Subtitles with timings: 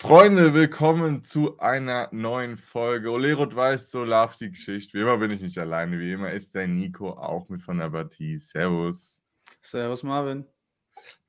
[0.00, 3.10] Freunde, willkommen zu einer neuen Folge.
[3.10, 4.96] Olerot weiß, so love die Geschichte.
[4.96, 5.98] Wie immer bin ich nicht alleine.
[5.98, 8.36] Wie immer ist der Nico auch mit von der Partie.
[8.36, 9.24] Servus.
[9.60, 10.46] Servus, Marvin.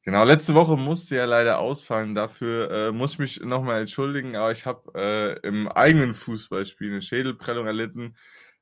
[0.04, 2.14] Genau, letzte Woche musste ja leider ausfallen.
[2.14, 7.02] Dafür äh, muss ich mich nochmal entschuldigen, aber ich habe äh, im eigenen Fußballspiel eine
[7.02, 8.16] Schädelprellung erlitten.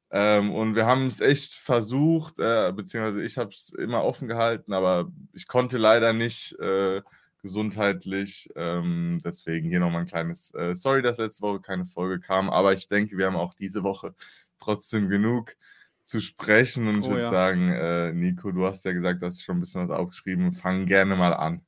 [0.10, 4.72] Ähm, und wir haben es echt versucht, äh, beziehungsweise ich habe es immer offen gehalten,
[4.72, 7.02] aber ich konnte leider nicht äh,
[7.48, 8.50] gesundheitlich.
[8.56, 12.74] Ähm, deswegen hier nochmal ein kleines äh, Sorry, dass letzte Woche keine Folge kam, aber
[12.74, 14.14] ich denke, wir haben auch diese Woche
[14.60, 15.56] trotzdem genug
[16.04, 17.30] zu sprechen und ich oh, würde ja.
[17.32, 20.54] sagen, äh, Nico, du hast ja gesagt, du hast schon ein bisschen was aufgeschrieben.
[20.54, 21.62] Fang gerne mal an.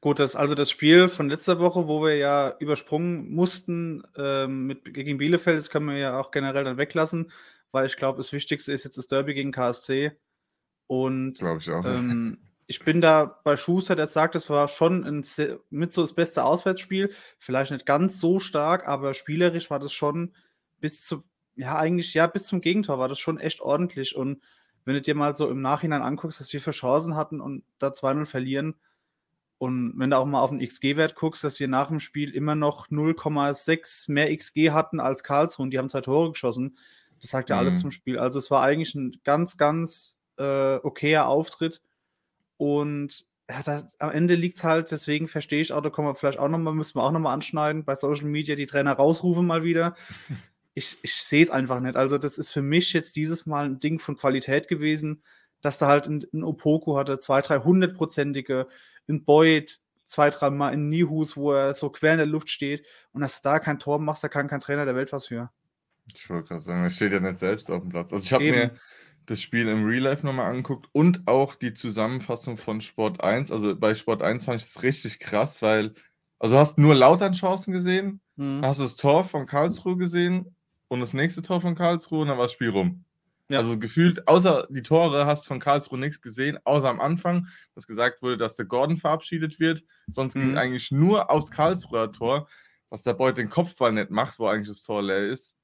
[0.00, 4.92] Gut, das also das Spiel von letzter Woche, wo wir ja übersprungen mussten ähm, mit,
[4.94, 7.32] gegen Bielefeld, das können wir ja auch generell dann weglassen,
[7.72, 10.12] weil ich glaube, das Wichtigste ist jetzt das Derby gegen KSC.
[10.86, 11.84] Und glaube ich auch.
[11.84, 15.24] Ähm, ich bin da bei Schuster, der sagt, es war schon ein,
[15.70, 17.12] mit so das beste Auswärtsspiel.
[17.38, 20.34] Vielleicht nicht ganz so stark, aber spielerisch war das schon
[20.80, 21.22] bis zu,
[21.54, 24.16] ja, eigentlich, ja, bis zum Gegentor war das schon echt ordentlich.
[24.16, 24.42] Und
[24.84, 27.88] wenn du dir mal so im Nachhinein anguckst, dass wir für Chancen hatten und da
[27.88, 28.74] 2-0 verlieren,
[29.58, 32.54] und wenn du auch mal auf den XG-Wert guckst, dass wir nach dem Spiel immer
[32.54, 36.76] noch 0,6 mehr XG hatten als Karlsruhe und die haben zwei Tore geschossen,
[37.22, 37.60] das sagt ja mhm.
[37.60, 38.18] alles zum Spiel.
[38.18, 41.80] Also es war eigentlich ein ganz, ganz äh, okayer Auftritt
[42.56, 46.14] und ja, das, am Ende liegt es halt, deswegen verstehe ich auch, da kommen wir
[46.16, 49.62] vielleicht auch nochmal, müssen wir auch nochmal anschneiden, bei Social Media die Trainer rausrufen mal
[49.62, 49.94] wieder.
[50.78, 51.96] Ich, ich sehe es einfach nicht.
[51.96, 55.22] Also, das ist für mich jetzt dieses Mal ein Ding von Qualität gewesen,
[55.62, 58.68] dass da halt ein, ein Opoku hatte, zwei, drei hundertprozentige,
[59.08, 62.86] ein Boyd, zwei, drei Mal in Nihus, wo er so quer in der Luft steht
[63.12, 65.50] und dass du da kein Tor machst, da kann kein Trainer der Welt was für.
[66.14, 68.12] Ich wollte gerade sagen, er steht ja nicht selbst auf dem Platz.
[68.12, 68.74] Also ich habe mir
[69.26, 73.50] das Spiel im Real Life nochmal angeguckt und auch die Zusammenfassung von Sport 1.
[73.50, 75.94] Also bei Sport 1 fand ich das richtig krass, weil,
[76.38, 78.60] also du hast nur Lautern Chancen gesehen, mhm.
[78.62, 80.54] hast das Tor von Karlsruhe gesehen
[80.88, 83.04] und das nächste Tor von Karlsruhe und dann war das Spiel rum.
[83.48, 83.58] Ja.
[83.58, 88.22] Also gefühlt, außer die Tore hast von Karlsruhe nichts gesehen, außer am Anfang, dass gesagt
[88.22, 89.84] wurde, dass der Gordon verabschiedet wird.
[90.08, 90.40] Sonst mhm.
[90.40, 92.48] ging eigentlich nur aus Karlsruher Tor,
[92.90, 95.54] was der Beut den Kopfball nicht macht, wo eigentlich das Tor leer ist.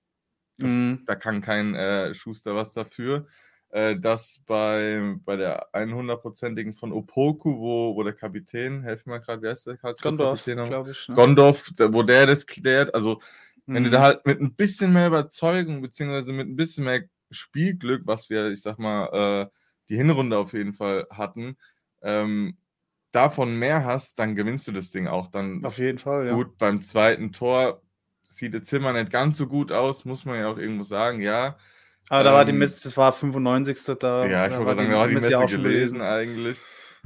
[0.59, 1.03] Das, mhm.
[1.07, 3.27] Da kann kein äh, Schuster was dafür
[3.73, 9.43] äh, dass bei, bei der 100%igen von Opoku, wo, wo der Kapitän, helfen wir gerade,
[9.43, 9.79] wie heißt der?
[10.03, 11.09] Gondorf, glaube ich.
[11.09, 11.15] Ne?
[11.15, 13.21] Gondorf, wo der das klärt, also
[13.65, 13.75] mhm.
[13.75, 14.03] wenn du da mhm.
[14.03, 18.61] halt mit ein bisschen mehr Überzeugung, beziehungsweise mit ein bisschen mehr Spielglück, was wir, ich
[18.61, 21.57] sag mal, äh, die Hinrunde auf jeden Fall hatten,
[22.03, 22.59] ähm,
[23.11, 25.29] davon mehr hast, dann gewinnst du das Ding auch.
[25.29, 26.35] Dann auf jeden Fall, ja.
[26.35, 27.81] Gut, beim zweiten Tor
[28.29, 31.57] sieht der Zimmer nicht ganz so gut aus, muss man ja auch irgendwo sagen, ja.
[32.09, 33.79] Aber da war die ähm, Messe, das war 95.
[33.99, 36.59] Da, ja, ich wollte sagen, da war die Messe, Messe gelesen, gelesen eigentlich.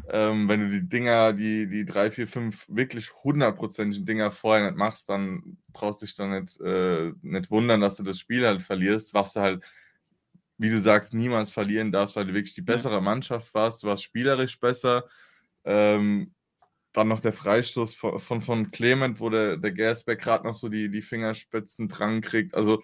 [0.08, 4.76] Ähm, wenn du die Dinger, die, die drei, vier, fünf wirklich hundertprozentigen Dinger vorher nicht
[4.76, 8.62] machst, dann brauchst du dich dann nicht, äh, nicht wundern, dass du das Spiel halt
[8.62, 9.64] verlierst, was du halt,
[10.58, 13.00] wie du sagst, niemals verlieren darfst, weil du wirklich die bessere.
[13.00, 15.04] Mannschaft warst, du warst spielerisch besser.
[15.64, 16.32] Ähm,
[16.92, 20.68] dann noch der Freistoß von, von, von Clement, wo der, der Gersbeck gerade noch so
[20.68, 22.54] die, die Fingerspitzen dran kriegt.
[22.54, 22.82] Also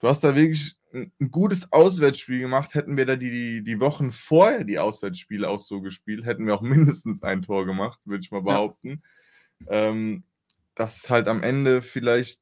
[0.00, 4.64] du hast da wirklich ein gutes Auswärtsspiel gemacht, hätten wir da die, die Wochen vorher
[4.64, 8.42] die Auswärtsspiele auch so gespielt, hätten wir auch mindestens ein Tor gemacht, würde ich mal
[8.42, 9.02] behaupten.
[9.60, 9.88] Ja.
[9.88, 10.24] Ähm,
[10.74, 12.40] dass halt am Ende vielleicht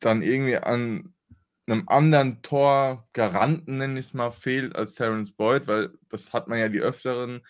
[0.00, 1.14] dann irgendwie an
[1.66, 6.58] einem anderen Torgaranten, nenne ich es mal, fehlt als Terence Boyd, weil das hat man
[6.58, 7.42] ja die öfteren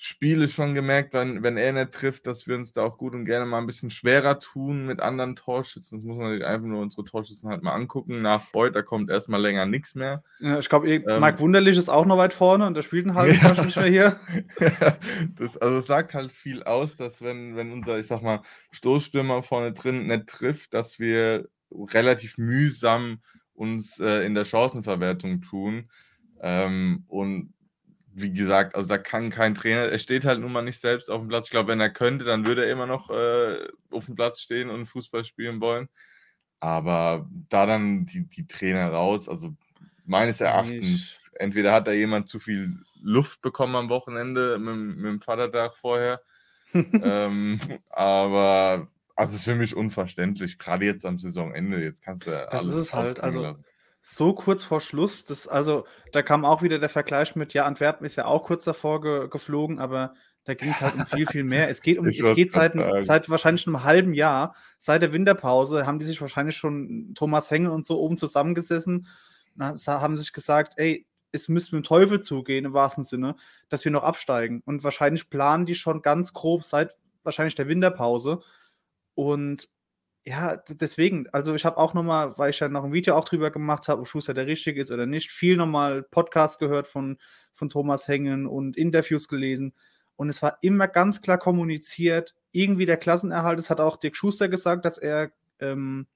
[0.00, 3.24] Spiele schon gemerkt, wenn, wenn er nicht trifft, dass wir uns da auch gut und
[3.24, 5.98] gerne mal ein bisschen schwerer tun mit anderen Torschützen.
[5.98, 8.22] Das muss man einfach nur unsere Torschützen halt mal angucken.
[8.22, 10.22] Nach Beuth, da kommt erstmal länger nichts mehr.
[10.38, 13.14] Ja, ich glaube, ähm, Mike Wunderlich ist auch noch weit vorne und der spielt ein
[13.14, 14.20] halbes Jahr nicht mehr hier.
[15.36, 19.42] das, also es sagt halt viel aus, dass wenn, wenn unser, ich sag mal, Stoßstürmer
[19.42, 23.18] vorne drin nicht trifft, dass wir relativ mühsam
[23.52, 25.90] uns äh, in der Chancenverwertung tun.
[26.40, 27.52] Ähm, und
[28.20, 31.20] wie gesagt, also da kann kein Trainer, er steht halt nun mal nicht selbst auf
[31.20, 31.46] dem Platz.
[31.46, 34.70] Ich glaube, wenn er könnte, dann würde er immer noch äh, auf dem Platz stehen
[34.70, 35.88] und Fußball spielen wollen.
[36.60, 39.54] Aber da dann die, die Trainer raus, also
[40.04, 45.20] meines Erachtens, entweder hat da jemand zu viel Luft bekommen am Wochenende mit, mit dem
[45.20, 46.20] Vatertag vorher.
[46.72, 47.60] ähm,
[47.90, 51.82] aber also es ist für mich unverständlich, gerade jetzt am Saisonende.
[51.82, 52.30] Jetzt kannst du.
[52.50, 53.20] Das ist es halt.
[53.20, 53.64] Also, lassen
[54.10, 55.24] so kurz vor Schluss.
[55.26, 58.64] Das, also, da kam auch wieder der Vergleich mit, ja, Antwerpen ist ja auch kurz
[58.64, 60.14] davor ge geflogen, aber
[60.44, 61.68] da ging es halt um viel, viel mehr.
[61.68, 65.98] Es geht um, es geht seit, seit wahrscheinlich einem halben Jahr, seit der Winterpause, haben
[65.98, 69.06] die sich wahrscheinlich schon Thomas Hengel und so oben zusammengesessen
[69.58, 73.36] und haben sich gesagt, ey, es müsste mit dem Teufel zugehen, im wahrsten Sinne,
[73.68, 74.62] dass wir noch absteigen.
[74.64, 78.40] Und wahrscheinlich planen die schon ganz grob seit wahrscheinlich der Winterpause.
[79.14, 79.68] Und
[80.28, 83.50] ja, deswegen, also ich habe auch nochmal, weil ich ja noch ein Video auch drüber
[83.50, 87.16] gemacht habe, ob Schuster der Richtige ist oder nicht, viel nochmal Podcasts gehört von,
[87.54, 89.72] von Thomas Hengen und Interviews gelesen.
[90.16, 93.58] Und es war immer ganz klar kommuniziert, irgendwie der Klassenerhalt.
[93.58, 95.30] Es hat auch Dirk Schuster gesagt, dass er
[95.60, 96.06] ähm,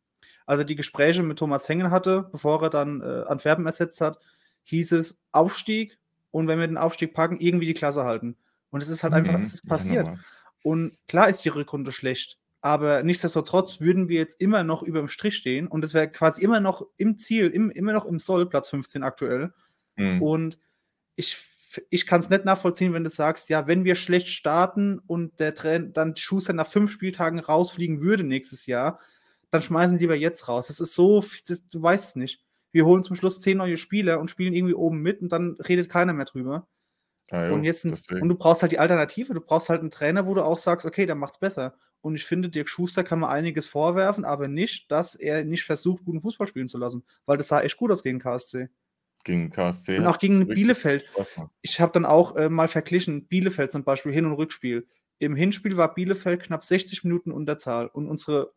[0.45, 4.19] also die Gespräche mit Thomas Hengen hatte, bevor er dann äh, Antwerpen ersetzt hat,
[4.65, 5.99] hieß es Aufstieg
[6.33, 8.37] und wenn wir den Aufstieg packen, irgendwie die Klasse halten.
[8.69, 9.45] Und es ist halt einfach, mhm.
[9.45, 10.07] es ist passiert.
[10.07, 10.15] Ja,
[10.63, 15.09] und klar ist die Rückrunde schlecht, aber nichtsdestotrotz würden wir jetzt immer noch über dem
[15.09, 18.49] Strich stehen und es wäre quasi immer noch im Ziel, im, immer noch im Soll,
[18.49, 19.53] Platz 15 aktuell.
[19.97, 20.23] Mhm.
[20.23, 20.59] Und
[21.17, 21.39] ich,
[21.91, 25.57] ich kann es nicht nachvollziehen, wenn du sagst, ja, wenn wir schlecht starten und der
[25.57, 29.01] Trainer dann Schuster nach fünf Spieltagen rausfliegen würde nächstes Jahr,
[29.51, 30.69] dann schmeißen lieber jetzt raus.
[30.69, 32.45] Das ist so, das, du weißt es nicht.
[32.71, 35.89] Wir holen zum Schluss zehn neue Spieler und spielen irgendwie oben mit und dann redet
[35.89, 36.69] keiner mehr drüber.
[37.33, 39.35] Ja, jo, und, jetzt ein, und du brauchst halt die Alternative.
[39.35, 41.75] Du brauchst halt einen Trainer, wo du auch sagst, okay, der macht's besser.
[42.03, 46.05] Und ich finde, Dirk Schuster kann man einiges vorwerfen, aber nicht, dass er nicht versucht,
[46.05, 47.05] guten Fußball spielen zu lassen.
[47.25, 48.69] Weil das sah echt gut aus gegen KSC.
[49.25, 49.99] Gegen KSC.
[49.99, 51.09] Und auch gegen Bielefeld.
[51.63, 54.87] Ich habe dann auch äh, mal verglichen, Bielefeld zum Beispiel, Hin- und Rückspiel.
[55.21, 58.53] Im Hinspiel war Bielefeld knapp 60 Minuten Unterzahl und unsere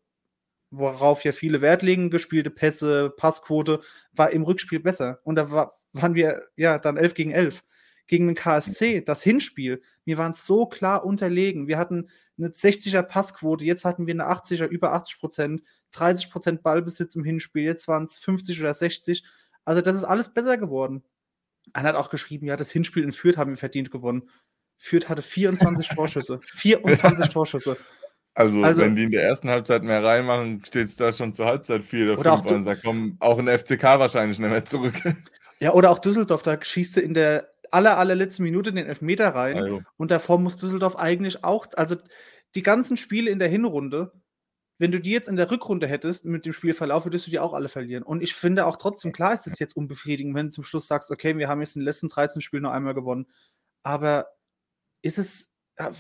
[0.72, 3.82] worauf ja viele Wert legen, gespielte Pässe, Passquote,
[4.14, 5.20] war im Rückspiel besser.
[5.24, 7.64] Und da war, waren wir ja dann 11 gegen 11.
[8.08, 11.68] Gegen den KSC, das Hinspiel, wir waren so klar unterlegen.
[11.68, 16.64] Wir hatten eine 60er Passquote, jetzt hatten wir eine 80er, über 80 Prozent, 30 Prozent
[16.64, 19.24] Ballbesitz im Hinspiel, jetzt waren es 50 oder 60.
[19.64, 21.04] Also das ist alles besser geworden.
[21.74, 24.30] Einer hat auch geschrieben, ja, das Hinspiel in Fürth haben wir verdient gewonnen.
[24.78, 26.40] Fürth hatte 24 Torschüsse.
[26.46, 27.78] 24 Torschüsse.
[28.38, 31.46] Also, also, wenn die in der ersten Halbzeit mehr reinmachen, steht es da schon zur
[31.46, 35.02] Halbzeit 4 oder 5 und da kommen auch in der FCK wahrscheinlich nicht mehr zurück.
[35.62, 39.58] Ja, oder auch Düsseldorf, da schießt du in der aller, allerletzten Minute den Elfmeter rein
[39.58, 39.82] also.
[39.98, 41.96] und davor muss Düsseldorf eigentlich auch, also
[42.56, 44.12] die ganzen Spiele in der Hinrunde,
[44.78, 47.54] wenn du die jetzt in der Rückrunde hättest mit dem Spielverlauf, würdest du die auch
[47.54, 48.04] alle verlieren.
[48.04, 51.12] Und ich finde auch trotzdem, klar ist es jetzt unbefriedigend, wenn du zum Schluss sagst,
[51.12, 53.28] okay, wir haben jetzt in den letzten 13 Spielen nur einmal gewonnen.
[53.84, 54.28] Aber
[55.02, 55.50] ist es,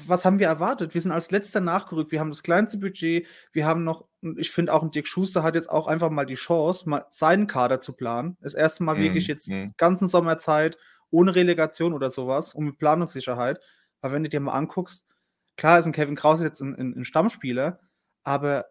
[0.07, 0.93] was haben wir erwartet?
[0.93, 2.11] Wir sind als letzter nachgerückt.
[2.11, 3.27] Wir haben das kleinste Budget.
[3.53, 4.07] Wir haben noch,
[4.37, 7.47] ich finde auch ein Dirk Schuster hat jetzt auch einfach mal die Chance, mal seinen
[7.47, 8.37] Kader zu planen.
[8.41, 9.67] Das erste Mal mm, wirklich jetzt mm.
[9.77, 10.77] ganzen Sommerzeit
[11.15, 13.59] ohne Relegation oder sowas und mit Planungssicherheit.
[14.01, 15.05] Weil wenn du dir mal anguckst,
[15.55, 17.79] klar ist ein Kevin Krause jetzt ein, ein, ein Stammspieler,
[18.23, 18.65] aber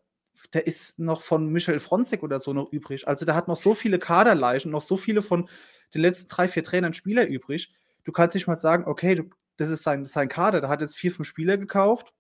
[0.53, 3.09] der ist noch von Michel Fronzek oder so noch übrig.
[3.09, 5.49] Also der hat noch so viele Kaderleichen, noch so viele von
[5.95, 7.73] den letzten drei, vier Trainern Spieler übrig.
[8.05, 10.97] Du kannst nicht mal sagen, okay, du, das ist sein, sein Kader, der hat jetzt
[10.97, 12.13] vier, fünf Spieler gekauft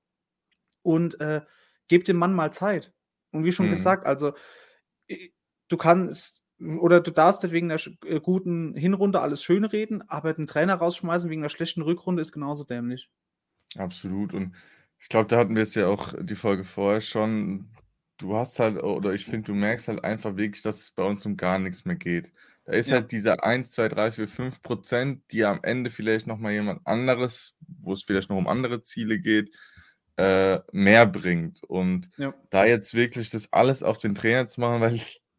[0.83, 1.43] und äh,
[1.89, 2.93] gebt dem Mann mal Zeit.
[3.31, 3.71] Und wie schon mhm.
[3.71, 4.33] gesagt, also
[5.69, 6.44] du kannst
[6.79, 10.75] oder du darfst nicht wegen der äh, guten Hinrunde alles schön reden, aber den Trainer
[10.75, 13.11] rausschmeißen wegen der schlechten Rückrunde ist genauso dämlich.
[13.77, 14.35] Absolut.
[14.35, 14.55] Und
[14.99, 17.69] ich glaube, da hatten wir es ja auch die Folge vorher schon.
[18.17, 21.27] Du hast halt, oder ich finde, du merkst halt einfach wirklich, dass es bei uns
[21.27, 22.33] um gar nichts mehr geht.
[22.65, 22.97] Da ist ja.
[22.97, 27.57] halt dieser 1, 2, 3, 4, 5 Prozent, die am Ende vielleicht nochmal jemand anderes,
[27.61, 29.55] wo es vielleicht noch um andere Ziele geht,
[30.17, 31.63] äh, mehr bringt.
[31.65, 32.33] Und ja.
[32.51, 34.95] da jetzt wirklich das alles auf den Trainer zu machen, weil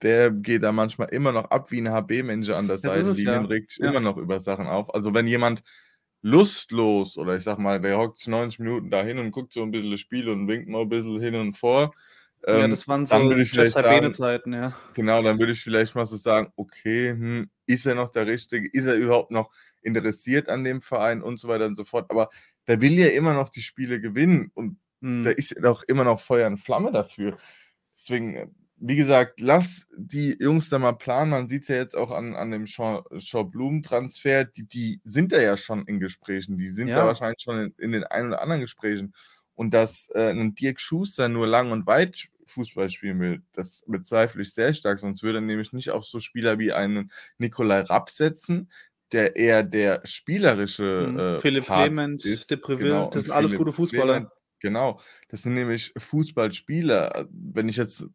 [0.06, 3.42] der geht da manchmal immer noch ab wie ein HB-Manager an der Seite, ja.
[3.42, 4.94] regt sich immer noch über Sachen auf.
[4.94, 5.64] Also wenn jemand
[6.22, 9.90] lustlos oder ich sag mal, der hockt 90 Minuten dahin und guckt so ein bisschen
[9.90, 11.96] das Spiel und winkt mal ein bisschen hin und vor,
[12.48, 13.16] ja, ähm, das waren so
[14.12, 14.78] Zeiten, ja.
[14.94, 18.70] Genau, dann würde ich vielleicht mal so sagen, okay, hm, ist er noch der Richtige?
[18.72, 19.50] Ist er überhaupt noch
[19.82, 22.06] interessiert an dem Verein und so weiter und so fort?
[22.12, 22.30] Aber
[22.68, 25.24] der will ja immer noch die Spiele gewinnen und hm.
[25.24, 27.36] da ist doch immer noch Feuer und Flamme dafür.
[27.98, 28.48] Deswegen, äh,
[28.88, 31.32] wie gesagt, lass die Jungs da mal planen.
[31.32, 34.46] Man sieht es ja jetzt auch an, an dem Shaw-Blumen-Transfer.
[34.46, 36.60] Die, die sind da ja schon in Gesprächen.
[36.60, 36.98] Die sind ja.
[36.98, 39.16] da wahrscheinlich schon in, in den ein oder anderen Gesprächen.
[39.56, 43.42] Und dass äh, ein Dirk Schuster nur lang und weit Fußball spielen will.
[43.54, 47.12] Das bezweifle ich sehr stark, sonst würde er nämlich nicht auf so Spieler wie einen
[47.40, 48.70] Nikolai Rapp setzen,
[49.12, 51.20] der eher der spielerische mhm.
[51.20, 52.52] äh, Philipp Part Clement, ist.
[52.52, 53.10] De Preville, genau.
[53.10, 54.14] das sind alles Philipp gute Fußballer.
[54.14, 55.00] Clement, genau,
[55.30, 57.28] das sind nämlich Fußballspieler.
[57.32, 58.06] Wenn ich jetzt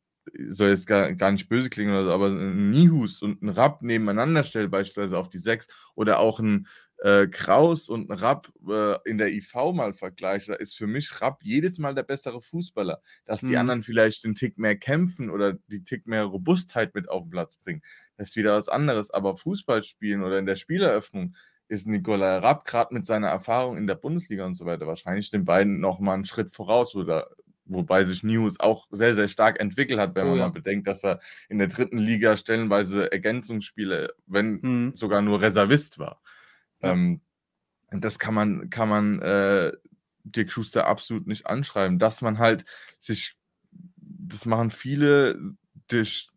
[0.48, 3.82] soll jetzt gar, gar nicht böse klingen oder so, aber ein Nihus und ein Rapp
[3.82, 6.66] nebeneinander stelle, beispielsweise auf die 6 oder auch ein
[7.02, 11.42] äh, Kraus und Rapp äh, in der IV mal vergleiche, da ist für mich Rapp
[11.42, 13.00] jedes Mal der bessere Fußballer.
[13.24, 13.56] Dass die mhm.
[13.58, 17.56] anderen vielleicht den Tick mehr kämpfen oder die Tick mehr Robustheit mit auf den Platz
[17.56, 17.82] bringen,
[18.16, 19.10] das ist wieder was anderes.
[19.10, 21.34] Aber Fußball spielen oder in der Spieleröffnung
[21.68, 25.44] ist Nikolai Rapp gerade mit seiner Erfahrung in der Bundesliga und so weiter wahrscheinlich den
[25.44, 27.30] beiden nochmal einen Schritt voraus oder
[27.70, 30.46] wobei sich News auch sehr, sehr stark entwickelt hat, wenn man oh, ja.
[30.46, 34.92] mal bedenkt, dass er in der dritten Liga stellenweise Ergänzungsspiele, wenn mhm.
[34.94, 36.20] sogar nur Reservist war.
[36.82, 36.92] Ja.
[36.92, 37.20] Ähm,
[37.90, 39.72] das kann man, kann man äh,
[40.24, 42.64] Dirk Schuster absolut nicht anschreiben, dass man halt
[42.98, 43.34] sich
[44.00, 45.38] das machen viele
[45.88, 46.28] durch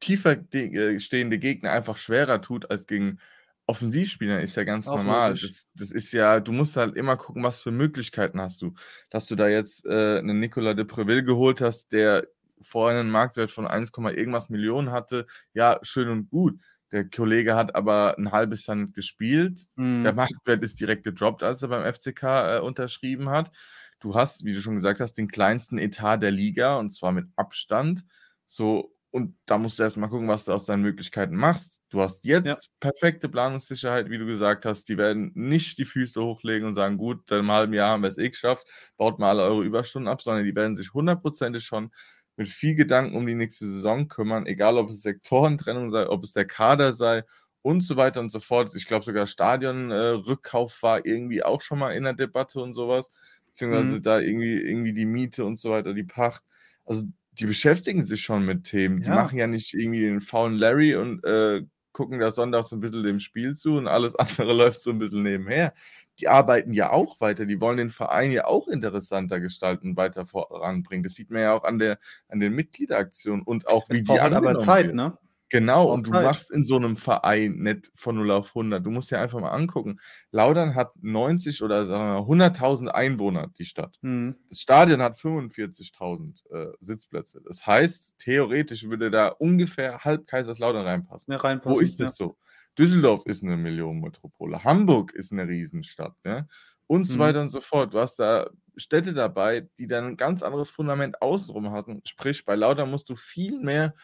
[0.00, 3.18] tiefer äh, stehende Gegner einfach schwerer tut als gegen
[3.66, 5.34] Offensivspieler ist ja ganz Auch normal.
[5.34, 8.74] Das, das, ist ja, du musst halt immer gucken, was für Möglichkeiten hast du.
[9.10, 12.28] Dass du da jetzt äh, einen Nicolas de Preville geholt hast, der
[12.62, 16.60] vorher einen Marktwert von 1, irgendwas Millionen hatte, ja, schön und gut.
[16.92, 19.66] Der Kollege hat aber ein halbes Jahr nicht gespielt.
[19.74, 20.04] Mhm.
[20.04, 23.50] Der Marktwert ist direkt gedroppt, als er beim FCK äh, unterschrieben hat.
[23.98, 27.26] Du hast, wie du schon gesagt hast, den kleinsten Etat der Liga und zwar mit
[27.34, 28.04] Abstand.
[28.44, 31.80] So, und da musst du erstmal gucken, was du aus deinen Möglichkeiten machst.
[31.88, 32.70] Du hast jetzt ja.
[32.80, 34.90] perfekte Planungssicherheit, wie du gesagt hast.
[34.90, 38.10] Die werden nicht die Füße hochlegen und sagen, gut, seit einem halben Jahr haben wir
[38.10, 38.66] es eh geschafft,
[38.98, 41.92] baut mal alle eure Überstunden ab, sondern die werden sich hundertprozentig schon
[42.36, 46.34] mit viel Gedanken um die nächste Saison kümmern, egal ob es Sektorentrennung sei, ob es
[46.34, 47.24] der Kader sei
[47.62, 48.70] und so weiter und so fort.
[48.74, 53.10] Ich glaube sogar Stadionrückkauf äh, war irgendwie auch schon mal in der Debatte und sowas,
[53.46, 54.02] beziehungsweise mhm.
[54.02, 56.42] da irgendwie, irgendwie die Miete und so weiter, die Pacht.
[56.84, 57.06] Also
[57.38, 59.02] die beschäftigen sich schon mit Themen.
[59.02, 61.62] Die machen ja nicht irgendwie den faulen Larry und äh,
[61.92, 65.22] gucken da sonntags ein bisschen dem Spiel zu und alles andere läuft so ein bisschen
[65.22, 65.72] nebenher.
[66.18, 71.04] Die arbeiten ja auch weiter, die wollen den Verein ja auch interessanter gestalten weiter voranbringen.
[71.04, 74.20] Das sieht man ja auch an der an den Mitgliederaktionen und auch wie es die
[74.20, 74.94] halt aber Zeit, wird.
[74.94, 75.18] ne?
[75.48, 76.26] Genau, und du halt.
[76.26, 78.84] machst in so einem Verein nicht von 0 auf 100.
[78.84, 80.00] Du musst dir einfach mal angucken.
[80.32, 83.96] Laudern hat 90 oder 100.000 Einwohner, die Stadt.
[84.02, 84.34] Mhm.
[84.48, 87.40] Das Stadion hat 45.000 äh, Sitzplätze.
[87.46, 91.32] Das heißt, theoretisch würde da ungefähr halb Kaiserslautern reinpassen.
[91.32, 92.06] Ja, reinpassen Wo ist ja.
[92.06, 92.36] das so?
[92.76, 94.64] Düsseldorf ist eine Millionenmetropole.
[94.64, 96.14] Hamburg ist eine Riesenstadt.
[96.24, 96.48] Ne?
[96.88, 97.20] Und so mhm.
[97.20, 97.94] weiter und so fort.
[97.94, 102.02] Du hast da Städte dabei, die dann ein ganz anderes Fundament außenrum hatten.
[102.04, 103.94] Sprich, bei Laudern musst du viel mehr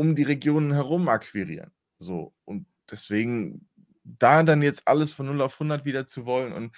[0.00, 1.72] um die Regionen herum akquirieren.
[1.98, 3.68] So, und deswegen
[4.02, 6.74] da dann jetzt alles von 0 auf 100 wieder zu wollen und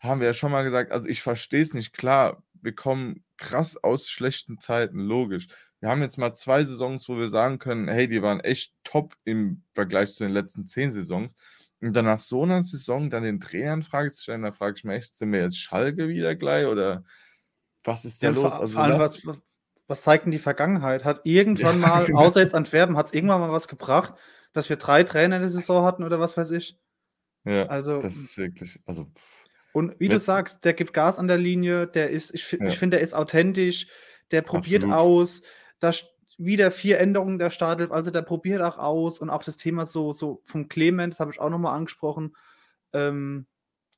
[0.00, 3.76] haben wir ja schon mal gesagt, also ich verstehe es nicht, klar, wir kommen krass
[3.76, 5.46] aus schlechten Zeiten, logisch.
[5.78, 9.16] Wir haben jetzt mal zwei Saisons, wo wir sagen können, hey, die waren echt top
[9.22, 11.36] im Vergleich zu den letzten zehn Saisons.
[11.80, 14.78] Und dann nach so einer Saison dann den Trainer in Frage zu stellen, da frage
[14.78, 17.04] ich mich echt, sind wir jetzt Schalke wieder gleich oder
[17.84, 18.52] was ist da ja, los?
[18.52, 19.22] Vor, also vor allem, was,
[19.86, 21.04] was zeigt denn die Vergangenheit?
[21.04, 24.14] Hat irgendwann mal, außer jetzt Antwerpen, hat es irgendwann mal was gebracht,
[24.52, 26.78] dass wir drei Trainer in der Saison hatten oder was weiß ich?
[27.44, 29.06] Ja, also, das ist wirklich, also.
[29.72, 32.64] Und wie du sagst, der gibt Gas an der Linie, der ist, ich, ja.
[32.66, 33.88] ich finde, der ist authentisch,
[34.30, 35.00] der probiert Absolut.
[35.00, 35.42] aus,
[35.80, 35.92] da
[36.38, 40.12] wieder vier Änderungen der Startelf, also der probiert auch aus und auch das Thema so,
[40.12, 42.36] so vom Clemens habe ich auch nochmal angesprochen.
[42.92, 43.46] Ähm,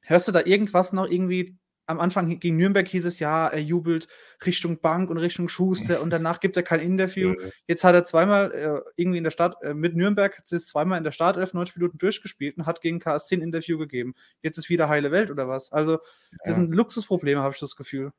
[0.00, 4.08] hörst du da irgendwas noch irgendwie am Anfang gegen Nürnberg hieß es ja, er jubelt
[4.44, 7.34] Richtung Bank und Richtung Schuster und danach gibt er kein Interview.
[7.66, 10.98] Jetzt hat er zweimal äh, irgendwie in der Stadt, äh, mit Nürnberg, hat es zweimal
[10.98, 14.14] in der Startelf 90 Minuten durchgespielt und hat gegen KSC ein Interview gegeben.
[14.42, 15.72] Jetzt ist wieder heile Welt oder was?
[15.72, 15.98] Also,
[16.44, 16.52] das ja.
[16.54, 18.12] sind Luxusprobleme, habe ich das Gefühl.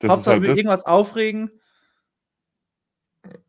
[0.00, 1.50] Das Hauptsache halt irgendwas aufregen.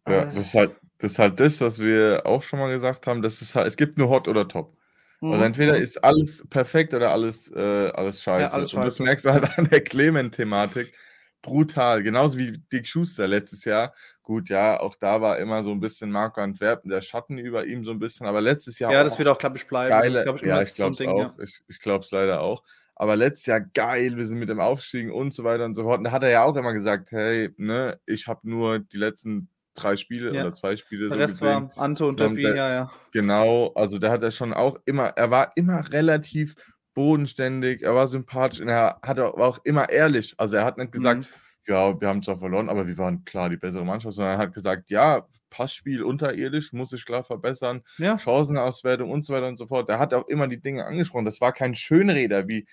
[0.08, 0.26] Ja, äh.
[0.26, 3.22] das ist, halt, das ist halt das, was wir auch schon mal gesagt haben.
[3.22, 4.78] Das ist halt, es gibt nur Hot oder Top.
[5.22, 5.44] Also mhm.
[5.44, 8.44] entweder ist alles perfekt oder alles, äh, alles scheiße.
[8.44, 10.94] Ja, alles Und das merkst du halt an der Clement-Thematik.
[11.42, 12.02] Brutal.
[12.02, 13.94] Genauso wie Dick Schuster letztes Jahr.
[14.24, 17.86] Gut, ja, auch da war immer so ein bisschen Marco Antwerpen, der Schatten über ihm
[17.86, 18.26] so ein bisschen.
[18.26, 18.92] Aber letztes Jahr.
[18.92, 19.92] Ja, das wird auch, glaube ich, bleiben.
[19.92, 21.18] Geile, glaub ich, ja, ich glaube es auch.
[21.20, 21.36] Ja.
[21.44, 22.64] Ich, ich glaube es leider auch.
[22.96, 26.00] Aber letztes Jahr geil, wir sind mit dem Aufstiegen und so weiter und so fort.
[26.00, 29.50] Und da hat er ja auch immer gesagt: hey, ne, ich habe nur die letzten
[29.76, 30.42] drei Spiele ja.
[30.42, 31.10] oder zwei Spiele.
[31.10, 31.70] Der so Rest gesehen.
[31.76, 32.92] war Anto und Tobi, ja, ja.
[33.12, 36.56] Genau, also da hat er schon auch immer, er war immer relativ
[36.94, 40.34] bodenständig, er war sympathisch und er hat auch immer ehrlich.
[40.38, 41.26] Also er hat nicht gesagt, mhm.
[41.68, 44.54] ja, wir haben zwar verloren, aber wir waren klar die bessere Mannschaft, sondern er hat
[44.54, 48.18] gesagt, ja, Passspiel unterirdisch, muss sich klar verbessern, ja.
[48.18, 49.90] Chancenauswertung und so weiter und so fort.
[49.90, 51.26] Er hat auch immer die Dinge angesprochen.
[51.26, 52.66] Das war kein Schönreder, wie,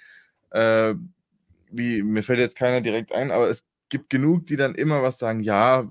[0.51, 0.95] äh,
[1.71, 5.19] wie, mir fällt jetzt keiner direkt ein, aber es gibt genug, die dann immer was
[5.19, 5.89] sagen, ja,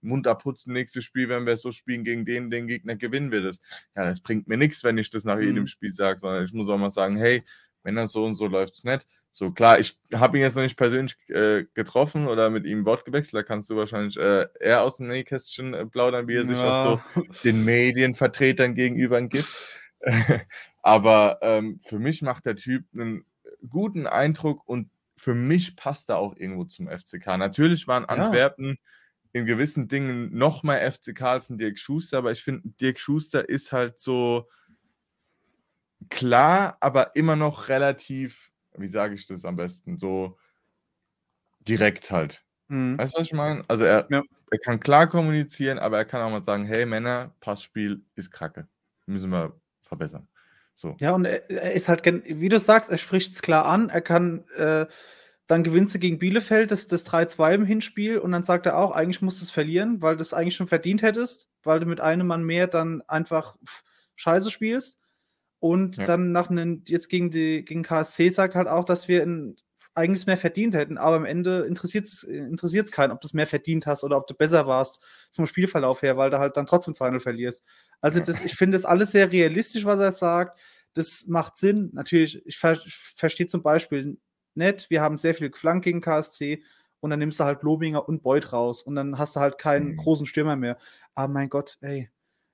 [0.00, 3.60] Mund abputzen, nächstes Spiel, wenn wir so spielen gegen den, den Gegner, gewinnen wir das.
[3.96, 5.42] Ja, das bringt mir nichts, wenn ich das nach mhm.
[5.42, 7.44] jedem Spiel sage, sondern ich muss auch mal sagen, hey,
[7.82, 9.06] wenn das so und so läuft es nicht.
[9.30, 13.04] So, klar, ich habe ihn jetzt noch nicht persönlich äh, getroffen oder mit ihm Wort
[13.04, 16.58] gewechselt, da kannst du wahrscheinlich äh, eher aus dem Nähkästchen äh, plaudern, wie er sich
[16.58, 19.48] auch so den Medienvertretern gegenüber gibt.
[20.82, 23.24] Aber ähm, für mich macht der Typ einen
[23.68, 27.38] guten Eindruck und für mich passt er auch irgendwo zum FCK.
[27.38, 28.76] Natürlich waren Antwerpen ja
[29.32, 33.48] in gewissen Dingen noch mal FCK als ein Dirk Schuster, aber ich finde, Dirk Schuster
[33.48, 34.48] ist halt so
[36.08, 40.38] klar, aber immer noch relativ, wie sage ich das am besten, so
[41.60, 42.44] direkt halt.
[42.68, 42.98] Mhm.
[42.98, 43.64] Weißt du, was ich meine?
[43.68, 44.22] Also er, ja.
[44.50, 48.68] er kann klar kommunizieren, aber er kann auch mal sagen, hey Männer, Passspiel ist kacke.
[49.06, 50.28] Müssen wir verbessern.
[50.74, 50.96] So.
[51.00, 54.00] Ja, und er, er ist halt, wie du sagst, er spricht es klar an, er
[54.00, 54.86] kann äh,
[55.48, 58.92] dann gewinnst du gegen Bielefeld das, das 3-2 im Hinspiel und dann sagt er auch,
[58.92, 62.00] eigentlich musst du es verlieren, weil du es eigentlich schon verdient hättest, weil du mit
[62.00, 63.56] einem Mann mehr dann einfach
[64.14, 64.98] scheiße spielst.
[65.58, 66.06] Und ja.
[66.06, 69.56] dann nach einem, jetzt gegen die gegen KSC sagt halt auch, dass wir in,
[69.94, 73.86] eigentlich mehr verdient hätten, aber am Ende interessiert es keinen, ob du es mehr verdient
[73.86, 75.02] hast oder ob du besser warst
[75.32, 77.64] vom Spielverlauf her, weil du halt dann trotzdem 2-0 verlierst.
[78.00, 80.60] Also das, ich finde das alles sehr realistisch, was er sagt.
[80.94, 81.90] Das macht Sinn.
[81.94, 84.18] Natürlich, ich, ver ich verstehe zum Beispiel
[84.58, 86.62] nett, wir haben sehr viel geflankt gegen KSC
[87.00, 89.92] und dann nimmst du halt Lobinger und Beuth raus und dann hast du halt keinen
[89.92, 89.96] mhm.
[89.96, 90.76] großen Stürmer mehr.
[91.14, 92.10] Aber mein Gott, ey,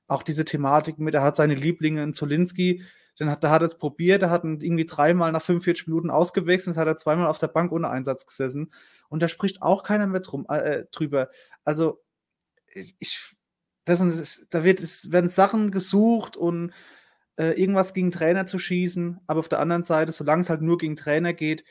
[0.06, 2.82] auch diese Thematik mit, er hat seine Lieblinge in Zolinski,
[3.18, 6.11] dann hat, da hat er es probiert, er hat ihn irgendwie dreimal nach 45 Minuten
[6.11, 8.70] ausgewechselt, hat er zweimal auf der Bank ohne Einsatz gesessen
[9.08, 11.30] und da spricht auch keiner mehr drum, äh, drüber.
[11.64, 12.02] Also,
[12.75, 13.34] ich, ich
[13.84, 16.73] das ist, da wird, es werden Sachen gesucht und
[17.37, 20.78] äh, irgendwas gegen Trainer zu schießen, aber auf der anderen Seite, solange es halt nur
[20.78, 21.64] gegen Trainer geht,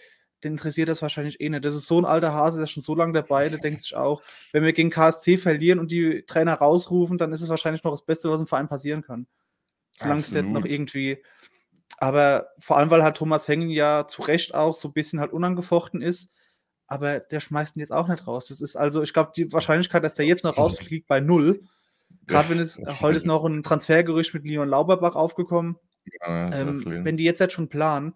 [0.43, 1.65] den interessiert das wahrscheinlich eh nicht.
[1.65, 3.95] Das ist so ein alter Hase, der ist schon so lange dabei, der denkt sich
[3.95, 4.21] auch,
[4.51, 8.05] wenn wir gegen KSC verlieren und die Trainer rausrufen, dann ist es wahrscheinlich noch das
[8.05, 9.27] Beste, was im Verein passieren kann.
[9.91, 11.23] Solange es nicht noch irgendwie.
[11.97, 15.31] Aber vor allem, weil halt Thomas Hengen ja zu Recht auch so ein bisschen halt
[15.31, 16.31] unangefochten ist,
[16.87, 18.47] aber der schmeißt ihn jetzt auch nicht raus.
[18.47, 21.61] Das ist also, ich glaube, die Wahrscheinlichkeit, dass der jetzt noch rausfliegt, bei null.
[22.27, 25.77] Gerade wenn es, heute ist noch ein Transfergerücht mit Leon Lauberbach aufgekommen.
[26.21, 28.13] Ja, ähm, wenn die jetzt halt schon planen,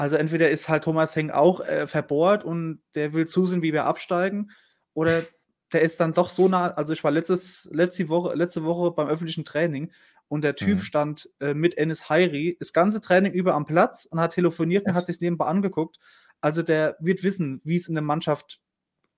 [0.00, 3.84] also entweder ist halt Thomas Heng auch äh, verbohrt und der will zusehen, wie wir
[3.84, 4.50] absteigen,
[4.94, 5.22] oder
[5.74, 6.70] der ist dann doch so nah.
[6.70, 9.92] Also ich war letztes, letzte, Woche, letzte Woche beim öffentlichen Training
[10.28, 10.80] und der Typ mhm.
[10.80, 14.94] stand äh, mit Ennis Heiri das ganze Training über am Platz und hat telefoniert und
[14.94, 15.98] hat sich nebenbei angeguckt.
[16.40, 18.62] Also der wird wissen, wie es in der Mannschaft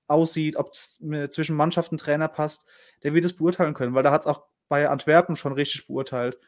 [0.09, 0.99] aussieht, ob es
[1.31, 2.67] zwischen Mannschaft und Trainer passt.
[3.05, 6.41] Der wird es beurteilen können, weil da hat es auch bei Antwerpen schon richtig beurteilt.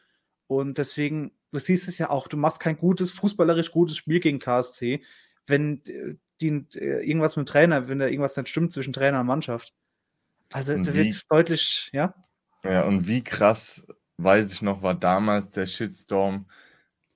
[0.47, 4.39] Und deswegen, du siehst es ja auch, du machst kein gutes, fußballerisch gutes Spiel gegen
[4.39, 5.01] KSC,
[5.47, 5.81] wenn
[6.41, 9.73] die, irgendwas mit dem Trainer, wenn da irgendwas nicht stimmt zwischen Trainer und Mannschaft.
[10.51, 12.13] Also da wird deutlich, ja.
[12.63, 13.85] Ja, und wie krass,
[14.17, 16.47] weiß ich noch, war damals der Shitstorm,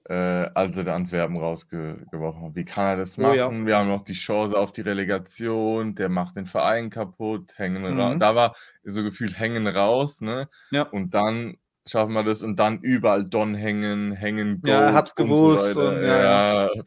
[0.05, 2.55] äh, als er der Antwerpen rausgeworfen hat.
[2.55, 3.31] Wie kann er das machen?
[3.31, 3.65] Oh, ja.
[3.65, 7.99] Wir haben noch die Chance auf die Relegation, der macht den Verein kaputt, hängen mhm.
[7.99, 8.15] raus.
[8.19, 10.49] Da war so gefühlt hängen raus, ne?
[10.71, 10.83] Ja.
[10.83, 15.73] Und dann schaffen wir das und dann überall Don hängen, hängen, Gold Ja, hat's gewusst.
[15.73, 16.83] So und, ja, ja,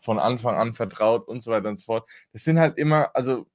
[0.00, 2.08] von Anfang an vertraut und so weiter und so fort.
[2.32, 3.46] Das sind halt immer, also,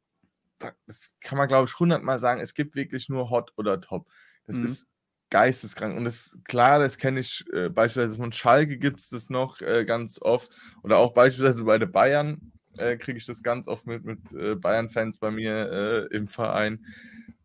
[0.87, 4.07] das kann man glaube ich hundertmal sagen, es gibt wirklich nur Hot oder Top.
[4.45, 4.65] Das mhm.
[4.65, 4.87] ist
[5.29, 5.95] geisteskrank.
[5.95, 9.85] Und das klar, das kenne ich äh, beispielsweise von Schalke gibt es das noch äh,
[9.85, 10.51] ganz oft.
[10.83, 14.55] Oder auch beispielsweise bei den Bayern äh, kriege ich das ganz oft mit, mit äh,
[14.55, 16.85] Bayern-Fans bei mir äh, im Verein.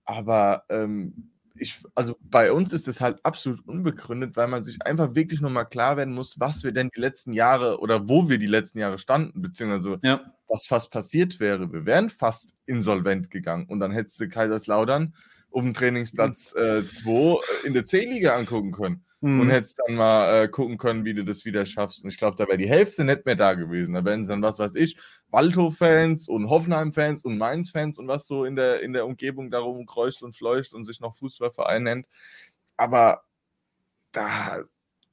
[0.04, 5.14] Aber ähm, ich, also bei uns ist es halt absolut unbegründet, weil man sich einfach
[5.14, 8.47] wirklich nochmal klar werden muss, was wir denn die letzten Jahre oder wo wir die
[8.47, 10.21] letzten Jahre standen, beziehungsweise ja.
[10.49, 11.73] was fast passiert wäre.
[11.73, 15.14] Wir wären fast insolvent gegangen und dann hättest du Kaiserslautern
[15.55, 19.40] dem Trainingsplatz 2 äh, äh, in der C-Liga angucken können mhm.
[19.40, 22.04] und hättest dann mal äh, gucken können, wie du das wieder schaffst.
[22.04, 23.94] Und ich glaube, da wäre die Hälfte nicht mehr da gewesen.
[23.94, 24.98] Da wären es dann, was weiß ich,
[25.30, 30.22] Waldhof-Fans und Hoffenheim-Fans und Mainz-Fans und was so in der, in der Umgebung darum kreucht
[30.22, 32.06] und fleucht und sich noch Fußballverein nennt.
[32.76, 33.22] Aber
[34.12, 34.62] da,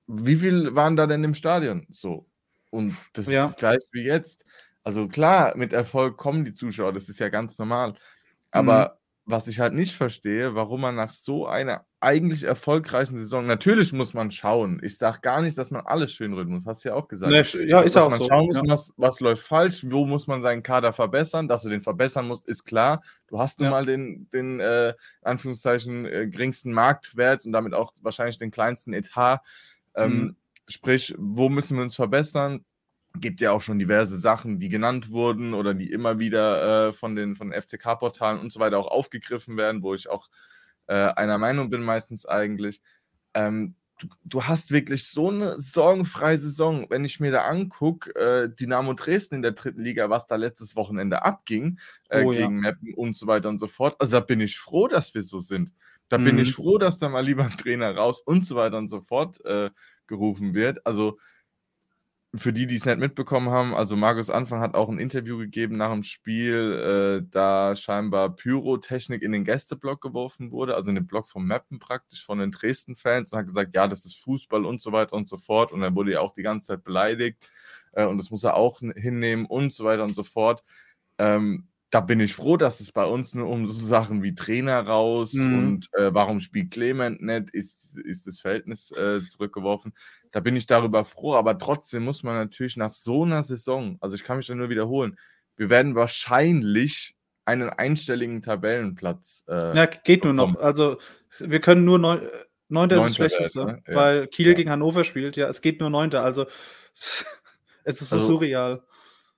[0.07, 1.87] wie viel waren da denn im Stadion?
[1.89, 2.27] So.
[2.69, 3.47] Und das ja.
[3.47, 4.45] ist gleich wie jetzt.
[4.83, 7.95] Also klar, mit Erfolg kommen die Zuschauer, das ist ja ganz normal.
[8.51, 9.00] Aber mhm
[9.31, 14.13] was ich halt nicht verstehe, warum man nach so einer eigentlich erfolgreichen Saison, natürlich muss
[14.13, 14.81] man schauen.
[14.83, 17.31] Ich sage gar nicht, dass man alles schönreden muss, hast du ja auch gesagt.
[17.31, 18.27] Nee, ja, ist dass auch man so.
[18.27, 18.63] schauen muss, ja.
[18.65, 21.47] was, was, läuft falsch, wo muss man seinen Kader verbessern.
[21.47, 23.01] Dass du den verbessern musst, ist klar.
[23.27, 23.71] Du hast nun ja.
[23.71, 29.41] mal den, den äh, Anführungszeichen, äh, geringsten Marktwert und damit auch wahrscheinlich den kleinsten Etat.
[29.95, 30.35] Ähm, mhm.
[30.67, 32.65] Sprich, wo müssen wir uns verbessern?
[33.15, 37.15] Gibt ja auch schon diverse Sachen, die genannt wurden oder die immer wieder äh, von
[37.15, 40.29] den, von FCK-Portalen und so weiter auch aufgegriffen werden, wo ich auch
[40.87, 42.81] äh, einer Meinung bin, meistens eigentlich.
[43.33, 46.85] Ähm, du, du, hast wirklich so eine sorgenfreie Saison.
[46.89, 50.75] Wenn ich mir da angucke, äh, Dynamo Dresden in der dritten Liga, was da letztes
[50.75, 52.71] Wochenende abging, äh, oh, gegen ja.
[52.71, 53.95] Meppen und so weiter und so fort.
[53.99, 55.71] Also da bin ich froh, dass wir so sind.
[56.09, 56.25] Da mhm.
[56.25, 59.01] bin ich froh, dass da mal lieber ein Trainer raus und so weiter und so
[59.01, 59.69] fort äh,
[60.07, 60.85] gerufen wird.
[60.85, 61.17] Also
[62.33, 65.75] für die, die es nicht mitbekommen haben, also Markus Anfang hat auch ein Interview gegeben
[65.75, 71.07] nach dem Spiel, äh, da scheinbar Pyrotechnik in den Gästeblock geworfen wurde, also in den
[71.07, 74.81] Block vom Mappen praktisch von den Dresden-Fans und hat gesagt, ja, das ist Fußball und
[74.81, 75.73] so weiter und so fort.
[75.73, 77.49] Und er wurde ja auch die ganze Zeit beleidigt
[77.91, 80.63] äh, und das muss er auch hinnehmen und so weiter und so fort.
[81.17, 84.79] Ähm, da bin ich froh, dass es bei uns nur um so Sachen wie Trainer
[84.79, 85.57] raus mhm.
[85.57, 89.93] und äh, warum spielt Clement nicht, ist, ist das Verhältnis äh, zurückgeworfen.
[90.31, 94.15] Da bin ich darüber froh, aber trotzdem muss man natürlich nach so einer Saison, also
[94.15, 95.19] ich kann mich da nur wiederholen,
[95.57, 99.43] wir werden wahrscheinlich einen einstelligen Tabellenplatz.
[99.49, 100.37] Äh, ja, geht bekommen.
[100.37, 100.59] nur noch.
[100.59, 100.97] Also
[101.39, 102.21] wir können nur neun,
[102.69, 103.83] neunter ist das Schlechteste, ne?
[103.85, 103.95] ja.
[103.95, 104.53] weil Kiel ja.
[104.53, 105.35] gegen Hannover spielt.
[105.35, 106.23] Ja, es geht nur neunter.
[106.23, 106.45] Also
[106.93, 107.25] es
[107.83, 108.83] ist so also, surreal.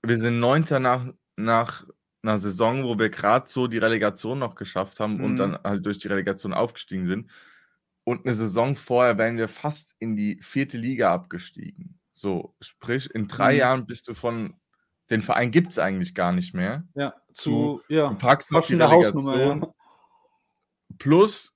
[0.03, 1.85] Wir sind neunter nach, nach
[2.23, 5.23] einer Saison, wo wir gerade so die Relegation noch geschafft haben mhm.
[5.23, 7.29] und dann halt durch die Relegation aufgestiegen sind.
[8.05, 11.99] Und eine Saison vorher wären wir fast in die vierte Liga abgestiegen.
[12.11, 13.59] So, sprich, in drei mhm.
[13.59, 14.55] Jahren bist du von
[15.09, 16.83] den Verein gibt es eigentlich gar nicht mehr.
[16.95, 19.73] Ja, zu, du, ja, du packst noch die Hausnummer, ja.
[20.97, 21.53] Plus,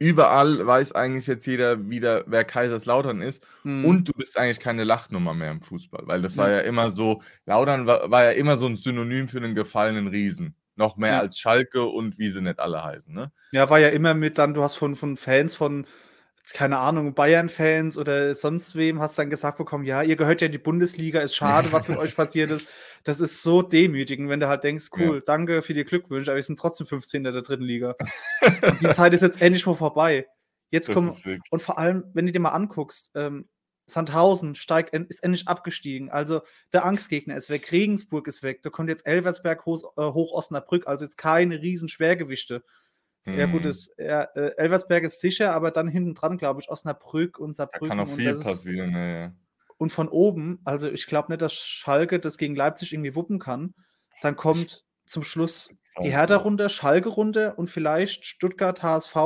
[0.00, 3.46] überall weiß eigentlich jetzt jeder wieder, wer Kaiserslautern ist.
[3.62, 3.84] Mhm.
[3.84, 6.42] Und du bist eigentlich keine Lachnummer mehr im Fußball, weil das ja.
[6.42, 10.08] war ja immer so, Lautern war, war, ja immer so ein Synonym für einen gefallenen
[10.08, 10.56] Riesen.
[10.74, 11.20] Noch mehr ja.
[11.20, 13.30] als Schalke und wie sie nicht alle heißen, ne?
[13.52, 15.86] Ja, war ja immer mit dann, du hast von, von Fans von
[16.48, 20.52] keine Ahnung, Bayern-Fans oder sonst wem, hast dann gesagt bekommen, ja, ihr gehört ja in
[20.52, 22.66] die Bundesliga, ist schade, was mit euch passiert ist.
[23.02, 25.22] Das ist so demütigend, wenn du halt denkst, cool, ja.
[25.24, 27.24] danke für die Glückwünsche, aber wir sind trotzdem 15.
[27.24, 27.94] der dritten Liga.
[28.82, 30.26] die Zeit ist jetzt endlich mal vorbei.
[30.70, 31.10] Jetzt kommen,
[31.50, 33.48] und vor allem, wenn du dir mal anguckst, ähm,
[33.86, 36.10] Sandhausen steigt, ist endlich abgestiegen.
[36.10, 36.42] Also
[36.74, 40.86] der Angstgegner ist weg, Regensburg ist weg, da kommt jetzt Elversberg hoch, äh, hoch Osnabrück,
[40.86, 42.62] also jetzt keine riesen Schwergewichte.
[43.26, 43.70] Ja, gut, hm.
[43.70, 47.98] ist, ja, äh, Elversberg ist sicher, aber dann hinten dran, glaube ich, Osnabrück und Saarbrücken.
[47.98, 49.32] Da kann auch viel passieren, ja, ja.
[49.76, 53.74] Und von oben, also ich glaube nicht, dass Schalke das gegen Leipzig irgendwie wuppen kann.
[54.20, 55.70] Dann kommt zum Schluss
[56.02, 59.16] die Hertha runter, Schalke runter und vielleicht Stuttgart HSV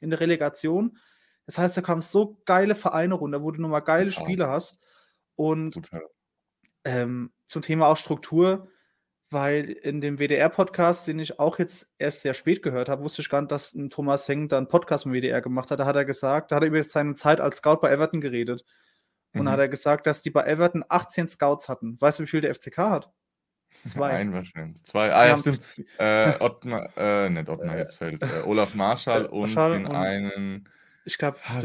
[0.00, 0.98] in der Relegation.
[1.46, 4.12] Das heißt, da kamen so geile Vereine runter, wo du nochmal geile.
[4.12, 4.80] Spiele hast.
[5.34, 5.80] Und
[6.84, 8.68] ähm, zum Thema auch Struktur,
[9.32, 13.28] weil in dem WDR-Podcast, den ich auch jetzt erst sehr spät gehört habe, wusste ich
[13.28, 15.80] gar nicht, dass ein Thomas Heng da einen Podcast im WDR gemacht hat.
[15.80, 18.64] Da hat er gesagt, da hat er über seine Zeit als Scout bei Everton geredet.
[19.34, 19.50] Und mhm.
[19.50, 21.98] hat er gesagt, dass die bei Everton 18 Scouts hatten.
[22.00, 23.10] Weißt du, wie viel der FCK hat?
[23.84, 24.10] Zwei.
[24.10, 24.82] Ein wahrscheinlich.
[24.84, 25.12] Zwei.
[25.12, 25.60] Ah, ja, stimmt.
[25.98, 28.22] Äh, Ottmar, äh, nicht Ottmar, jetzt fällt.
[28.22, 30.68] Äh, Olaf Marschall und Marschall den und einen.
[31.04, 31.58] Ich glaube, ah,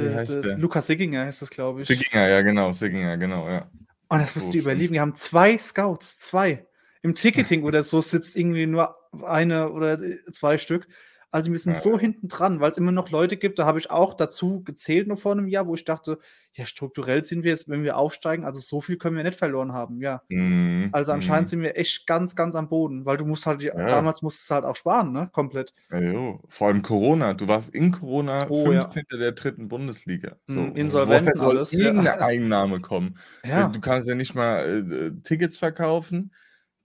[0.58, 1.88] Lukas Sigginger ist das, glaube ich.
[1.88, 2.74] Sigginger, ja, genau.
[2.74, 3.70] Sigginger, genau, ja.
[4.10, 4.94] Und das musst du überlegen.
[4.94, 6.66] Wir haben zwei Scouts, zwei.
[7.08, 8.94] Im Ticketing oder so sitzt irgendwie nur
[9.24, 9.98] eine oder
[10.34, 10.90] zwei Stück.
[11.32, 11.80] Also wir sind ja.
[11.80, 15.08] so hinten dran, weil es immer noch Leute gibt, da habe ich auch dazu gezählt
[15.08, 16.20] noch vor einem Jahr, wo ich dachte,
[16.52, 19.72] ja, strukturell sind wir jetzt, wenn wir aufsteigen, also so viel können wir nicht verloren
[19.72, 20.22] haben, ja.
[20.28, 20.90] Mhm.
[20.92, 21.50] Also anscheinend mhm.
[21.50, 23.74] sind wir echt ganz, ganz am Boden, weil du musst halt, ja.
[23.74, 25.74] damals musstest du halt auch sparen, ne, komplett.
[25.92, 26.40] Ja.
[26.50, 29.04] Vor allem Corona, du warst in Corona oh, 15.
[29.12, 29.18] Ja.
[29.18, 30.36] der dritten Bundesliga.
[30.48, 31.72] So, mhm, Insolventen soll alles.
[31.72, 33.18] irgendeine Einnahme kommen?
[33.44, 36.32] Du kannst ja nicht mal äh, Tickets verkaufen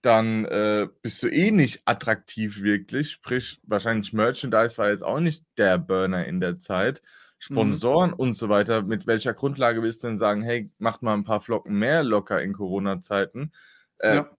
[0.02, 3.12] dann äh, bist du eh nicht attraktiv wirklich.
[3.12, 7.02] Sprich, wahrscheinlich Merchandise war jetzt auch nicht der Burner in der Zeit.
[7.38, 8.16] Sponsoren mhm.
[8.16, 8.82] und so weiter.
[8.82, 12.40] Mit welcher Grundlage willst du denn sagen, hey, macht mal ein paar Flocken mehr locker
[12.40, 13.52] in Corona-Zeiten?
[13.98, 14.30] Äh, ja.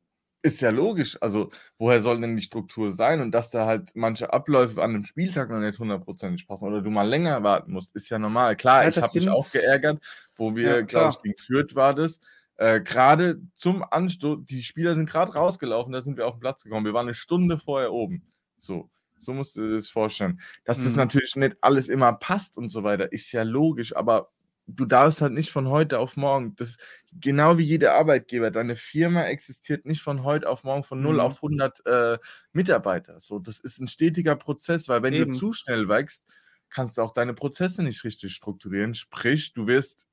[0.42, 1.18] Ist ja logisch.
[1.22, 3.22] Also, woher soll denn die Struktur sein?
[3.22, 6.90] Und dass da halt manche Abläufe an einem Spieltag noch nicht hundertprozentig passen oder du
[6.90, 8.58] mal länger warten musst, ist ja normal.
[8.58, 10.02] Klar, ja, ich habe mich auch geärgert,
[10.36, 12.20] wo wir, ja, glaube ich, gegen Fürth war das
[12.58, 16.64] äh, gerade zum Anstoß, die Spieler sind gerade rausgelaufen, da sind wir auf den Platz
[16.64, 16.86] gekommen.
[16.86, 18.24] Wir waren eine Stunde vorher oben.
[18.58, 20.40] So, so musst du dir das vorstellen.
[20.64, 20.84] Dass mhm.
[20.86, 24.30] das natürlich nicht alles immer passt und so weiter, ist ja logisch, aber
[24.68, 26.78] du darfst halt nicht von heute auf morgen, das
[27.12, 31.20] genau wie jeder Arbeitgeber, deine Firma existiert nicht von heute auf morgen von 0 mhm.
[31.20, 32.18] auf 100 äh,
[32.54, 33.20] Mitarbeiter.
[33.20, 35.34] So, das ist ein stetiger Prozess, weil wenn Eben.
[35.34, 36.32] du zu schnell wächst,
[36.70, 38.96] kannst du auch deine Prozesse nicht richtig strukturieren.
[38.96, 40.08] Sprich, du wirst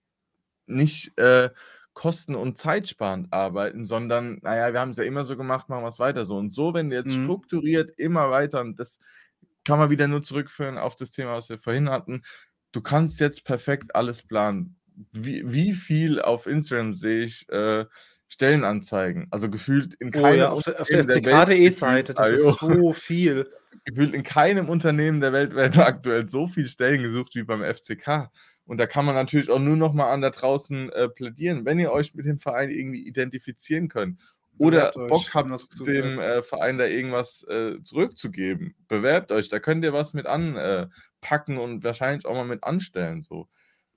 [0.67, 1.51] nicht äh,
[1.93, 5.89] kosten- und zeitsparend arbeiten, sondern, naja, wir haben es ja immer so gemacht, machen wir
[5.89, 6.37] es weiter so.
[6.37, 7.25] Und so, wenn du jetzt mhm.
[7.25, 9.01] strukturiert immer weiter, und das
[9.65, 12.23] kann man wieder nur zurückführen auf das Thema, was wir vorhin hatten,
[12.73, 14.77] du kannst jetzt perfekt alles planen.
[15.13, 17.87] Wie, wie viel auf Instagram sehe ich äh,
[18.29, 19.27] Stellenanzeigen?
[19.31, 23.51] Also gefühlt in keinem oh ja, auf, auf der FCKDE-Seite, das ist so viel.
[23.85, 28.31] Gefühlt in keinem Unternehmen der Welt werden aktuell so viele Stellen gesucht wie beim FCK.
[28.71, 31.81] Und da kann man natürlich auch nur noch mal an da draußen äh, plädieren, wenn
[31.81, 34.21] ihr euch mit dem Verein irgendwie identifizieren könnt
[34.59, 39.49] oder Bock habt, dem äh, Verein da irgendwas äh, zurückzugeben, bewerbt euch.
[39.49, 43.23] Da könnt ihr was mit anpacken äh, und wahrscheinlich auch mal mit anstellen.
[43.23, 43.49] So.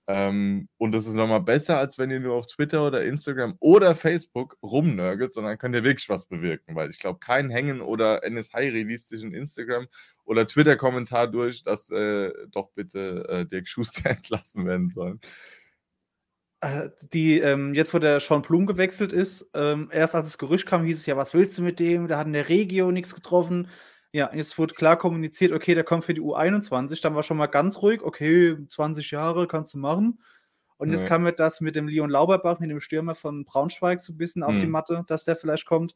[0.07, 3.95] Ähm, und das ist nochmal besser, als wenn ihr nur auf Twitter oder Instagram oder
[3.95, 8.51] Facebook rumnörgelt, sondern könnt ihr wirklich was bewirken, weil ich glaube, kein Hängen oder NS
[8.53, 9.87] Heiri liest sich in Instagram
[10.25, 15.19] oder Twitter-Kommentar durch, dass äh, doch bitte äh, Dirk Schuster entlassen werden soll.
[16.59, 20.65] Äh, die, ähm, jetzt wo der Sean Blum gewechselt ist, ähm, erst als das Gerücht
[20.65, 22.07] kam, hieß es ja, was willst du mit dem?
[22.07, 23.69] Da hat in der Regio nichts getroffen.
[24.15, 27.02] Ja, jetzt wurde klar kommuniziert, okay, der kommt für die U21.
[27.02, 30.19] Dann war schon mal ganz ruhig, okay, 20 Jahre kannst du machen.
[30.78, 34.13] Und jetzt kam mir das mit dem Leon Lauberbach, mit dem Stürmer von Braunschweig, so
[34.13, 34.71] ein bisschen auf die mhm.
[34.71, 35.95] Matte, dass der vielleicht kommt.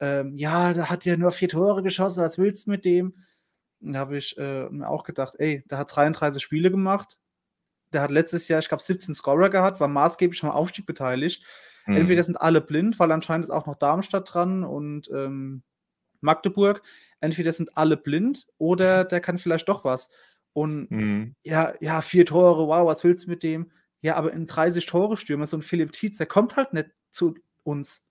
[0.00, 3.14] ähm, ja, da hat ja nur vier Tore geschossen, was willst du mit dem?
[3.80, 7.18] Da habe ich äh, mir auch gedacht, ey, der hat 33 Spiele gemacht.
[7.92, 11.42] Der hat letztes Jahr, ich glaube, 17 Scorer gehabt, war maßgeblich am Aufstieg beteiligt.
[11.86, 11.96] Mhm.
[11.96, 15.62] Entweder sind alle blind, weil anscheinend ist auch noch Darmstadt dran und ähm,
[16.20, 16.82] Magdeburg.
[17.20, 20.10] Entweder sind alle blind oder der kann vielleicht doch was.
[20.52, 21.34] Und mhm.
[21.42, 23.70] ja, ja, vier Tore, wow, was willst du mit dem?
[24.00, 27.34] Ja, aber in 30 Tore stürmer so ein Philipp Tietz, der kommt halt nicht zu
[27.62, 28.02] uns.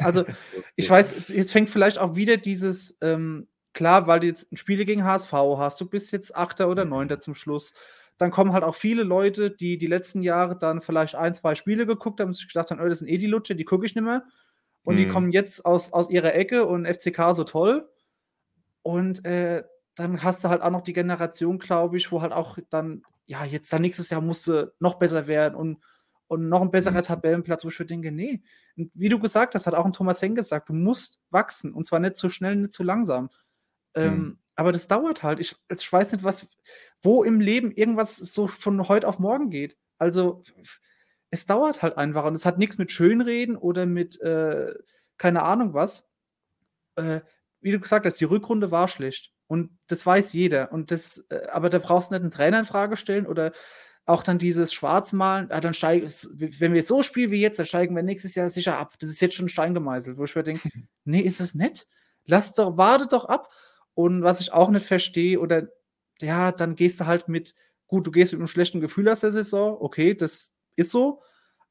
[0.00, 0.24] Also,
[0.76, 5.04] ich weiß, jetzt fängt vielleicht auch wieder dieses, ähm, klar, weil du jetzt Spiele gegen
[5.04, 7.72] HSV hast, du bist jetzt Achter oder Neunter zum Schluss.
[8.18, 11.86] Dann kommen halt auch viele Leute, die die letzten Jahre dann vielleicht ein, zwei Spiele
[11.86, 13.94] geguckt haben und sich gedacht haben, oh, das sind eh die Lutsche, die gucke ich
[13.94, 14.24] nicht mehr.
[14.82, 14.98] Und mhm.
[14.98, 17.88] die kommen jetzt aus, aus ihrer Ecke und FCK so toll.
[18.86, 19.64] Und äh,
[19.96, 23.44] dann hast du halt auch noch die Generation, glaube ich, wo halt auch dann, ja,
[23.44, 25.78] jetzt dann nächstes Jahr musste noch besser werden und
[26.28, 27.04] und noch ein besserer mhm.
[27.04, 28.42] Tabellenplatz, wo ich mir denke, nee,
[28.74, 31.98] wie du gesagt hast, hat auch ein Thomas Henk gesagt, du musst wachsen und zwar
[31.98, 33.28] nicht zu schnell, nicht zu langsam.
[33.94, 34.38] Ähm, mhm.
[34.54, 35.40] aber das dauert halt.
[35.40, 36.46] Ich, ich weiß nicht, was,
[37.02, 39.76] wo im Leben irgendwas so von heute auf morgen geht.
[39.98, 40.44] Also
[41.30, 44.74] es dauert halt einfach und es hat nichts mit Schönreden oder mit äh,
[45.18, 46.08] keine Ahnung was.
[46.94, 47.20] Äh,
[47.66, 49.32] wie du gesagt hast, die Rückrunde war schlecht.
[49.48, 50.70] Und das weiß jeder.
[50.70, 53.52] Und das, äh, aber da brauchst du nicht einen Trainer in Frage stellen oder
[54.04, 56.08] auch dann dieses Schwarzmalen, ah, dann steigen,
[56.60, 58.94] wenn wir so spielen wie jetzt, dann steigen wir nächstes Jahr sicher ab.
[59.00, 60.70] Das ist jetzt schon Stein gemeißelt, wo ich mir denke,
[61.04, 61.88] nee, ist es nett?
[62.24, 63.48] Lass doch, warte doch ab.
[63.94, 65.68] Und was ich auch nicht verstehe, oder
[66.20, 67.54] ja, dann gehst du halt mit,
[67.88, 71.20] gut, du gehst mit einem schlechten Gefühl aus der Saison, okay, das ist so,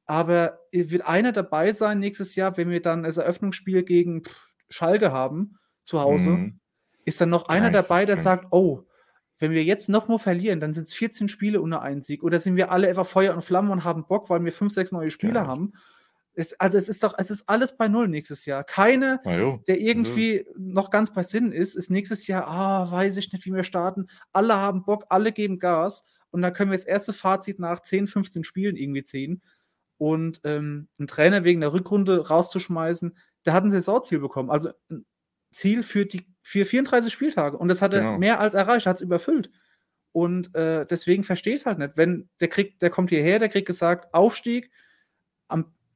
[0.05, 4.23] aber wird einer dabei sein nächstes Jahr, wenn wir dann das Eröffnungsspiel gegen
[4.67, 6.60] Schalke haben, zu Hause, mhm.
[7.06, 8.84] ist dann noch einer dabei, der sagt, oh,
[9.38, 12.24] wenn wir jetzt noch mal verlieren, dann sind es 14 Spiele ohne einen Sieg.
[12.24, 14.91] Oder sind wir alle einfach Feuer und Flamme und haben Bock, weil wir fünf, sechs
[14.91, 15.48] neue Spieler ja.
[15.48, 15.74] haben.
[16.34, 18.63] Es, also es ist doch, es ist alles bei Null nächstes Jahr.
[18.63, 19.19] Keiner,
[19.67, 20.52] der irgendwie also.
[20.58, 24.08] noch ganz bei Sinn ist, ist nächstes Jahr, ah, weiß ich nicht, wie wir starten.
[24.32, 26.04] Alle haben Bock, alle geben Gas.
[26.32, 29.41] Und dann können wir das erste Fazit nach 10, 15 Spielen irgendwie ziehen.
[29.98, 34.50] Und ähm, einen Trainer wegen der Rückrunde rauszuschmeißen, der hat ein Saisonziel bekommen.
[34.50, 35.06] Also ein
[35.55, 37.57] Ziel für die für 34 Spieltage.
[37.57, 38.17] Und das hat er genau.
[38.19, 39.49] mehr als erreicht, hat es überfüllt.
[40.11, 41.97] Und äh, deswegen verstehe ich es halt nicht.
[41.97, 44.71] Wenn der kriegt, der kommt hierher, der kriegt gesagt, Aufstieg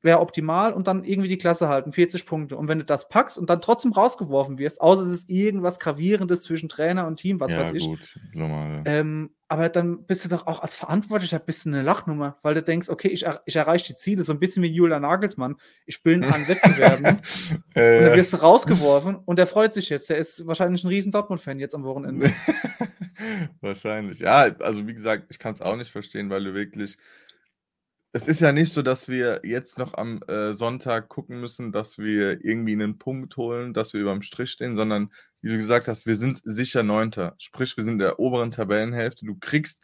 [0.02, 2.58] wäre optimal und dann irgendwie die Klasse halten, 40 Punkte.
[2.58, 6.44] Und wenn du das packst und dann trotzdem rausgeworfen wirst, außer es ist irgendwas Gravierendes
[6.44, 7.86] zwischen Trainer und Team, was ja, weiß ich.
[7.86, 8.84] Gut, normal.
[8.86, 12.62] Ähm, aber dann bist du doch auch als Verantwortlicher ein bisschen eine Lachnummer, weil du
[12.62, 15.56] denkst, okay, ich, ich erreiche die Ziele, so ein bisschen wie Julian Nagelsmann.
[15.86, 17.06] Ich bin an Wettbewerben
[17.74, 20.10] äh, und dann wirst du rausgeworfen und der freut sich jetzt.
[20.10, 22.32] Der ist wahrscheinlich ein riesen Dortmund-Fan jetzt am Wochenende.
[23.62, 24.20] wahrscheinlich.
[24.20, 26.98] Ja, also wie gesagt, ich kann es auch nicht verstehen, weil du wirklich
[28.12, 32.00] es ist ja nicht so, dass wir jetzt noch am äh, Sonntag gucken müssen, dass
[32.00, 35.88] wir irgendwie einen Punkt holen, dass wir über dem Strich stehen, sondern wie du gesagt
[35.88, 37.36] hast, wir sind sicher Neunter.
[37.38, 39.26] Sprich, wir sind in der oberen Tabellenhälfte.
[39.26, 39.84] Du kriegst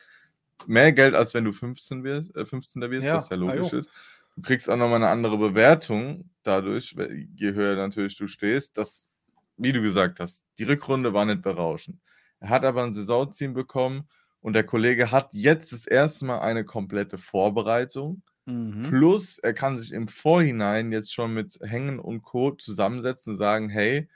[0.65, 2.89] mehr Geld, als wenn du 15 wirst, äh, 15.
[2.89, 3.89] wirst, ja, was ja logisch ist.
[4.35, 6.95] Du kriegst auch nochmal eine andere Bewertung dadurch,
[7.35, 8.77] je höher natürlich du stehst.
[8.77, 9.09] Das,
[9.55, 11.99] wie du gesagt hast, die Rückrunde war nicht berauschend.
[12.39, 14.09] Er hat aber ein Saisonziel bekommen
[14.45, 18.21] und der Kollege hat jetzt das erste Mal eine komplette Vorbereitung.
[18.45, 18.83] Mhm.
[18.83, 22.51] Plus, er kann sich im Vorhinein jetzt schon mit Hängen und Co.
[22.51, 24.07] zusammensetzen und sagen: Hey,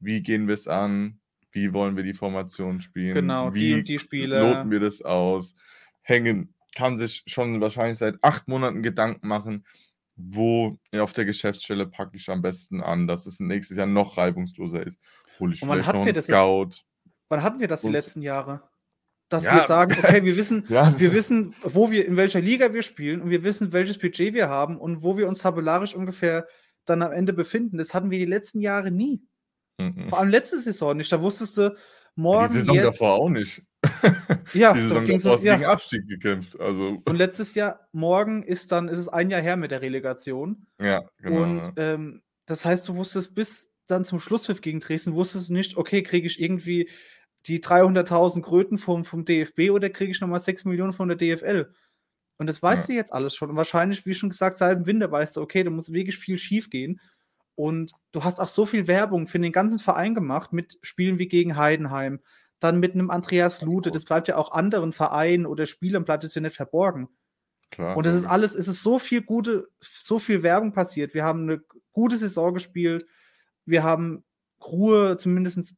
[0.00, 1.20] wie gehen wir es an?
[1.52, 3.14] Wie wollen wir die Formation spielen?
[3.14, 4.40] Genau, wie die die Spiele.
[4.40, 5.54] loten wir das aus?
[6.02, 9.64] Hängen kann sich schon wahrscheinlich seit acht Monaten Gedanken machen,
[10.16, 14.84] wo auf der Geschäftsstelle packe ich am besten an, dass es nächstes Jahr noch reibungsloser
[14.84, 15.00] ist.
[15.38, 16.64] Hole ich vielleicht noch einen Scout.
[16.70, 16.84] Jetzt,
[17.28, 18.68] wann hatten wir das die letzten Jahre?
[19.30, 19.54] Dass ja.
[19.54, 20.94] wir sagen, okay, wir wissen, ja.
[20.98, 24.48] wir wissen, wo wir, in welcher Liga wir spielen und wir wissen, welches Budget wir
[24.48, 26.46] haben und wo wir uns tabellarisch ungefähr
[26.84, 27.78] dann am Ende befinden.
[27.78, 29.22] Das hatten wir die letzten Jahre nie.
[29.78, 30.08] Mhm.
[30.08, 31.10] Vor allem letzte Saison nicht.
[31.10, 31.74] Da wusstest du,
[32.16, 32.54] morgen.
[32.54, 33.62] Die Saison jetzt, davor auch nicht.
[34.52, 35.56] ja, die Saison davor so, ja.
[35.56, 36.58] gegen Abstieg gekämpft.
[36.60, 37.00] Also.
[37.04, 40.66] Und letztes Jahr, morgen ist dann, ist es ein Jahr her mit der Relegation.
[40.80, 41.42] Ja, genau.
[41.42, 45.76] Und ähm, das heißt, du wusstest bis dann zum Schlusspfiff gegen Dresden, wusstest du nicht,
[45.76, 46.88] okay, kriege ich irgendwie
[47.46, 51.72] die 300.000 Kröten vom, vom DFB oder kriege ich nochmal 6 Millionen von der DFL?
[52.38, 52.94] Und das weißt ja.
[52.94, 53.50] du jetzt alles schon.
[53.50, 56.38] Und wahrscheinlich, wie schon gesagt, seit dem Winter weißt du, okay, da muss wirklich viel
[56.38, 57.00] schief gehen.
[57.54, 61.28] Und du hast auch so viel Werbung für den ganzen Verein gemacht mit Spielen wie
[61.28, 62.20] gegen Heidenheim,
[62.58, 63.90] dann mit einem Andreas Lute.
[63.90, 67.10] Das bleibt ja auch anderen Vereinen oder Spielern bleibt es ja nicht verborgen.
[67.70, 67.96] Klar.
[67.96, 71.12] Und das ist alles, es ist so viel gute, so viel Werbung passiert.
[71.12, 73.06] Wir haben eine gute Saison gespielt.
[73.66, 74.24] Wir haben
[74.64, 75.74] Ruhe, zumindest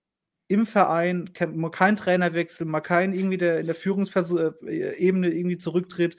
[0.48, 6.16] im Verein, mal kein Trainerwechsel, mal kein irgendwie, der in der Führungsebene irgendwie zurücktritt.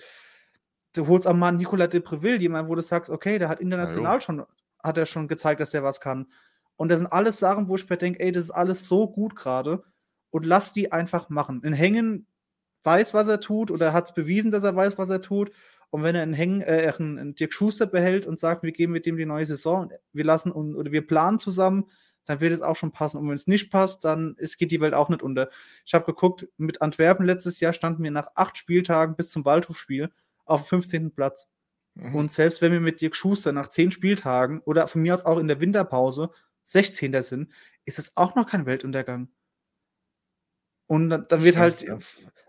[0.93, 4.21] Du holst am Mann Nicolas de Preville, jemand, wo du sagst, okay, der hat international
[4.21, 4.43] schon,
[4.81, 6.27] hat er schon gezeigt, dass der was kann.
[6.75, 9.35] Und das sind alles Sachen, wo ich mir denke, ey, das ist alles so gut
[9.35, 9.83] gerade.
[10.29, 11.61] Und lass die einfach machen.
[11.63, 12.27] In Hängen
[12.83, 15.51] weiß, was er tut, oder hat es bewiesen, dass er weiß, was er tut.
[15.89, 18.91] Und wenn er einen, Hängen, äh, einen, einen Dirk Schuster behält und sagt, wir gehen
[18.91, 21.85] mit dem die neue Saison, wir lassen und, oder wir planen zusammen,
[22.25, 23.17] dann wird es auch schon passen.
[23.17, 25.49] Und wenn es nicht passt, dann ist, geht die Welt auch nicht unter.
[25.85, 30.11] Ich habe geguckt, mit Antwerpen letztes Jahr standen wir nach acht Spieltagen bis zum Waldhofspiel
[30.45, 31.11] auf dem 15.
[31.11, 31.49] Platz.
[31.95, 32.15] Mhm.
[32.15, 35.37] Und selbst wenn wir mit Dirk Schuster nach zehn Spieltagen oder von mir aus auch
[35.37, 36.31] in der Winterpause
[36.63, 37.21] 16.
[37.21, 37.51] sind,
[37.85, 39.29] ist es auch noch kein Weltuntergang.
[40.87, 41.85] Und dann, dann wird halt,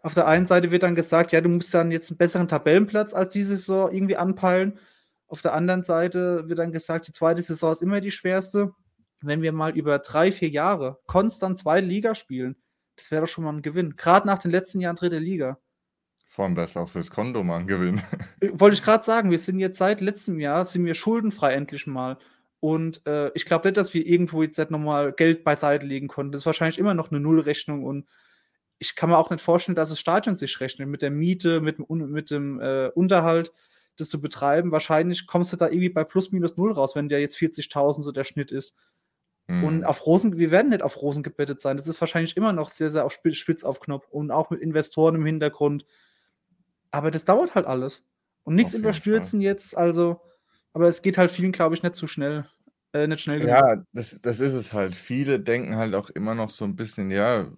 [0.02, 3.14] auf der einen Seite wird dann gesagt, ja, du musst dann jetzt einen besseren Tabellenplatz
[3.14, 4.78] als diese Saison irgendwie anpeilen.
[5.26, 8.74] Auf der anderen Seite wird dann gesagt, die zweite Saison ist immer die schwerste
[9.26, 12.56] wenn wir mal über drei, vier Jahre konstant zweite Liga spielen,
[12.96, 13.96] das wäre doch schon mal ein Gewinn.
[13.96, 15.58] Gerade nach den letzten Jahren dritte Liga.
[16.28, 18.00] Vor allem besser auch fürs Konto mal ein Gewinn.
[18.40, 21.87] Äh, wollte ich gerade sagen, wir sind jetzt seit letztem Jahr, sind wir schuldenfrei endlich
[21.87, 22.18] mal.
[22.60, 26.32] Und äh, ich glaube nicht, dass wir irgendwo jetzt nochmal Geld beiseite legen konnten.
[26.32, 28.06] Das ist wahrscheinlich immer noch eine Nullrechnung und
[28.78, 31.78] ich kann mir auch nicht vorstellen, dass das Stadion sich rechnet mit der Miete, mit
[31.78, 33.52] dem, mit dem äh, Unterhalt,
[33.96, 34.72] das zu betreiben.
[34.72, 38.12] Wahrscheinlich kommst du da irgendwie bei plus minus null raus, wenn der jetzt 40.000 so
[38.12, 38.76] der Schnitt ist.
[39.46, 39.64] Mhm.
[39.64, 41.76] Und auf Rosen, wir werden nicht auf Rosen gebettet sein.
[41.76, 45.16] Das ist wahrscheinlich immer noch sehr, sehr auf spitz auf Knopf und auch mit Investoren
[45.16, 45.85] im Hintergrund.
[46.90, 48.07] Aber das dauert halt alles.
[48.44, 49.44] Und nichts überstürzen Fall.
[49.44, 50.20] jetzt, also,
[50.72, 52.46] aber es geht halt vielen, glaube ich, nicht zu schnell.
[52.92, 53.54] Äh, nicht schnell genug.
[53.54, 54.94] Ja, das, das ist es halt.
[54.94, 57.50] Viele denken halt auch immer noch so ein bisschen, ja,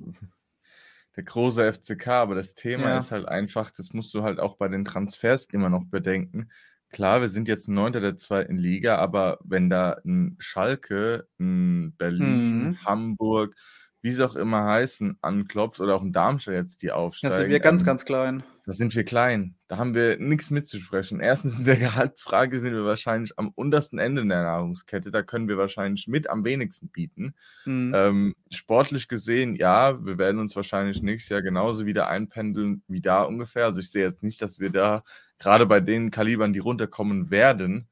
[1.16, 2.98] der große FCK, aber das Thema ja.
[2.98, 6.50] ist halt einfach, das musst du halt auch bei den Transfers immer noch bedenken.
[6.90, 12.68] Klar, wir sind jetzt Neunter der zweiten Liga, aber wenn da ein Schalke, ein Berlin,
[12.68, 12.84] Mhm.
[12.84, 13.54] Hamburg,
[14.02, 17.32] wie sie auch immer heißen, anklopft oder auch ein Darmstadt jetzt, die aufsteigen.
[17.32, 18.44] Da sind wir ganz, ähm, ganz klein.
[18.64, 19.56] Da sind wir klein.
[19.68, 21.18] Da haben wir nichts mitzusprechen.
[21.18, 25.10] Erstens in der Gehaltsfrage sind wir wahrscheinlich am untersten Ende der Nahrungskette.
[25.10, 27.34] Da können wir wahrscheinlich mit am wenigsten bieten.
[27.64, 27.92] Mhm.
[27.96, 33.22] Ähm, sportlich gesehen, ja, wir werden uns wahrscheinlich nächstes Jahr genauso wieder einpendeln wie da
[33.22, 33.64] ungefähr.
[33.64, 35.02] Also ich sehe jetzt nicht, dass wir da
[35.38, 37.88] gerade bei den Kalibern, die runterkommen werden,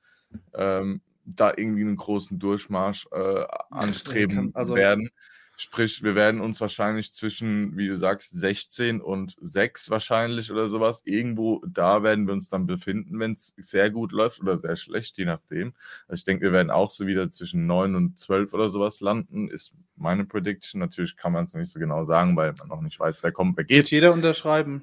[0.55, 5.11] ähm, da irgendwie einen großen Durchmarsch äh, anstreben also, werden.
[5.57, 11.03] Sprich, wir werden uns wahrscheinlich zwischen, wie du sagst, 16 und 6 wahrscheinlich oder sowas.
[11.05, 15.17] Irgendwo da werden wir uns dann befinden, wenn es sehr gut läuft oder sehr schlecht,
[15.17, 15.73] je nachdem.
[16.09, 19.49] Also ich denke, wir werden auch so wieder zwischen 9 und 12 oder sowas landen,
[19.49, 20.81] ist meine Prediction.
[20.81, 23.57] Natürlich kann man es nicht so genau sagen, weil man noch nicht weiß, wer kommt,
[23.57, 23.77] wer geht.
[23.77, 24.83] Wird jeder unterschreiben.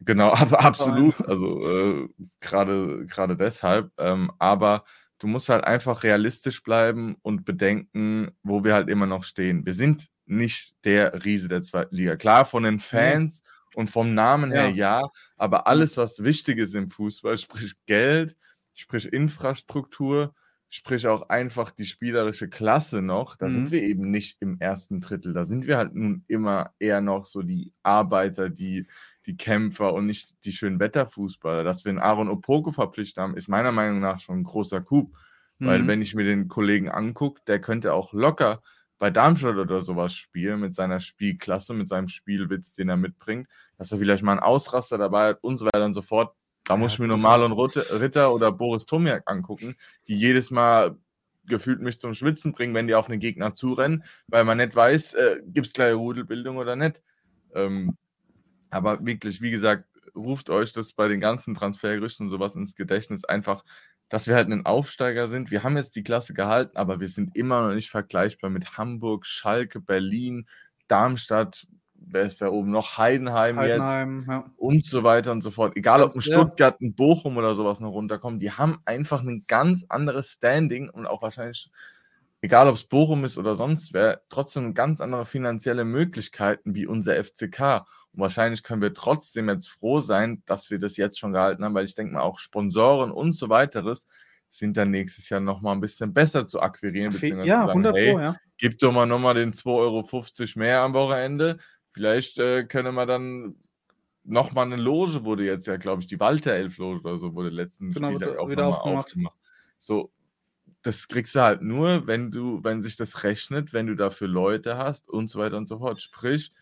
[0.00, 1.14] Genau, aber absolut.
[1.26, 2.08] Also äh,
[2.40, 3.90] gerade gerade deshalb.
[3.98, 4.84] Ähm, aber
[5.18, 9.64] du musst halt einfach realistisch bleiben und bedenken, wo wir halt immer noch stehen.
[9.64, 12.16] Wir sind nicht der Riese der zweiten Liga.
[12.16, 13.80] Klar, von den Fans mhm.
[13.80, 15.00] und vom Namen her ja.
[15.00, 18.36] ja, aber alles, was wichtig ist im Fußball, sprich Geld,
[18.74, 20.34] sprich Infrastruktur,
[20.68, 23.52] sprich auch einfach die spielerische Klasse noch, da mhm.
[23.52, 25.32] sind wir eben nicht im ersten Drittel.
[25.32, 28.86] Da sind wir halt nun immer eher noch so die Arbeiter, die
[29.26, 31.64] die Kämpfer und nicht die schönen Wetterfußballer.
[31.64, 35.12] Dass wir einen Aaron Opoko verpflichtet haben, ist meiner Meinung nach schon ein großer Coup.
[35.58, 35.66] Mhm.
[35.66, 38.62] Weil wenn ich mir den Kollegen angucke, der könnte auch locker
[38.98, 43.92] bei Darmstadt oder sowas spielen mit seiner Spielklasse, mit seinem Spielwitz, den er mitbringt, dass
[43.92, 46.34] er vielleicht mal einen Ausraster dabei hat und so weiter und so fort.
[46.64, 49.76] Da ja, muss ich mir nur Marlon Ritter oder Boris Tomiak angucken,
[50.08, 50.96] die jedes Mal
[51.46, 55.14] gefühlt mich zum Schwitzen bringen, wenn die auf einen Gegner zurennen, weil man nicht weiß,
[55.14, 57.02] äh, gibt es gleich Rudelbildung oder nicht.
[57.54, 57.96] Ähm,
[58.76, 59.84] aber wirklich, wie gesagt,
[60.14, 63.64] ruft euch das bei den ganzen Transfergerüchten und sowas ins Gedächtnis einfach,
[64.08, 65.50] dass wir halt ein Aufsteiger sind.
[65.50, 69.26] Wir haben jetzt die Klasse gehalten, aber wir sind immer noch nicht vergleichbar mit Hamburg,
[69.26, 70.46] Schalke, Berlin,
[70.88, 72.98] Darmstadt, wer ist da oben noch?
[72.98, 74.44] Heidenheim, Heidenheim jetzt ja.
[74.56, 75.76] und so weiter und so fort.
[75.76, 79.84] Egal ob ein Stuttgart, ein Bochum oder sowas noch runterkommen, die haben einfach ein ganz
[79.88, 81.70] anderes Standing und auch wahrscheinlich,
[82.40, 87.22] egal ob es Bochum ist oder sonst wer, trotzdem ganz andere finanzielle Möglichkeiten wie unser
[87.22, 87.86] FCK.
[88.16, 91.74] Und wahrscheinlich können wir trotzdem jetzt froh sein, dass wir das jetzt schon gehalten haben,
[91.74, 94.08] weil ich denke mal auch Sponsoren und so weiteres
[94.48, 97.12] sind dann nächstes Jahr nochmal ein bisschen besser zu akquirieren.
[97.12, 98.36] Beziehungsweise ja, zu sagen, 100 hey, Pro, ja.
[98.56, 101.58] Gib doch mal nochmal den 2,50 Euro mehr am Wochenende.
[101.92, 103.56] Vielleicht äh, können wir dann
[104.24, 107.50] nochmal eine Loge, wurde jetzt ja, glaube ich, die Walter Elf Loge oder so, wurde
[107.50, 109.06] letzten genau, Spieltag auch nochmal aufgemacht.
[109.06, 109.36] aufgemacht.
[109.78, 110.10] So,
[110.82, 114.78] das kriegst du halt nur, wenn du, wenn sich das rechnet, wenn du dafür Leute
[114.78, 116.00] hast und so weiter und so fort.
[116.00, 116.52] Sprich,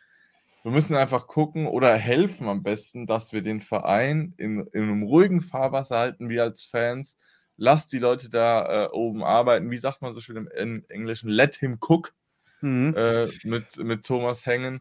[0.65, 5.03] wir müssen einfach gucken oder helfen am besten, dass wir den Verein in, in einem
[5.03, 7.19] ruhigen Fahrwasser halten, wir als Fans.
[7.57, 9.71] Lasst die Leute da äh, oben arbeiten.
[9.71, 11.29] Wie sagt man so schön im Englischen?
[11.29, 12.15] Let him cook
[12.63, 12.95] mhm.
[12.97, 14.81] äh, mit, mit Thomas Hängen.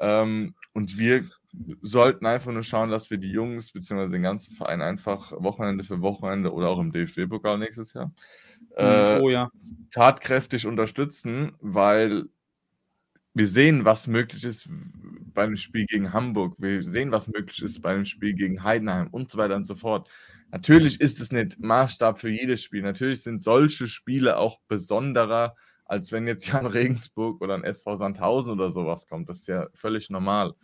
[0.00, 1.24] Ähm, und wir
[1.80, 4.08] sollten einfach nur schauen, dass wir die Jungs bzw.
[4.08, 8.12] den ganzen Verein einfach Wochenende für Wochenende oder auch im DFB-Pokal nächstes Jahr
[8.76, 9.50] äh, oh, ja.
[9.90, 12.26] tatkräftig unterstützen, weil
[13.34, 14.68] wir sehen, was möglich ist
[15.32, 16.56] beim Spiel gegen Hamburg.
[16.58, 20.08] Wir sehen, was möglich ist beim Spiel gegen Heidenheim und so weiter und so fort.
[20.50, 22.82] Natürlich ist es nicht Maßstab für jedes Spiel.
[22.82, 25.54] Natürlich sind solche Spiele auch besonderer,
[25.84, 29.28] als wenn jetzt Jan Regensburg oder ein SV Sandhausen oder sowas kommt.
[29.28, 30.54] Das ist ja völlig normal.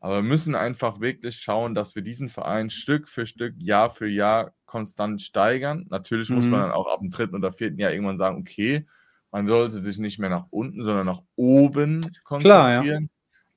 [0.00, 4.06] Aber wir müssen einfach wirklich schauen, dass wir diesen Verein Stück für Stück, Jahr für
[4.06, 5.86] Jahr konstant steigern.
[5.90, 6.36] Natürlich mhm.
[6.36, 6.64] muss man mhm.
[6.64, 8.86] dann auch ab dem dritten oder vierten Jahr irgendwann sagen, okay,
[9.30, 12.40] man sollte sich nicht mehr nach unten, sondern nach oben konzentrieren.
[12.40, 12.98] Klar, ja.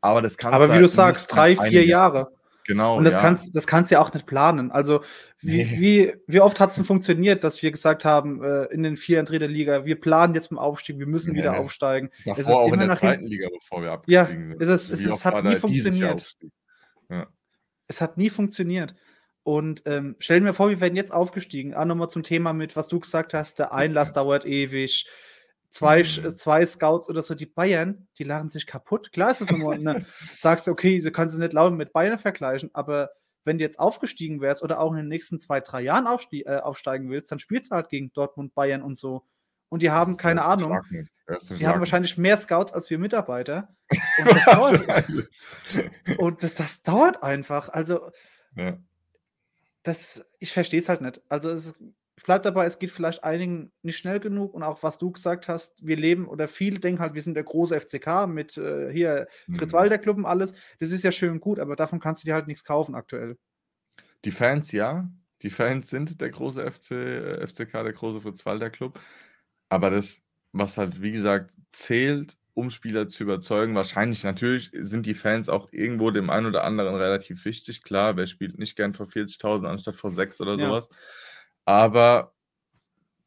[0.01, 2.32] Aber das kann Aber wie halt du sagst, drei, vier Jahre.
[2.65, 2.97] Genau.
[2.97, 3.22] Und das ja.
[3.22, 4.72] kannst das kannst du ja auch nicht planen.
[4.72, 5.01] Also
[5.39, 5.80] wie, nee.
[5.80, 9.24] wie, wie oft hat es denn funktioniert, dass wir gesagt haben, äh, in den vier
[9.24, 11.39] der Liga, wir planen jetzt mit dem Aufstieg, wir müssen nee.
[11.39, 12.11] wieder aufsteigen.
[12.26, 14.61] Davor es ist auch immer in der zweiten Liga, bevor wir abgestiegen ja, sind.
[14.61, 16.38] Es, ist, es, es hat nie funktioniert.
[17.09, 17.28] Ja.
[17.88, 18.95] Es hat nie funktioniert.
[19.43, 21.74] Und ähm, stellen wir vor, wir werden jetzt aufgestiegen.
[21.74, 25.07] Auch nochmal zum Thema mit, was du gesagt hast, der Einlass dauert ewig
[25.72, 26.30] zwei, mhm.
[26.30, 29.11] zwei Scouts oder so, die Bayern, die lachen sich kaputt.
[29.11, 30.05] Klar ist es nochmal, ne?
[30.38, 33.09] sagst du, okay, du kannst es nicht laut mit Bayern vergleichen, aber
[33.43, 36.59] wenn du jetzt aufgestiegen wärst oder auch in den nächsten zwei, drei Jahren aufstie äh,
[36.59, 39.26] aufsteigen willst, dann spielst du halt gegen Dortmund, Bayern und so.
[39.69, 40.78] Und die haben keine Ahnung.
[41.57, 43.74] Die haben wahrscheinlich mehr Scouts als wir Mitarbeiter.
[44.19, 45.07] Und das dauert,
[46.17, 47.69] und das, das dauert einfach.
[47.69, 48.11] Also,
[48.55, 48.78] ja.
[49.84, 51.22] das, ich verstehe es halt nicht.
[51.30, 51.76] Also, es ist
[52.22, 55.47] ich bleibe dabei, es geht vielleicht einigen nicht schnell genug und auch was du gesagt
[55.47, 59.28] hast, wir leben oder viele denken halt, wir sind der große FCK mit äh, hier
[59.51, 59.78] Fritz mhm.
[59.78, 60.53] Walter Club und alles.
[60.80, 63.39] Das ist ja schön und gut, aber davon kannst du dir halt nichts kaufen aktuell.
[64.24, 65.09] Die Fans ja,
[65.41, 68.99] die Fans sind der große FC, äh, FCK, der große Fritz Walter Club.
[69.69, 75.15] Aber das, was halt wie gesagt zählt, um Spieler zu überzeugen, wahrscheinlich natürlich sind die
[75.15, 77.82] Fans auch irgendwo dem einen oder anderen relativ wichtig.
[77.82, 80.67] Klar, wer spielt nicht gern vor 40.000 anstatt vor 6 oder ja.
[80.67, 80.89] sowas.
[81.66, 82.34] Aber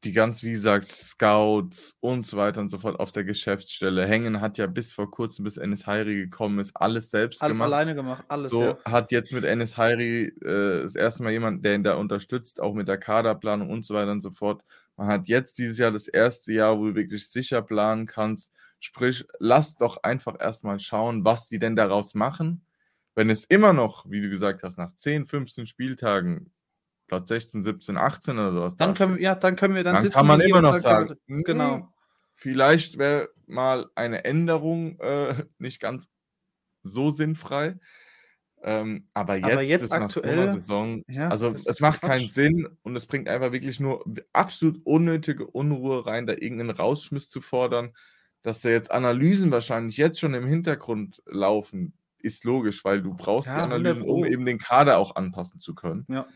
[0.04, 4.06] die ganz, wie gesagt, Scouts und so weiter und so fort auf der Geschäftsstelle.
[4.06, 7.66] Hängen hat ja bis vor kurzem, bis Ennis Heiri gekommen ist, alles selbst alles gemacht.
[7.66, 8.50] Alles alleine gemacht, alles.
[8.50, 8.78] So ja.
[8.84, 12.74] hat jetzt mit Ennis Heiri äh, das erste Mal jemand, der ihn da unterstützt, auch
[12.74, 14.62] mit der Kaderplanung und so weiter und so fort.
[14.96, 18.52] Man hat jetzt dieses Jahr das erste Jahr, wo du wirklich sicher planen kannst.
[18.80, 22.66] Sprich, lass doch einfach erstmal schauen, was die denn daraus machen.
[23.14, 26.52] Wenn es immer noch, wie du gesagt hast, nach 10, 15 Spieltagen
[27.06, 28.76] Platz 16, 17, 18 oder sowas.
[28.76, 31.88] Dann können, ja, dann können wir dann, dann kann man immer noch sagen, hm, genau.
[32.34, 36.08] Vielleicht wäre mal eine Änderung äh, nicht ganz
[36.82, 37.78] so sinnfrei.
[38.66, 42.10] Ähm, aber jetzt, aber jetzt aktuell, so Saison, ja, also es macht Quatsch.
[42.10, 44.02] keinen Sinn und es bringt einfach wirklich nur
[44.32, 47.92] absolut unnötige Unruhe rein, da irgendeinen Rausschmiss zu fordern.
[48.42, 53.48] Dass da jetzt Analysen wahrscheinlich jetzt schon im Hintergrund laufen, ist logisch, weil du brauchst
[53.48, 56.06] ja, die Analysen, um eben den Kader auch anpassen zu können.
[56.08, 56.26] Ja.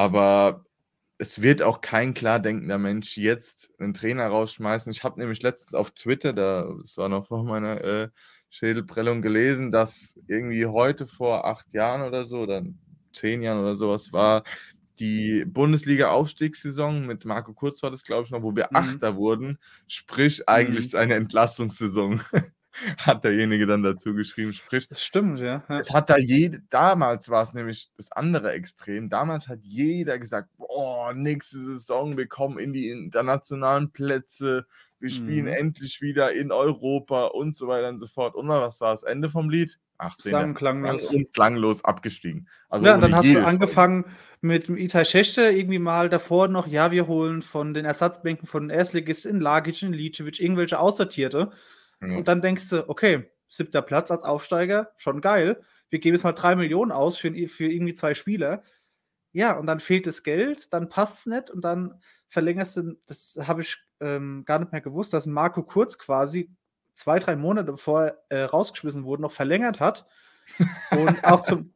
[0.00, 0.64] Aber
[1.18, 4.90] es wird auch kein klar denkender Mensch jetzt einen Trainer rausschmeißen.
[4.90, 8.08] Ich habe nämlich letztens auf Twitter, da, das war noch vor meiner äh,
[8.48, 12.62] Schädelprellung, gelesen, dass irgendwie heute vor acht Jahren oder so, oder
[13.12, 14.42] zehn Jahren oder sowas war,
[14.98, 18.76] die Bundesliga-Aufstiegssaison mit Marco Kurz war das, glaube ich, noch, wo wir mhm.
[18.76, 20.98] Achter wurden, sprich eigentlich mhm.
[20.98, 22.22] eine Entlastungssaison.
[22.98, 24.52] hat derjenige dann dazu geschrieben.
[24.52, 25.64] Sprich, das stimmt, ja.
[25.68, 25.78] ja.
[25.78, 29.08] Es hat da jede, damals war es nämlich das andere Extrem.
[29.08, 34.66] Damals hat jeder gesagt: Boah, nächste Saison, wir kommen in die internationalen Plätze,
[34.98, 35.52] wir spielen mhm.
[35.52, 38.34] endlich wieder in Europa und so weiter und so fort.
[38.34, 39.78] Und was war das Ende vom Lied?
[40.00, 40.30] 18.
[40.32, 41.12] Sang klanglos.
[41.12, 42.48] Und klanglos abgestiegen.
[42.68, 44.04] Also ja, dann hast du angefangen
[44.40, 48.70] mit Itai Schechte irgendwie mal davor noch, ja, wir holen von den Ersatzbänken von den
[48.76, 51.50] Erstligisten in Lagic, in Licevic irgendwelche Aussortierte.
[52.02, 52.16] Ja.
[52.16, 55.62] Und dann denkst du, okay, siebter Platz als Aufsteiger, schon geil.
[55.90, 58.62] Wir geben jetzt mal drei Millionen aus für, für irgendwie zwei Spieler.
[59.32, 63.38] Ja, und dann fehlt das Geld, dann passt es nicht und dann verlängerst du, das
[63.46, 66.50] habe ich ähm, gar nicht mehr gewusst, dass Marco Kurz quasi
[66.94, 70.06] zwei, drei Monate bevor er äh, rausgeschmissen wurde, noch verlängert hat.
[70.90, 71.74] und auch zum,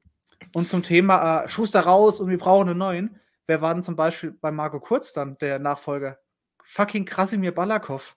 [0.53, 3.20] und zum Thema äh, Schuster raus und wir brauchen einen neuen.
[3.47, 6.18] Wer war denn zum Beispiel bei Marco Kurz dann der Nachfolger?
[6.64, 8.16] Fucking Krasimir Balakov.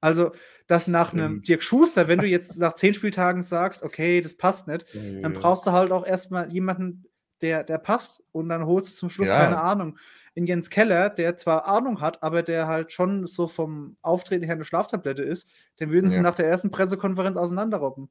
[0.00, 0.32] Also,
[0.66, 4.68] dass nach einem Dirk Schuster, wenn du jetzt nach zehn Spieltagen sagst, okay, das passt
[4.68, 5.20] nicht, ja.
[5.22, 7.06] dann brauchst du halt auch erstmal jemanden,
[7.40, 9.38] der, der passt und dann holst du zum Schluss, ja.
[9.38, 9.98] keine Ahnung,
[10.34, 14.54] in Jens Keller, der zwar Ahnung hat, aber der halt schon so vom Auftreten her
[14.54, 16.22] eine Schlaftablette ist, den würden sie ja.
[16.22, 18.08] nach der ersten Pressekonferenz auseinanderroppen.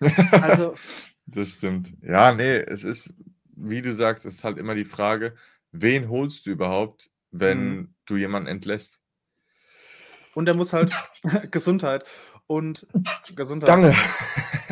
[0.30, 0.74] also.
[1.26, 1.92] Das stimmt.
[2.00, 3.14] Ja, nee, es ist,
[3.54, 5.34] wie du sagst, es ist halt immer die Frage,
[5.72, 7.94] wen holst du überhaupt, wenn mhm.
[8.06, 9.02] du jemanden entlässt?
[10.34, 10.92] Und er muss halt
[11.50, 12.04] Gesundheit
[12.46, 12.86] und
[13.36, 13.68] Gesundheit.
[13.68, 13.94] Danke.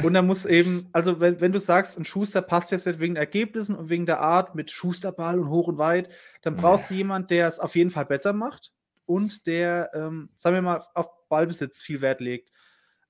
[0.02, 3.16] Und er muss eben, also wenn, wenn du sagst, ein Schuster passt jetzt nicht wegen
[3.16, 6.08] Ergebnissen und wegen der Art mit Schusterball und hoch und weit,
[6.42, 8.72] dann brauchst du jemanden, der es auf jeden Fall besser macht.
[9.06, 12.50] und der, ähm, sagen wir mal, auf Ballbesitz viel Wert legt,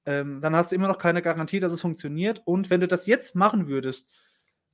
[0.04, 2.42] ähm, dann hast du immer noch keine Garantie, dass es funktioniert.
[2.44, 4.10] Und wenn du das jetzt machen würdest,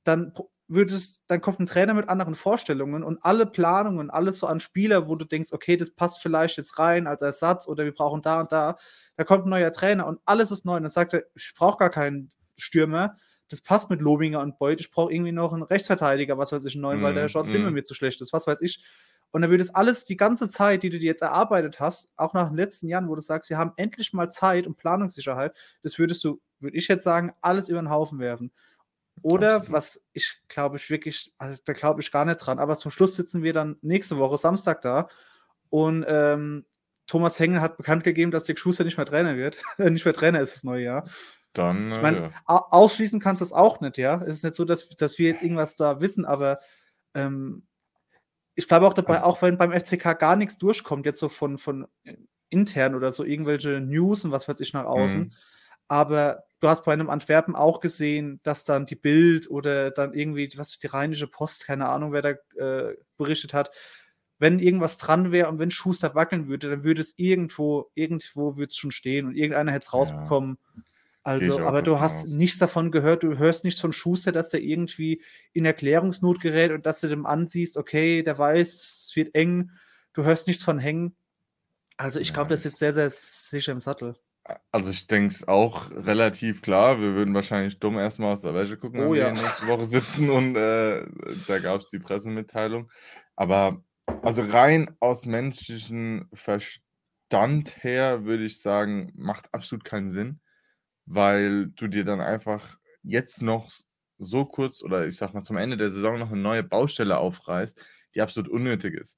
[0.03, 0.33] dann
[0.67, 5.07] würdest, dann kommt ein Trainer mit anderen Vorstellungen und alle Planungen, alles so an Spieler,
[5.07, 8.41] wo du denkst, okay, das passt vielleicht jetzt rein als Ersatz oder wir brauchen da
[8.41, 8.77] und da.
[9.15, 10.77] Da kommt ein neuer Trainer und alles ist neu.
[10.77, 13.17] Und dann sagt er, ich brauche gar keinen Stürmer.
[13.49, 14.79] Das passt mit Lobinger und Beuth.
[14.79, 17.47] Ich brauche irgendwie noch einen Rechtsverteidiger, was weiß ich, einen neuen, mm, weil der Short
[17.47, 17.69] mm.
[17.69, 18.83] mir zu schlecht ist, was weiß ich.
[19.31, 22.33] Und dann würde es alles, die ganze Zeit, die du dir jetzt erarbeitet hast, auch
[22.33, 25.97] nach den letzten Jahren, wo du sagst, wir haben endlich mal Zeit und Planungssicherheit, das
[25.97, 28.51] würdest du, würde ich jetzt sagen, alles über den Haufen werfen.
[29.21, 29.73] Oder Absolut.
[29.73, 33.15] was ich glaube ich wirklich, also da glaube ich gar nicht dran, aber zum Schluss
[33.15, 35.07] sitzen wir dann nächste Woche Samstag da
[35.69, 36.65] und ähm,
[37.07, 40.41] Thomas Hengel hat bekannt gegeben, dass Dick Schuster nicht mehr Trainer wird, nicht mehr Trainer
[40.41, 41.09] ist fürs neue Jahr.
[41.53, 42.31] Dann, ich mein, ja.
[42.47, 44.21] ausschließen kannst du das auch nicht, ja.
[44.21, 46.59] Es ist nicht so, dass, dass wir jetzt irgendwas da wissen, aber
[47.13, 47.67] ähm,
[48.55, 51.57] ich bleibe auch dabei, also, auch wenn beim FCK gar nichts durchkommt, jetzt so von,
[51.57, 51.87] von
[52.49, 55.21] intern oder so irgendwelche News und was weiß ich nach außen.
[55.21, 55.31] Mhm.
[55.87, 60.49] Aber du hast bei einem Antwerpen auch gesehen, dass dann die Bild oder dann irgendwie,
[60.55, 63.71] was die Rheinische Post, keine Ahnung, wer da äh, berichtet hat,
[64.39, 68.69] wenn irgendwas dran wäre und wenn Schuster wackeln würde, dann würde es irgendwo, irgendwo würde
[68.69, 70.57] es schon stehen und irgendeiner hätte es rausbekommen.
[70.75, 70.83] Ja.
[71.25, 72.29] Also, aber du hast aus.
[72.29, 76.85] nichts davon gehört, du hörst nichts von Schuster, dass der irgendwie in Erklärungsnot gerät und
[76.85, 78.73] dass du dem ansiehst, okay, der weiß,
[79.07, 79.71] es wird eng,
[80.13, 81.15] du hörst nichts von Hängen.
[81.97, 84.15] Also ich glaube, das ist jetzt sehr, sehr sicher im Sattel.
[84.71, 86.99] Also ich denke es auch relativ klar.
[86.99, 89.25] Wir würden wahrscheinlich dumm erstmal aus der Wäsche gucken, oh, wenn ja.
[89.27, 91.05] wir nächste Woche sitzen und äh,
[91.47, 92.91] da gab es die Pressemitteilung.
[93.35, 93.83] Aber
[94.21, 100.41] also rein aus menschlichen Verstand her würde ich sagen, macht absolut keinen Sinn
[101.05, 103.69] weil du dir dann einfach jetzt noch
[104.17, 107.83] so kurz oder ich sag mal zum Ende der Saison noch eine neue Baustelle aufreißt,
[108.15, 109.17] die absolut unnötig ist.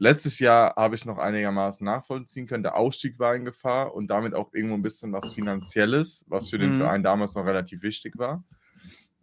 [0.00, 2.62] Letztes Jahr habe ich noch einigermaßen nachvollziehen können.
[2.62, 6.58] Der Ausstieg war in Gefahr und damit auch irgendwo ein bisschen was Finanzielles, was für
[6.58, 6.76] den mhm.
[6.76, 8.44] Verein damals noch relativ wichtig war.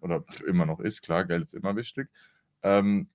[0.01, 2.09] Oder immer noch ist, klar, Geld ist immer wichtig.
[2.61, 3.07] Ähm,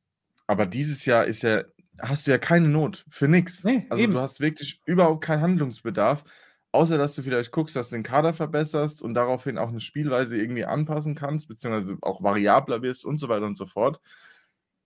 [0.46, 1.64] aber dieses Jahr ist ja,
[1.98, 3.62] hast du ja keine Not für nichts.
[3.62, 4.14] Nee, also eben.
[4.14, 6.24] du hast wirklich überhaupt keinen Handlungsbedarf.
[6.72, 10.38] Außer dass du vielleicht guckst, dass du den Kader verbesserst und daraufhin auch eine Spielweise
[10.38, 14.00] irgendwie anpassen kannst, beziehungsweise auch variabler wirst und so weiter und so fort.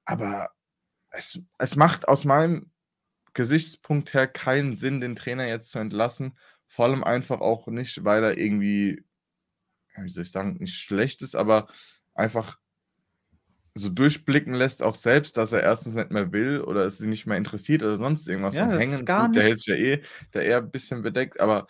[0.06, 0.50] Aber
[1.16, 2.70] es, es macht aus meinem
[3.32, 6.38] Gesichtspunkt her keinen Sinn, den Trainer jetzt zu entlassen.
[6.68, 9.04] Vor allem einfach auch nicht, weil er irgendwie,
[9.96, 11.68] wie soll ich sagen, nicht schlecht ist, aber
[12.14, 12.58] einfach
[13.76, 17.26] so durchblicken lässt, auch selbst, dass er erstens nicht mehr will oder es sie nicht
[17.26, 18.54] mehr interessiert oder sonst irgendwas.
[18.54, 20.02] Ja, das Hängen, ist gar gut, der hält sich ja eh,
[20.32, 21.66] der eher ein bisschen bedeckt, aber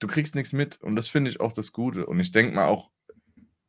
[0.00, 2.06] du kriegst nichts mit und das finde ich auch das Gute.
[2.06, 2.90] Und ich denke mal auch,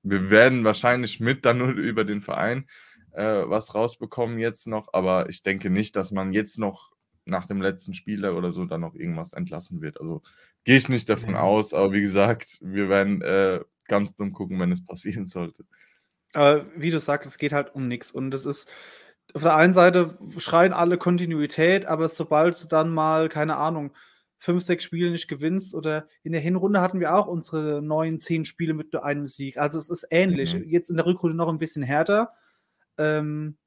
[0.02, 2.68] wir werden wahrscheinlich mit dann nur über den Verein
[3.14, 6.92] äh, was rausbekommen jetzt noch, aber ich denke nicht, dass man jetzt noch
[7.26, 10.00] nach dem letzten Spieler oder so dann noch irgendwas entlassen wird.
[10.00, 10.22] Also
[10.64, 11.42] gehe ich nicht davon ja.
[11.42, 15.66] aus, aber wie gesagt, wir werden äh, ganz dumm gucken, wenn es passieren sollte.
[16.34, 18.12] Aber wie du sagst, es geht halt um nichts.
[18.12, 18.70] Und es ist,
[19.34, 23.92] auf der einen Seite schreien alle Kontinuität, aber sobald du dann mal, keine Ahnung,
[24.38, 28.46] fünf, sechs Spiele nicht gewinnst oder in der Hinrunde hatten wir auch unsere neun, zehn
[28.46, 29.58] Spiele mit nur einem Sieg.
[29.58, 30.54] Also es ist ähnlich.
[30.56, 30.70] Mhm.
[30.70, 32.32] Jetzt in der Rückrunde noch ein bisschen härter.
[33.00, 33.58] Ähm,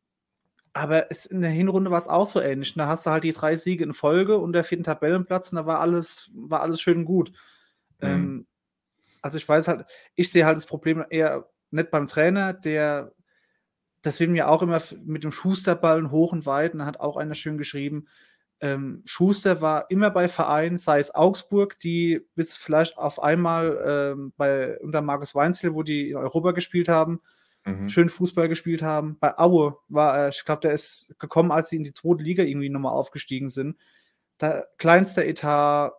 [0.75, 2.75] aber es, in der Hinrunde war es auch so ähnlich.
[2.75, 5.67] Da hast du halt die drei Siege in Folge und der vierten Tabellenplatz und da
[5.67, 7.31] war alles, war alles schön gut.
[8.01, 8.09] Mhm.
[8.09, 8.47] Ähm,
[9.21, 13.13] also ich weiß halt, ich sehe halt das Problem eher nicht beim Trainer, der,
[14.03, 17.17] das wird mir auch immer mit dem Schusterballen hoch und weit, und da hat auch
[17.17, 18.09] einer schön geschrieben,
[18.61, 24.33] ähm, Schuster war immer bei Vereinen, sei es Augsburg, die bis vielleicht auf einmal ähm,
[24.37, 27.21] bei, unter Markus Weinzel, wo die in Europa gespielt haben,
[27.65, 27.89] mhm.
[27.89, 29.17] schön Fußball gespielt haben.
[29.19, 32.43] Bei Aue war er, ich glaube, der ist gekommen, als sie in die zweite Liga
[32.43, 33.77] irgendwie nochmal aufgestiegen sind.
[34.41, 35.93] Der kleinste Etat,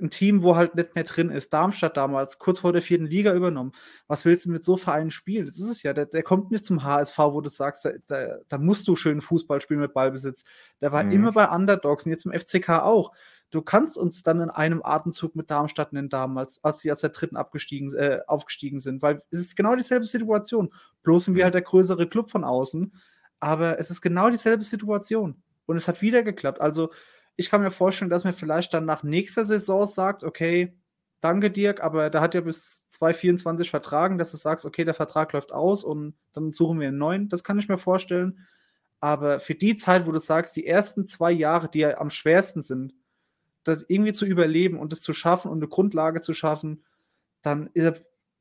[0.00, 1.52] ein Team, wo halt nicht mehr drin ist.
[1.52, 3.72] Darmstadt damals, kurz vor der vierten Liga übernommen.
[4.08, 5.46] Was willst du mit so Vereinen spielen?
[5.46, 5.92] Das ist es ja.
[5.92, 9.20] Der, der kommt nicht zum HSV, wo du sagst, da, da, da musst du schön
[9.20, 10.44] Fußball spielen mit Ballbesitz.
[10.80, 11.12] Der war mhm.
[11.12, 13.12] immer bei Underdogs und jetzt im FCK auch.
[13.54, 17.10] Du kannst uns dann in einem Atemzug mit Darmstadt nennen damals, als sie aus der
[17.10, 20.74] dritten abgestiegen, äh, aufgestiegen sind, weil es ist genau dieselbe Situation.
[21.04, 21.44] Bloß sind wir mhm.
[21.44, 22.92] halt der größere Club von außen,
[23.38, 25.40] aber es ist genau dieselbe Situation.
[25.66, 26.60] Und es hat wieder geklappt.
[26.60, 26.90] Also,
[27.36, 30.76] ich kann mir vorstellen, dass man vielleicht dann nach nächster Saison sagt, okay,
[31.20, 35.32] danke Dirk, aber da hat ja bis 2024 vertragen, dass du sagst, okay, der Vertrag
[35.32, 37.28] läuft aus und dann suchen wir einen neuen.
[37.28, 38.40] Das kann ich mir vorstellen.
[38.98, 42.60] Aber für die Zeit, wo du sagst, die ersten zwei Jahre, die ja am schwersten
[42.60, 42.94] sind,
[43.64, 46.84] das irgendwie zu überleben und es zu schaffen und eine Grundlage zu schaffen,
[47.42, 47.96] dann ist er,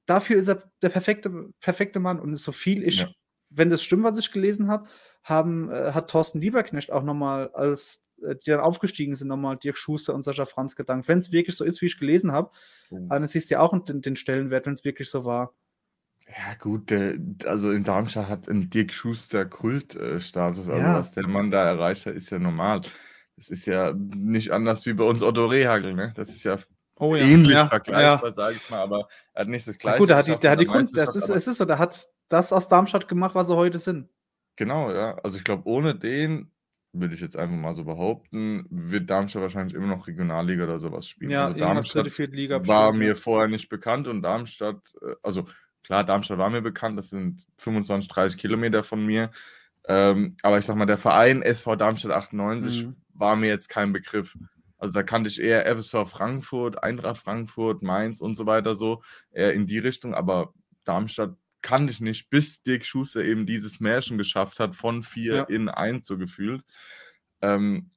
[0.05, 2.19] dafür ist er der perfekte, perfekte Mann.
[2.19, 3.09] Und so viel ich, ja.
[3.49, 4.87] wenn das stimmt, was ich gelesen habe,
[5.23, 9.77] haben, äh, hat Thorsten Lieberknecht auch nochmal als äh, die dann aufgestiegen sind, nochmal Dirk
[9.77, 11.07] Schuster und Sascha Franz gedankt.
[11.07, 12.51] Wenn es wirklich so ist, wie ich gelesen habe,
[12.91, 13.07] oh.
[13.09, 15.53] dann siehst du ja auch den, den Stellenwert, wenn es wirklich so war.
[16.27, 20.69] Ja, gut, der, also in Darmstadt hat ein Dirk Schuster Kultstatus.
[20.69, 20.95] Also, ja.
[20.95, 22.81] was der Mann da erreicht hat, ist ja normal.
[23.35, 26.13] Das ist ja nicht anders wie bei uns Otto Rehagel, ne?
[26.15, 26.57] Das ist ja
[26.95, 27.25] oh, ja.
[27.25, 28.31] ähnlich ja, vergleichbar, ja.
[28.31, 29.99] sage ich mal, aber er hat nicht das Gleiche.
[29.99, 32.07] gut, der hat die, der hat die Kunst, das ist, es ist so, der hat
[32.29, 34.09] das aus Darmstadt gemacht, was sie heute sind.
[34.55, 35.15] Genau, ja.
[35.23, 36.51] Also ich glaube, ohne den,
[36.93, 41.07] würde ich jetzt einfach mal so behaupten, wird Darmstadt wahrscheinlich immer noch Regionalliga oder sowas
[41.07, 41.31] spielen.
[41.31, 45.47] Ja, also Darmstadt dritte, Liga war mir vorher nicht bekannt und Darmstadt, äh, also
[45.81, 49.31] klar, Darmstadt war mir bekannt, das sind 25, 30 Kilometer von mir.
[49.85, 52.95] Ähm, aber ich sag mal, der Verein SV Darmstadt 98 mhm.
[53.13, 54.37] War mir jetzt kein Begriff.
[54.77, 59.01] Also da kannte ich eher FSV Frankfurt, Eintracht Frankfurt, Mainz und so weiter so,
[59.31, 60.53] eher in die Richtung, aber
[60.83, 65.43] Darmstadt kannte ich nicht, bis Dirk Schuster eben dieses Märchen geschafft hat, von vier ja.
[65.43, 66.63] in eins so gefühlt.
[67.41, 67.91] Ähm,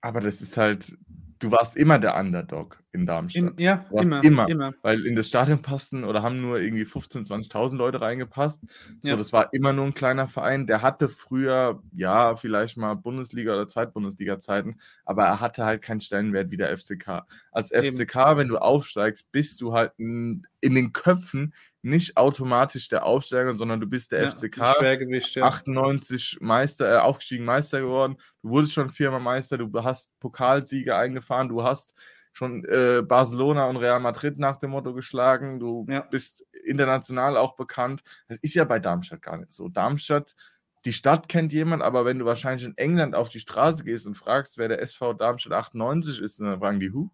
[0.00, 0.96] aber das ist halt,
[1.38, 3.58] du warst immer der Underdog in Darmstadt.
[3.58, 7.50] In, ja, immer, immer, immer, Weil in das Stadion passten oder haben nur irgendwie 15.000,
[7.50, 8.62] 20.000 Leute reingepasst.
[9.02, 9.16] So, ja.
[9.16, 10.66] das war immer nur ein kleiner Verein.
[10.66, 16.50] Der hatte früher, ja, vielleicht mal Bundesliga- oder Zweitbundesliga-Zeiten, aber er hatte halt keinen Stellenwert
[16.50, 17.26] wie der FCK.
[17.52, 17.96] Als Eben.
[17.96, 23.56] FCK, wenn du aufsteigst, bist du halt in, in den Köpfen nicht automatisch der Aufsteiger,
[23.56, 24.74] sondern du bist der ja, FCK.
[24.78, 25.44] Schwergewicht, ja.
[25.44, 28.16] 98 Meister, äh, aufgestiegen Meister geworden.
[28.42, 31.94] Du wurdest schon viermal Meister, du hast Pokalsiege eingefahren, du hast
[32.32, 35.58] schon äh, Barcelona und Real Madrid nach dem Motto geschlagen.
[35.58, 36.00] Du ja.
[36.00, 38.02] bist international auch bekannt.
[38.28, 39.68] Das ist ja bei Darmstadt gar nicht so.
[39.68, 40.36] Darmstadt,
[40.84, 44.16] die Stadt kennt jemand, aber wenn du wahrscheinlich in England auf die Straße gehst und
[44.16, 47.10] fragst, wer der SV Darmstadt 98 ist, dann fragen die Who?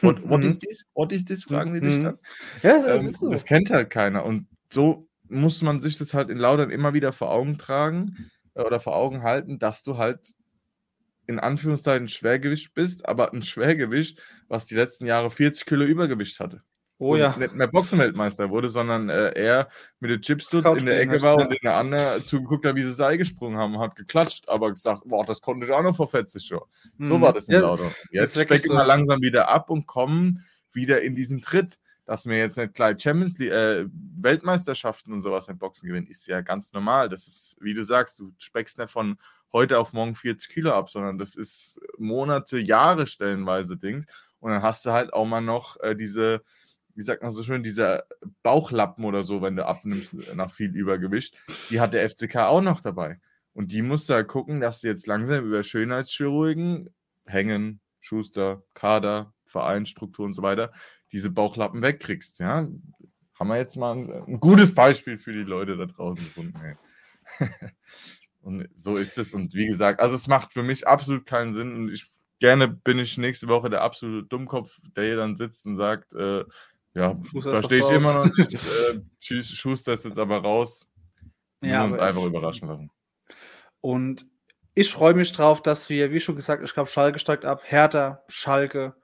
[0.00, 0.84] What, what is this?
[0.94, 1.44] What is this?
[1.44, 2.04] Fragen die dich mhm.
[2.04, 2.18] dann.
[2.62, 3.30] Ja, das, ähm, so.
[3.30, 4.24] das kennt halt keiner.
[4.24, 8.62] Und so muss man sich das halt in Laudern immer wieder vor Augen tragen äh,
[8.62, 10.34] oder vor Augen halten, dass du halt
[11.30, 16.62] in Anführungszeichen Schwergewicht bist, aber ein Schwergewicht, was die letzten Jahre 40 Kilo Übergewicht hatte.
[16.98, 17.34] Oh ja.
[17.38, 19.68] Nicht mehr Boxenweltmeister wurde, sondern äh, er
[20.00, 22.92] mit der Chips in der Ecke war und in der anderen zugeguckt hat, wie sie
[22.92, 26.50] Seil gesprungen haben, hat geklatscht, aber gesagt, boah, das konnte ich auch noch vor 40
[26.50, 26.68] Jahren.
[26.98, 27.06] Mhm.
[27.06, 27.90] So war das in ja, Lauter.
[28.10, 28.74] Jetzt specken so.
[28.74, 31.78] wir langsam wieder ab und kommen wieder in diesen Tritt
[32.10, 33.86] dass wir jetzt nicht gleich Champions League, äh,
[34.20, 37.08] Weltmeisterschaften und sowas im Boxen gewinnen, ist ja ganz normal.
[37.08, 39.16] Das ist, wie du sagst, du speckst nicht von
[39.52, 44.06] heute auf morgen 40 Kilo ab, sondern das ist Monate, Jahre stellenweise Dings.
[44.40, 46.42] Und dann hast du halt auch mal noch äh, diese,
[46.96, 48.02] wie sagt man so schön, diese
[48.42, 51.36] Bauchlappen oder so, wenn du abnimmst nach viel Übergewicht.
[51.70, 53.20] Die hat der FCK auch noch dabei.
[53.52, 56.92] Und die musst du halt gucken, dass du jetzt langsam über Schönheitschirurgen,
[57.24, 60.72] Hängen, Schuster, Kader, Vereinsstruktur und so weiter,
[61.12, 62.38] diese Bauchlappen wegkriegst.
[62.38, 62.68] Ja,
[63.38, 66.78] haben wir jetzt mal ein, ein gutes Beispiel für die Leute da draußen gefunden.
[68.42, 69.34] und so ist es.
[69.34, 71.74] Und wie gesagt, also es macht für mich absolut keinen Sinn.
[71.74, 75.76] Und ich gerne bin ich nächste Woche der absolute Dummkopf, der hier dann sitzt und
[75.76, 76.44] sagt, äh,
[76.94, 78.54] ja, da stehe ich immer noch nicht.
[78.54, 80.88] Äh, Schuster ist jetzt aber raus.
[81.60, 82.90] Wir ja, uns einfach überraschen lassen.
[83.80, 84.26] Und
[84.74, 88.22] ich freue mich drauf, dass wir, wie schon gesagt, ich glaube, Schalke steigt ab, Hertha,
[88.28, 88.94] Schalke,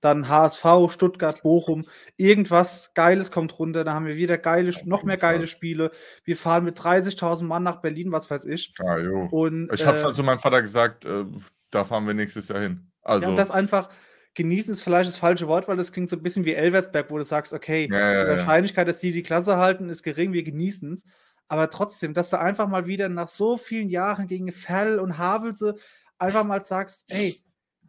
[0.00, 1.84] dann HSV, Stuttgart, Bochum,
[2.16, 5.90] irgendwas Geiles kommt runter, da haben wir wieder geile, noch mehr geile Spiele.
[6.24, 8.72] Wir fahren mit 30.000 Mann nach Berlin, was weiß ich.
[8.78, 9.28] Jo.
[9.30, 11.24] Und, ich habe es äh, halt zu meinem Vater gesagt, äh,
[11.70, 12.90] da fahren wir nächstes Jahr hin.
[13.02, 13.28] Also.
[13.28, 13.90] Ja, das einfach,
[14.34, 17.18] genießen ist vielleicht das falsche Wort, weil das klingt so ein bisschen wie Elversberg, wo
[17.18, 20.42] du sagst, okay, ja, ja, die Wahrscheinlichkeit, dass die die Klasse halten, ist gering, wir
[20.42, 21.04] genießen es.
[21.48, 25.74] Aber trotzdem, dass du einfach mal wieder nach so vielen Jahren gegen Ferl und Havelse
[26.16, 27.42] einfach mal sagst, ey,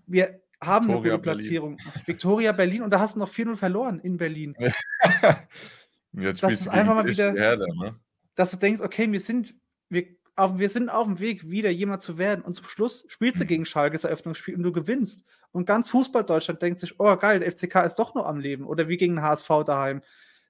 [0.08, 1.78] wir haben Victoria eine gute Platzierung.
[1.78, 2.04] Berlin.
[2.06, 4.56] Victoria Berlin und da hast du noch 4-0 verloren in Berlin.
[6.14, 7.96] Jetzt das ist einfach mal wieder, Erde, ne?
[8.36, 9.56] dass du denkst, okay, wir sind,
[9.90, 12.44] wir, auf, wir sind auf dem Weg, wieder jemand zu werden.
[12.44, 13.48] Und zum Schluss spielst du mhm.
[13.48, 15.26] gegen Schalke das Eröffnungsspiel und du gewinnst.
[15.52, 18.66] Und ganz Fußball-Deutschland denkt sich, oh geil, der FCK ist doch noch am Leben.
[18.66, 20.02] Oder wie gegen den HSV daheim.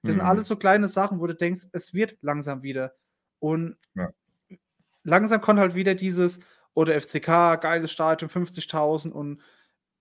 [0.02, 0.20] Das mhm.
[0.20, 2.94] sind alles so kleine Sachen, wo du denkst, es wird langsam wieder.
[3.38, 4.10] Und ja.
[5.04, 6.40] langsam kommt halt wieder dieses,
[6.74, 9.40] oder FCK, geiles Stadion, 50.000 und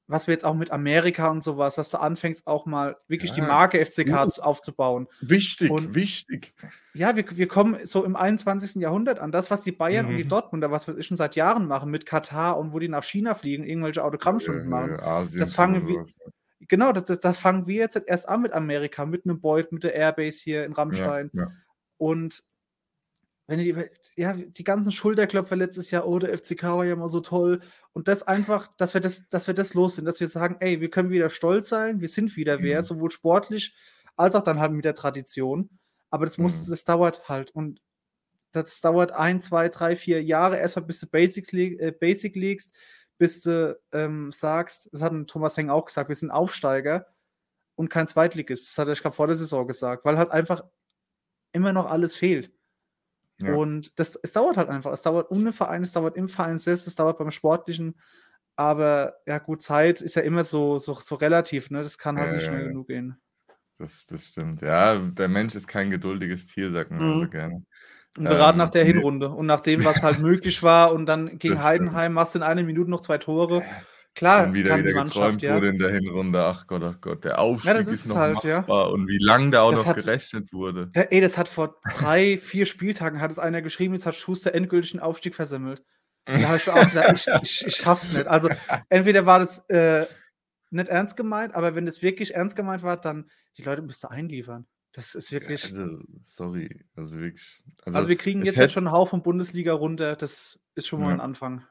[0.07, 3.35] was wir jetzt auch mit Amerika und sowas, dass du anfängst, auch mal wirklich ja.
[3.35, 5.07] die Marke FCK uh, aufzubauen.
[5.21, 6.53] Wichtig, und, wichtig.
[6.93, 8.75] Ja, wir, wir kommen so im 21.
[8.81, 9.31] Jahrhundert an.
[9.31, 10.11] Das, was die Bayern mhm.
[10.11, 10.29] und die mhm.
[10.29, 13.63] Dortmunder, was wir schon seit Jahren machen mit Katar und wo die nach China fliegen,
[13.63, 16.05] irgendwelche Autogrammstunden äh, machen, Asien das fangen wir.
[16.67, 19.83] Genau, das, das, das, fangen wir jetzt erst an mit Amerika, mit einem Beut, mit
[19.83, 21.29] der Airbase hier in Rammstein.
[21.33, 21.51] Ja, ja.
[21.97, 22.43] Und
[23.51, 23.75] wenn die,
[24.15, 27.59] ja, die ganzen Schulterklopfer letztes Jahr, oh, der FCK war ja mal so toll.
[27.91, 30.79] Und das einfach, dass wir das, dass wir das los sind, dass wir sagen, ey,
[30.79, 32.63] wir können wieder stolz sein, wir sind wieder mhm.
[32.63, 33.75] wer, sowohl sportlich
[34.15, 35.69] als auch dann halt mit der Tradition.
[36.09, 36.71] Aber das muss, mhm.
[36.71, 37.51] das dauert halt.
[37.51, 37.81] Und
[38.53, 42.73] das dauert ein, zwei, drei, vier Jahre erstmal, bis du Basics, äh, Basic legst,
[43.17, 47.05] bis du ähm, sagst, das hat Thomas Heng auch gesagt, wir sind Aufsteiger
[47.75, 48.69] und kein Zweitligist.
[48.69, 50.63] Das hat er, ich glaube, vor der Saison gesagt, weil halt einfach
[51.51, 52.53] immer noch alles fehlt.
[53.41, 53.55] Ja.
[53.55, 54.91] Und das, es dauert halt einfach.
[54.91, 57.95] Es dauert um den Verein, es dauert im Verein selbst, es dauert beim Sportlichen.
[58.55, 61.81] Aber ja, gut, Zeit ist ja immer so, so, so relativ, ne?
[61.81, 63.17] Das kann halt äh, nicht schnell genug gehen.
[63.77, 64.61] Das, das stimmt.
[64.61, 67.13] Ja, der Mensch ist kein geduldiges Tier, sagt man mhm.
[67.13, 67.65] also gerne.
[68.17, 71.37] Und gerade ähm, nach der Hinrunde und nach dem, was halt möglich war und dann
[71.39, 73.63] gegen Heidenheim machst du in einer Minute noch zwei Tore.
[74.13, 75.55] Klar, und wieder, wieder geträumt ja.
[75.55, 76.43] wurde in der Hinrunde.
[76.43, 78.91] Ach Gott, ach Gott, der Aufstieg ja, ist, ist, noch halt, machbar ja.
[78.91, 80.87] und wie lange da auch das noch hat, gerechnet wurde.
[80.87, 84.53] Der, ey, das hat vor drei, vier Spieltagen hat es einer geschrieben, jetzt hat Schuster
[84.53, 85.83] endgültig einen Aufstieg versemmelt.
[86.25, 88.27] Da habe ich auch gesagt, ich, ich, ich, schaff's nicht.
[88.27, 88.47] Also
[88.89, 90.05] entweder war das äh,
[90.69, 94.67] nicht ernst gemeint, aber wenn das wirklich ernst gemeint war, dann die Leute müssten einliefern.
[94.93, 95.73] Das ist wirklich.
[95.73, 97.63] Also, sorry, also wirklich.
[97.85, 100.15] Also, also wir kriegen jetzt, jetzt schon einen Haufen Bundesliga runter.
[100.15, 101.65] Das ist schon mal ein Anfang.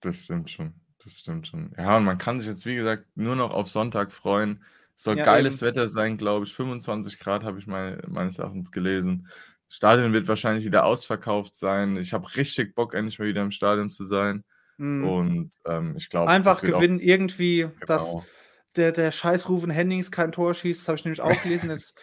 [0.00, 0.74] Das stimmt schon.
[1.04, 1.72] Das stimmt schon.
[1.78, 4.64] Ja, und man kann sich jetzt, wie gesagt, nur noch auf Sonntag freuen.
[4.96, 5.68] Es soll ja, geiles eben.
[5.68, 6.54] Wetter sein, glaube ich.
[6.54, 9.28] 25 Grad habe ich meine, meines Erachtens gelesen.
[9.68, 11.96] Das Stadion wird wahrscheinlich wieder ausverkauft sein.
[11.96, 14.44] Ich habe richtig Bock, endlich mal wieder im Stadion zu sein.
[14.78, 15.04] Mhm.
[15.06, 16.30] Und ähm, ich glaube.
[16.30, 17.74] Einfach gewinnen, auch, irgendwie, genau.
[17.86, 18.16] dass
[18.76, 21.70] der, der Scheißrufen Hennings kein Tor schießt, das habe ich nämlich auch gelesen.
[21.70, 21.94] Ist,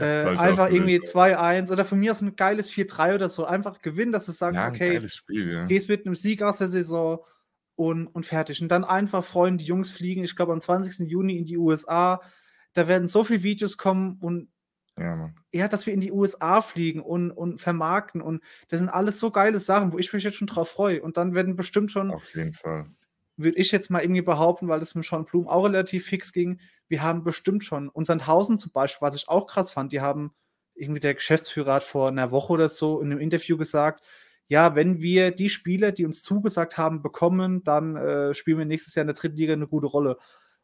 [0.00, 3.44] äh, einfach irgendwie 2-1 oder von mir aus ein geiles 4-3 oder so.
[3.44, 5.66] Einfach gewinnen, dass du sagst, ja, okay, Spiel, ja.
[5.66, 7.20] gehst mit einem Sieg aus der Saison
[7.80, 8.60] und, und fertig.
[8.60, 11.08] Und dann einfach freuen, die Jungs fliegen, ich glaube, am 20.
[11.10, 12.20] Juni in die USA.
[12.74, 14.50] Da werden so viele Videos kommen und
[14.98, 18.20] ja, ja, dass wir in die USA fliegen und, und vermarkten.
[18.20, 21.02] Und das sind alles so geile Sachen, wo ich mich jetzt schon drauf freue.
[21.02, 22.10] Und dann werden bestimmt schon.
[22.10, 22.90] Auf jeden Fall.
[23.38, 26.60] Würde ich jetzt mal irgendwie behaupten, weil das mit Sean Blum auch relativ fix ging.
[26.86, 29.92] Wir haben bestimmt schon unseren Tausend zum Beispiel, was ich auch krass fand.
[29.92, 30.34] Die haben
[30.74, 34.04] irgendwie der Geschäftsführer hat vor einer Woche oder so in einem Interview gesagt,
[34.50, 38.96] ja, wenn wir die Spieler, die uns zugesagt haben, bekommen, dann äh, spielen wir nächstes
[38.96, 40.18] Jahr in der dritten Liga eine gute Rolle.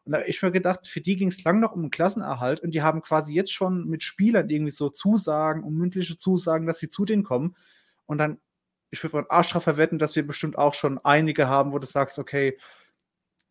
[0.04, 2.58] Und da habe ich mir gedacht, für die ging es lang noch um einen Klassenerhalt
[2.60, 6.80] und die haben quasi jetzt schon mit Spielern irgendwie so Zusagen und mündliche Zusagen, dass
[6.80, 7.54] sie zu denen kommen.
[8.06, 8.40] Und dann,
[8.90, 11.86] ich würde meinen Arsch drauf verwetten, dass wir bestimmt auch schon einige haben, wo du
[11.86, 12.58] sagst, okay,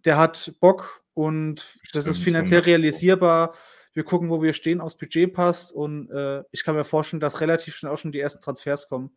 [0.03, 3.55] der hat Bock und das ist finanziell realisierbar.
[3.93, 7.39] Wir gucken, wo wir stehen, aufs Budget passt und äh, ich kann mir vorstellen, dass
[7.39, 9.15] relativ schnell auch schon die ersten Transfers kommen.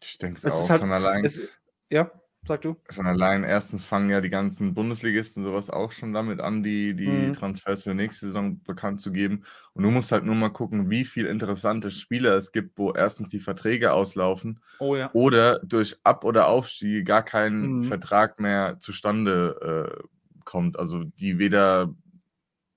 [0.00, 1.24] Ich denke es auch halt, von allein.
[1.24, 1.42] Es,
[1.90, 2.10] ja,
[2.46, 2.76] sag du.
[2.90, 7.08] Von allein, erstens fangen ja die ganzen Bundesligisten sowas auch schon damit an, die, die
[7.08, 7.32] mhm.
[7.32, 9.44] Transfers für nächste Saison bekannt zu geben.
[9.72, 13.30] Und du musst halt nur mal gucken, wie viele interessante Spieler es gibt, wo erstens
[13.30, 15.10] die Verträge auslaufen oh, ja.
[15.12, 17.84] oder durch Ab- oder Aufstiege gar kein mhm.
[17.84, 20.78] Vertrag mehr zustande äh, kommt.
[20.78, 21.94] Also die weder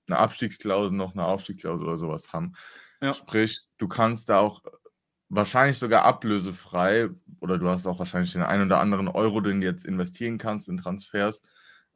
[0.06, 2.54] eine Abstiegsklausel noch eine Aufstiegsklausel oder sowas haben.
[3.00, 3.14] Ja.
[3.14, 4.62] Sprich, du kannst da auch
[5.28, 7.08] wahrscheinlich sogar ablösefrei
[7.40, 10.68] oder du hast auch wahrscheinlich den einen oder anderen Euro, den du jetzt investieren kannst
[10.68, 11.42] in Transfers,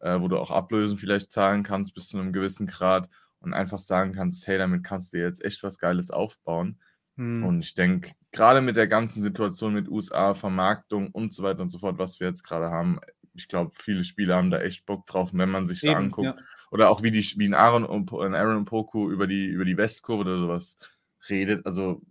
[0.01, 3.09] äh, wo du auch Ablösen vielleicht zahlen kannst bis zu einem gewissen Grad
[3.41, 6.79] und einfach sagen kannst, hey, damit kannst du jetzt echt was Geiles aufbauen.
[7.17, 7.45] Hm.
[7.45, 11.71] Und ich denke, gerade mit der ganzen Situation mit USA, Vermarktung und so weiter und
[11.71, 13.01] so fort, was wir jetzt gerade haben,
[13.35, 16.27] ich glaube, viele Spieler haben da echt Bock drauf, wenn man sich Eben, da anguckt.
[16.27, 16.45] Ja.
[16.71, 20.23] Oder auch wie, die, wie ein Aaron und Aaron Poku über die, über die Westkurve
[20.23, 20.77] oder sowas
[21.29, 21.67] redet.
[21.67, 22.03] Also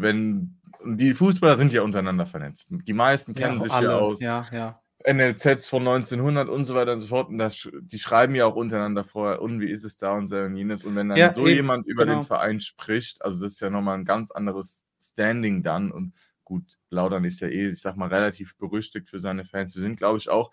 [0.00, 2.68] wenn die Fußballer sind ja untereinander vernetzt.
[2.70, 3.88] Die meisten kennen ja, sich alle.
[3.88, 4.20] ja aus.
[4.20, 4.80] Ja, ja.
[5.08, 7.28] NLZs von 1900 und so weiter und so fort.
[7.28, 10.36] Und das, die schreiben ja auch untereinander vorher, und wie ist es da und so
[10.36, 10.84] und jenes.
[10.84, 12.20] Und wenn dann ja, so eben, jemand über genau.
[12.20, 15.92] den Verein spricht, also das ist ja nochmal ein ganz anderes Standing dann.
[15.92, 19.76] Und gut, Laudern ist ja eh, ich sag mal, relativ berüchtigt für seine Fans.
[19.76, 20.50] Wir sind, glaube ich, auch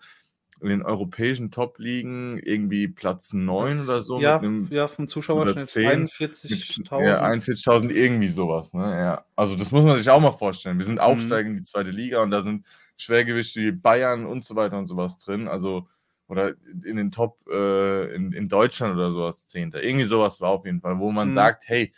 [0.60, 4.20] in den europäischen Top-Ligen irgendwie Platz 9 oder so.
[4.20, 7.04] Ja, einem, ja vom Zuschauerschnitt 41.000.
[7.04, 8.72] Ja, 41.000, irgendwie sowas.
[8.72, 8.82] Ne?
[8.82, 9.24] Ja.
[9.36, 10.78] Also das muss man sich auch mal vorstellen.
[10.78, 11.00] Wir sind mhm.
[11.00, 14.86] aufsteigend in die zweite Liga und da sind Schwergewichte wie Bayern und so weiter und
[14.86, 15.48] sowas drin.
[15.48, 15.88] Also
[16.26, 19.82] oder in den Top äh, in, in Deutschland oder sowas Zehnter.
[19.82, 21.34] Irgendwie sowas war auf jeden Fall, wo man mhm.
[21.34, 21.92] sagt, hey,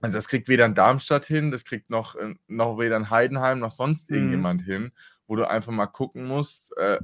[0.00, 3.58] also das kriegt weder ein Darmstadt hin, das kriegt noch, äh, noch weder ein Heidenheim
[3.58, 4.16] noch sonst mhm.
[4.16, 4.92] irgendjemand hin,
[5.26, 6.98] wo du einfach mal gucken musst, äh,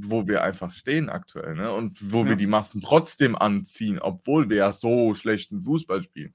[0.00, 1.72] wo wir einfach stehen aktuell, ne?
[1.72, 2.30] Und wo ja.
[2.30, 6.34] wir die Massen trotzdem anziehen, obwohl wir ja so schlechten Fußball spielen.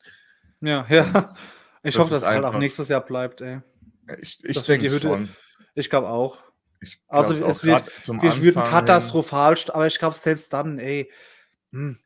[0.62, 1.04] Ja, ja.
[1.04, 1.28] Und
[1.84, 3.62] ich hoffe, dass es halt auch nächstes Jahr bleibt, ey.
[4.22, 5.30] Ich, ich denke schon.
[5.76, 6.38] Ich glaube auch.
[7.08, 11.10] also es wird, wir würden katastrophal, aber ich glaube selbst dann, ey,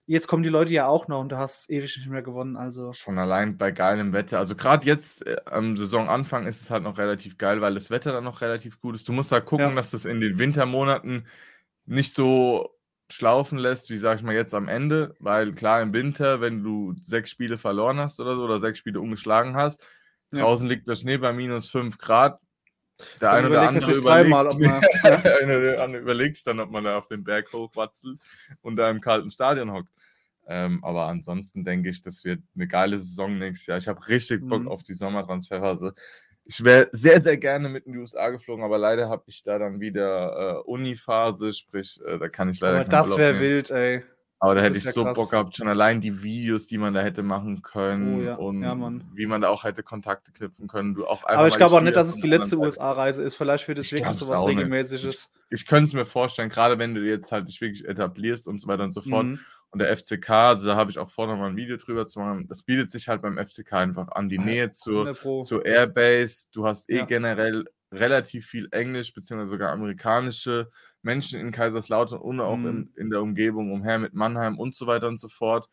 [0.06, 2.56] jetzt kommen die Leute ja auch noch und du hast ewig nicht mehr gewonnen.
[2.56, 2.94] Also.
[2.94, 4.40] Schon allein bei geilem Wetter.
[4.40, 8.14] Also gerade jetzt äh, am Saisonanfang ist es halt noch relativ geil, weil das Wetter
[8.14, 9.08] dann noch relativ gut ist.
[9.08, 9.76] Du musst halt gucken, ja.
[9.76, 11.28] dass das in den Wintermonaten
[11.86, 12.78] nicht so
[13.10, 16.94] schlaufen lässt, wie sag ich mal jetzt am Ende, weil klar im Winter, wenn du
[17.00, 19.82] sechs Spiele verloren hast oder so oder sechs Spiele ungeschlagen hast,
[20.32, 20.42] ja.
[20.42, 22.40] draußen liegt der Schnee bei minus fünf Grad,
[23.22, 26.72] Der eine oder andere überlegt, dreimal, ob man, der eine oder andere überlegt dann, ob
[26.72, 28.20] man da auf den Berg hochwatzelt
[28.62, 29.92] und da im kalten Stadion hockt.
[30.48, 33.78] Ähm, aber ansonsten denke ich, das wird eine geile Saison nächstes Jahr.
[33.78, 34.68] Ich habe richtig Bock mhm.
[34.70, 35.94] auf die Sommertransferphase.
[36.46, 39.60] Ich wäre sehr, sehr gerne mit in die USA geflogen, aber leider habe ich da
[39.60, 42.80] dann wieder äh, Uni-Phase, sprich, äh, da kann ich leider.
[42.80, 44.04] Aber das wäre wild, ey.
[44.40, 45.16] Aber da hätte ich so krass.
[45.16, 48.36] Bock gehabt, schon allein die Videos, die man da hätte machen können oh, ja.
[48.36, 48.78] und ja,
[49.16, 50.94] wie man da auch hätte Kontakte knüpfen können.
[50.94, 53.36] Du auch einfach, Aber ich glaube auch nicht, dass es die letzte USA-Reise ist.
[53.36, 55.32] Vielleicht wird es wirklich so was Regelmäßiges.
[55.50, 58.60] Ich, ich könnte es mir vorstellen, gerade wenn du jetzt halt dich wirklich etablierst und
[58.60, 59.26] so weiter und so fort.
[59.26, 59.40] Mhm.
[59.72, 62.20] Und der FCK, also da habe ich auch vor, noch mal ein Video drüber zu
[62.20, 62.48] machen.
[62.48, 64.30] Das bietet sich halt beim FCK einfach an.
[64.30, 65.14] Die Nähe zur,
[65.44, 66.48] zur Airbase.
[66.54, 67.06] Du hast eh ja.
[67.06, 70.70] generell relativ viel Englisch, beziehungsweise sogar amerikanische
[71.02, 72.68] Menschen in Kaiserslautern und auch mhm.
[72.68, 75.70] in, in der Umgebung umher mit Mannheim und so weiter und so fort.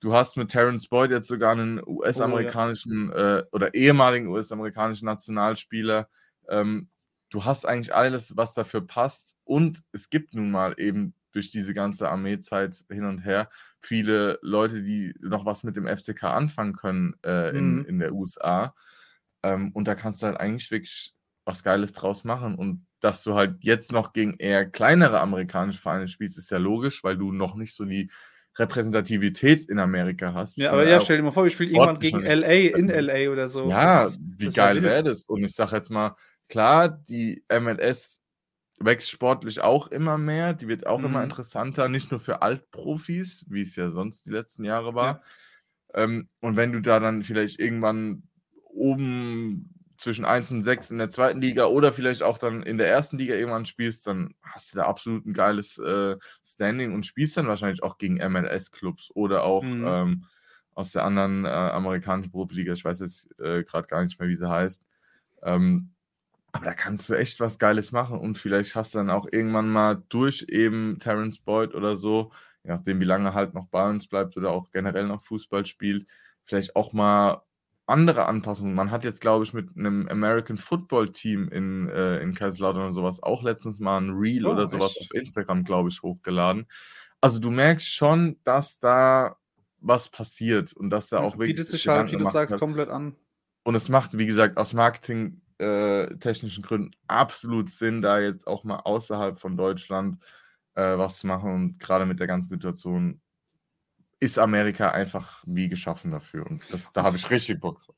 [0.00, 3.38] Du hast mit Terence Boyd jetzt sogar einen US-amerikanischen oh, ja.
[3.38, 6.08] äh, oder ehemaligen US-amerikanischen Nationalspieler.
[6.48, 6.88] Ähm,
[7.30, 9.36] du hast eigentlich alles, was dafür passt.
[9.44, 13.48] Und es gibt nun mal eben durch diese ganze Armeezeit hin und her
[13.80, 17.84] viele Leute, die noch was mit dem FCK anfangen können äh, in, mhm.
[17.86, 18.74] in der USA.
[19.42, 21.14] Ähm, und da kannst du halt eigentlich wirklich
[21.44, 22.54] was Geiles draus machen.
[22.54, 27.02] Und dass du halt jetzt noch gegen eher kleinere amerikanische Vereine spielst, ist ja logisch,
[27.02, 28.10] weil du noch nicht so die
[28.56, 30.56] Repräsentativität in Amerika hast.
[30.56, 33.48] Ja, aber ja, stell dir mal vor, wir spielen irgendwann gegen LA in LA oder
[33.48, 33.68] so.
[33.68, 35.24] Ja, das, wie das geil wäre das?
[35.24, 36.14] Und ich sag jetzt mal,
[36.48, 38.20] klar, die MLS
[38.78, 41.06] wächst sportlich auch immer mehr, die wird auch mhm.
[41.06, 45.22] immer interessanter, nicht nur für Altprofis, wie es ja sonst die letzten Jahre war.
[45.94, 46.02] Ja.
[46.04, 48.24] Ähm, und wenn du da dann vielleicht irgendwann
[48.64, 52.88] oben zwischen 1 und 6 in der zweiten Liga oder vielleicht auch dann in der
[52.88, 57.36] ersten Liga irgendwann spielst, dann hast du da absolut ein geiles äh, Standing und spielst
[57.36, 59.86] dann wahrscheinlich auch gegen MLS-Clubs oder auch mhm.
[59.86, 60.24] ähm,
[60.74, 62.72] aus der anderen äh, amerikanischen Profiliga.
[62.72, 64.82] Ich weiß jetzt äh, gerade gar nicht mehr, wie sie heißt.
[65.44, 65.92] Ähm,
[66.50, 69.68] aber da kannst du echt was Geiles machen und vielleicht hast du dann auch irgendwann
[69.68, 72.32] mal durch eben Terence Boyd oder so,
[72.64, 76.06] je nachdem, wie lange halt noch bei uns bleibt oder auch generell noch Fußball spielt,
[76.44, 77.42] vielleicht auch mal
[77.92, 78.74] andere Anpassungen.
[78.74, 82.92] Man hat jetzt, glaube ich, mit einem American Football Team in, äh, in Kaiserslautern oder
[82.92, 85.02] sowas auch letztens mal ein Reel oh, oder sowas echt?
[85.02, 86.66] auf Instagram, glaube ich, hochgeladen.
[87.20, 89.36] Also du merkst schon, dass da
[89.78, 91.56] was passiert und dass da auch wirklich.
[91.56, 92.60] Bietet sich halt, wie du sagst, hat.
[92.60, 93.14] komplett an.
[93.62, 98.78] Und es macht, wie gesagt, aus marketingtechnischen äh, Gründen absolut Sinn, da jetzt auch mal
[98.78, 100.18] außerhalb von Deutschland
[100.74, 103.20] äh, was zu machen und gerade mit der ganzen Situation
[104.22, 106.46] ist Amerika einfach wie geschaffen dafür.
[106.46, 107.96] Und das, da habe ich richtig Bock drauf.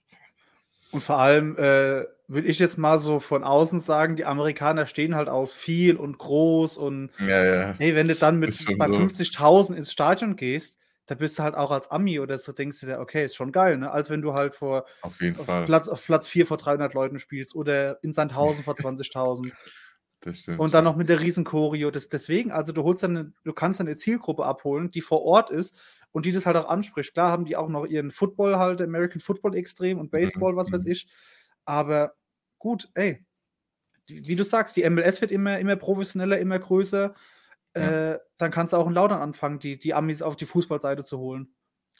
[0.90, 5.16] Und vor allem äh, würde ich jetzt mal so von außen sagen, die Amerikaner stehen
[5.16, 7.74] halt auf viel und groß und ja, ja.
[7.76, 8.94] hey, wenn du dann mit bei so.
[8.94, 12.86] 50.000 ins Stadion gehst, da bist du halt auch als Ami oder so, denkst du
[12.86, 13.90] dir, okay, ist schon geil, ne?
[13.90, 15.66] Als wenn du halt vor auf, jeden auf Fall.
[15.66, 19.52] Platz, auf Platz 4 vor 300 Leuten spielst oder in Sandhausen vor 20.000.
[20.20, 20.58] Das stimmt.
[20.58, 21.90] Und dann noch mit der riesen Choreo.
[21.90, 25.76] Das, deswegen, also du holst dann, du kannst eine Zielgruppe abholen, die vor Ort ist
[26.14, 27.12] und die das halt auch anspricht.
[27.12, 30.84] Klar haben die auch noch ihren Football halt, American Football extrem und Baseball, was weiß
[30.84, 30.92] mhm.
[30.92, 31.08] ich.
[31.64, 32.14] Aber
[32.60, 33.26] gut, ey,
[34.06, 37.14] wie du sagst, die MLS wird immer, immer professioneller, immer größer.
[37.76, 38.12] Ja.
[38.12, 41.18] Äh, dann kannst du auch in Laudern anfangen, die, die Amis auf die Fußballseite zu
[41.18, 41.52] holen.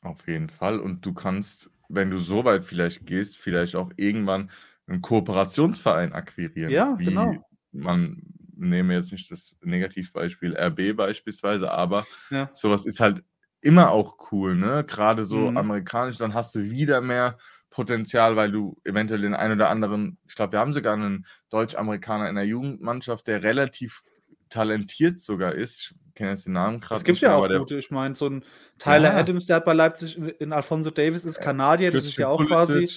[0.03, 0.79] Auf jeden Fall.
[0.79, 4.49] Und du kannst, wenn du so weit vielleicht gehst, vielleicht auch irgendwann
[4.87, 6.71] einen Kooperationsverein akquirieren.
[6.71, 7.45] Ja, wie genau.
[7.73, 8.23] Man
[8.55, 12.49] nehme jetzt nicht das Negativbeispiel RB beispielsweise, aber ja.
[12.53, 13.25] sowas ist halt
[13.65, 14.85] immer auch cool, ne?
[14.87, 15.57] Gerade so mhm.
[15.57, 17.39] amerikanisch, dann hast du wieder mehr
[17.71, 22.29] Potenzial, weil du eventuell den einen oder anderen, ich glaube, wir haben sogar einen Deutsch-Amerikaner
[22.29, 24.03] in der Jugendmannschaft, der relativ
[24.51, 25.95] talentiert sogar ist.
[26.09, 26.99] Ich kenne jetzt den Namen gerade.
[26.99, 28.45] Es gibt ja auch gute, ich meine, so ein
[28.79, 29.17] Tyler ja.
[29.19, 32.89] Adams, der hat bei Leipzig in Alfonso Davis ist Kanadier, das ist ja auch quasi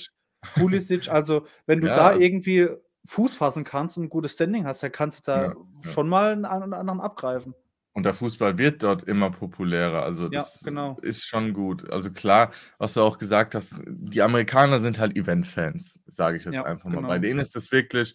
[0.54, 1.10] Pulisic.
[1.10, 1.96] Also, wenn du ja.
[1.96, 2.68] da irgendwie
[3.06, 5.56] Fuß fassen kannst und ein gutes Standing hast, dann kannst du da ja.
[5.92, 7.56] schon mal einen oder anderen abgreifen.
[7.98, 10.04] Und der Fußball wird dort immer populärer.
[10.04, 11.00] Also das ja, genau.
[11.02, 11.90] ist schon gut.
[11.90, 16.54] Also klar, was du auch gesagt hast, die Amerikaner sind halt Event-Fans, sage ich jetzt
[16.54, 16.98] ja, einfach mal.
[16.98, 17.08] Genau.
[17.08, 18.14] Bei denen ist das wirklich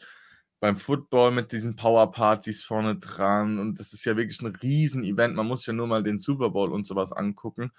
[0.60, 5.34] beim Football mit diesen Power-Partys vorne dran und das ist ja wirklich ein Riesen-Event.
[5.34, 7.72] Man muss ja nur mal den Super Bowl und sowas angucken.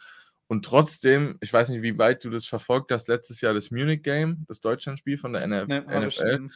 [0.47, 4.03] Und trotzdem, ich weiß nicht, wie weit du das verfolgt hast, letztes Jahr das Munich
[4.03, 6.39] Game, das Deutschlandspiel von der NFL.
[6.39, 6.49] Nee,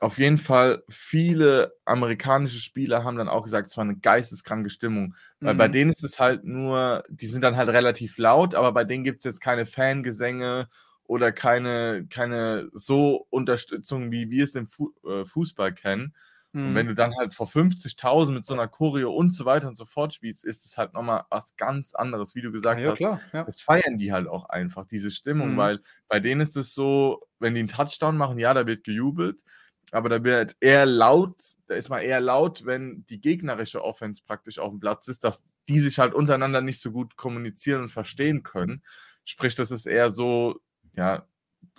[0.00, 5.14] auf jeden Fall, viele amerikanische Spieler haben dann auch gesagt, es war eine geisteskranke Stimmung.
[5.40, 5.58] Weil mhm.
[5.58, 9.04] bei denen ist es halt nur, die sind dann halt relativ laut, aber bei denen
[9.04, 10.68] gibt es jetzt keine Fangesänge
[11.04, 16.14] oder keine, keine so Unterstützung, wie wir es im Fu äh, Fußball kennen.
[16.52, 16.68] Mhm.
[16.68, 16.90] Und wenn mhm.
[16.90, 20.14] du dann halt vor 50.000 mit so einer Choreo und so weiter und so fort
[20.14, 22.96] spielst, ist es halt nochmal was ganz anderes, wie du gesagt ja, hast.
[22.96, 23.44] Klar, ja.
[23.44, 25.56] Das feiern die halt auch einfach, diese Stimmung, mhm.
[25.58, 29.44] weil bei denen ist es so, wenn die einen Touchdown machen, ja, da wird gejubelt.
[29.92, 31.36] Aber da wird eher laut,
[31.66, 35.42] da ist mal eher laut, wenn die gegnerische Offense praktisch auf dem Platz ist, dass
[35.68, 38.82] die sich halt untereinander nicht so gut kommunizieren und verstehen können.
[39.24, 40.60] Sprich, das ist eher so,
[40.96, 41.26] ja,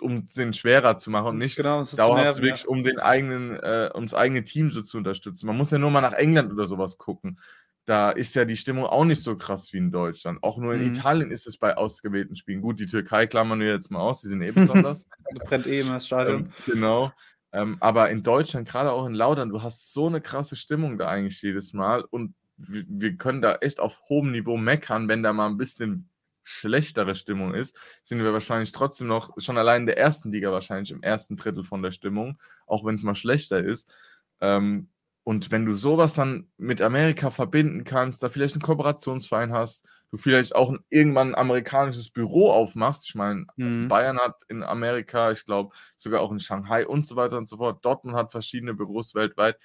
[0.00, 2.68] um den schwerer zu machen und nicht genau, dauerhaft nerven, wirklich, ja.
[2.68, 5.46] um den eigenen, äh, um das eigene Team so zu unterstützen.
[5.46, 7.38] Man muss ja nur mal nach England oder sowas gucken.
[7.84, 10.38] Da ist ja die Stimmung auch nicht so krass wie in Deutschland.
[10.42, 10.92] Auch nur in mhm.
[10.92, 12.60] Italien ist es bei ausgewählten Spielen.
[12.60, 15.08] Gut, die Türkei klammern wir jetzt mal aus, die sind eh besonders.
[15.44, 16.44] brennt eh immer das Stadion.
[16.44, 17.12] Ähm, genau.
[17.52, 21.08] Ähm, aber in Deutschland, gerade auch in Laudern, du hast so eine krasse Stimmung da
[21.08, 25.32] eigentlich jedes Mal und wir, wir können da echt auf hohem Niveau meckern, wenn da
[25.32, 26.08] mal ein bisschen
[26.44, 30.90] schlechtere Stimmung ist, sind wir wahrscheinlich trotzdem noch schon allein in der ersten Liga wahrscheinlich
[30.90, 33.92] im ersten Drittel von der Stimmung, auch wenn es mal schlechter ist.
[34.40, 34.88] Ähm,
[35.24, 40.16] und wenn du sowas dann mit Amerika verbinden kannst, da vielleicht einen Kooperationsverein hast, du
[40.16, 43.08] vielleicht auch irgendwann ein amerikanisches Büro aufmachst.
[43.08, 43.88] Ich meine, mhm.
[43.88, 47.58] Bayern hat in Amerika, ich glaube sogar auch in Shanghai und so weiter und so
[47.58, 47.84] fort.
[47.84, 49.58] Dortmund hat verschiedene Büros weltweit.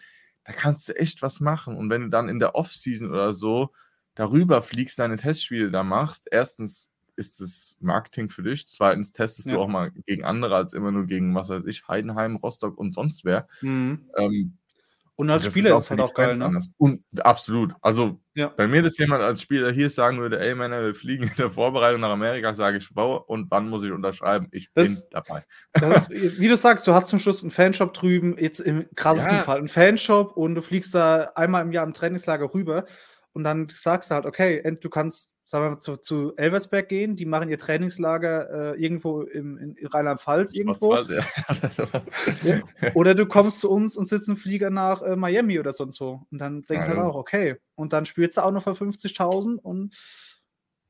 [0.45, 1.75] Da kannst du echt was machen.
[1.75, 3.71] Und wenn du dann in der Offseason oder so
[4.13, 9.55] darüber fliegst, deine Testspiele da machst, erstens ist es Marketing für dich, zweitens testest ja.
[9.55, 12.93] du auch mal gegen andere als immer nur gegen, was weiß ich, Heidenheim, Rostock und
[12.93, 13.47] sonst wer.
[13.61, 14.07] Mhm.
[14.15, 14.57] Ähm,
[15.17, 16.59] und als Spieler ist es halt auch geil, ne?
[16.77, 17.73] Und absolut.
[17.81, 18.49] Also, ja.
[18.49, 21.49] bei mir, dass jemand als Spieler hier sagen würde, ey, Männer, wir fliegen in der
[21.49, 24.47] Vorbereitung nach Amerika, sage ich, wow, und wann muss ich unterschreiben?
[24.51, 25.43] Ich das, bin dabei.
[25.73, 29.41] Ist, wie du sagst, du hast zum Schluss einen Fanshop drüben, jetzt im krassesten ja.
[29.41, 32.85] Fall, einen Fanshop und du fliegst da einmal im Jahr im Trainingslager rüber
[33.33, 37.15] und dann sagst du halt, okay, du kannst, sagen wir mal, zu, zu Elversberg gehen,
[37.15, 40.93] die machen ihr Trainingslager äh, irgendwo im, in Rheinland-Pfalz irgendwo.
[40.93, 41.23] Ja.
[42.43, 42.61] ja.
[42.95, 46.27] Oder du kommst zu uns und sitzt im Flieger nach äh, Miami oder sonst wo.
[46.29, 47.55] Und dann denkst du halt auch, okay.
[47.75, 49.95] Und dann spielst du auch noch für 50.000 und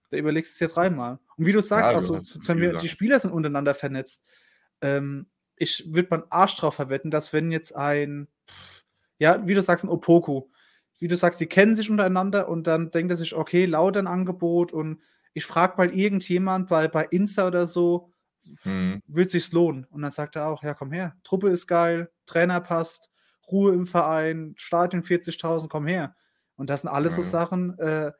[0.09, 1.19] da überlegst du es dir dreimal.
[1.37, 2.19] Und wie du sagst, ja, also,
[2.59, 4.23] wir, die Spieler sind untereinander vernetzt.
[4.81, 8.27] Ähm, ich würde meinen Arsch drauf verwetten, dass wenn jetzt ein,
[9.19, 10.49] ja, wie du sagst, ein Opoku,
[10.99, 14.07] wie du sagst, die kennen sich untereinander und dann denkt er sich, okay, laut ein
[14.07, 15.01] Angebot und
[15.33, 18.11] ich frage mal irgendjemand bei, bei Insta oder so,
[18.63, 19.01] mhm.
[19.07, 19.85] wird sich's lohnen?
[19.91, 23.11] Und dann sagt er auch, ja, komm her, Truppe ist geil, Trainer passt,
[23.51, 26.15] Ruhe im Verein, Stadion 40.000, komm her.
[26.55, 27.21] Und das sind alles mhm.
[27.21, 28.11] so Sachen, äh,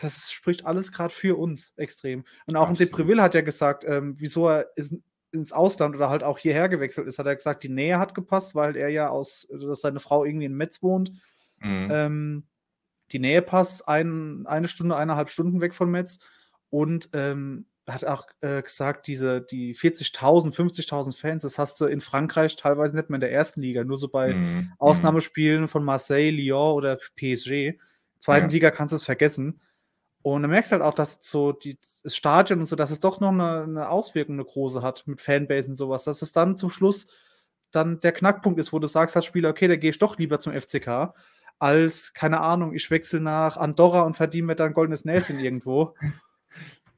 [0.00, 2.24] das spricht alles gerade für uns extrem.
[2.46, 2.80] Und auch Absolut.
[2.80, 4.94] Depreville hat ja gesagt, ähm, wieso er ist,
[5.30, 8.54] ins Ausland oder halt auch hierher gewechselt ist, hat er gesagt, die Nähe hat gepasst,
[8.54, 11.12] weil er ja aus, dass seine Frau irgendwie in Metz wohnt
[11.60, 11.88] Mhm.
[11.90, 12.42] Ähm,
[13.12, 16.18] die Nähe passt, ein, eine Stunde, eineinhalb Stunden weg von Metz.
[16.70, 22.00] Und ähm, hat auch äh, gesagt, diese, die 40.000, 50.000 Fans, das hast du in
[22.00, 24.72] Frankreich teilweise nicht mehr in der ersten Liga, nur so bei mhm.
[24.78, 27.78] Ausnahmespielen von Marseille, Lyon oder PSG.
[28.18, 28.52] Zweiten ja.
[28.52, 29.60] Liga kannst du es vergessen.
[30.22, 33.20] Und du merkst halt auch, dass so die, das Stadion und so, dass es doch
[33.20, 36.70] noch eine, eine Auswirkung, eine große hat mit Fanbase und sowas, dass es dann zum
[36.70, 37.06] Schluss
[37.70, 40.38] dann der Knackpunkt ist, wo du sagst als Spieler, okay, da gehe ich doch lieber
[40.38, 41.14] zum FCK,
[41.58, 45.94] als, keine Ahnung, ich wechsle nach Andorra und verdiene mir dann ein goldenes Näschen irgendwo.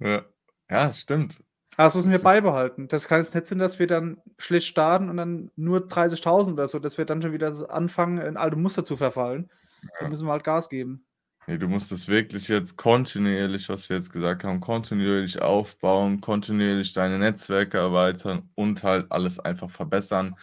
[0.03, 0.23] Ja,
[0.71, 1.43] ja stimmt.
[1.77, 2.89] Aber das müssen wir das beibehalten.
[2.89, 6.69] Das kann jetzt nicht sein, dass wir dann schlecht starten und dann nur 30.000 oder
[6.69, 9.51] so, dass wir dann schon wieder anfangen, in alte Muster zu verfallen.
[9.83, 9.89] Ja.
[10.01, 11.05] Da müssen wir halt Gas geben.
[11.47, 16.93] Nee, du musst es wirklich jetzt kontinuierlich, was wir jetzt gesagt haben, kontinuierlich aufbauen, kontinuierlich
[16.93, 20.37] deine Netzwerke erweitern und halt alles einfach verbessern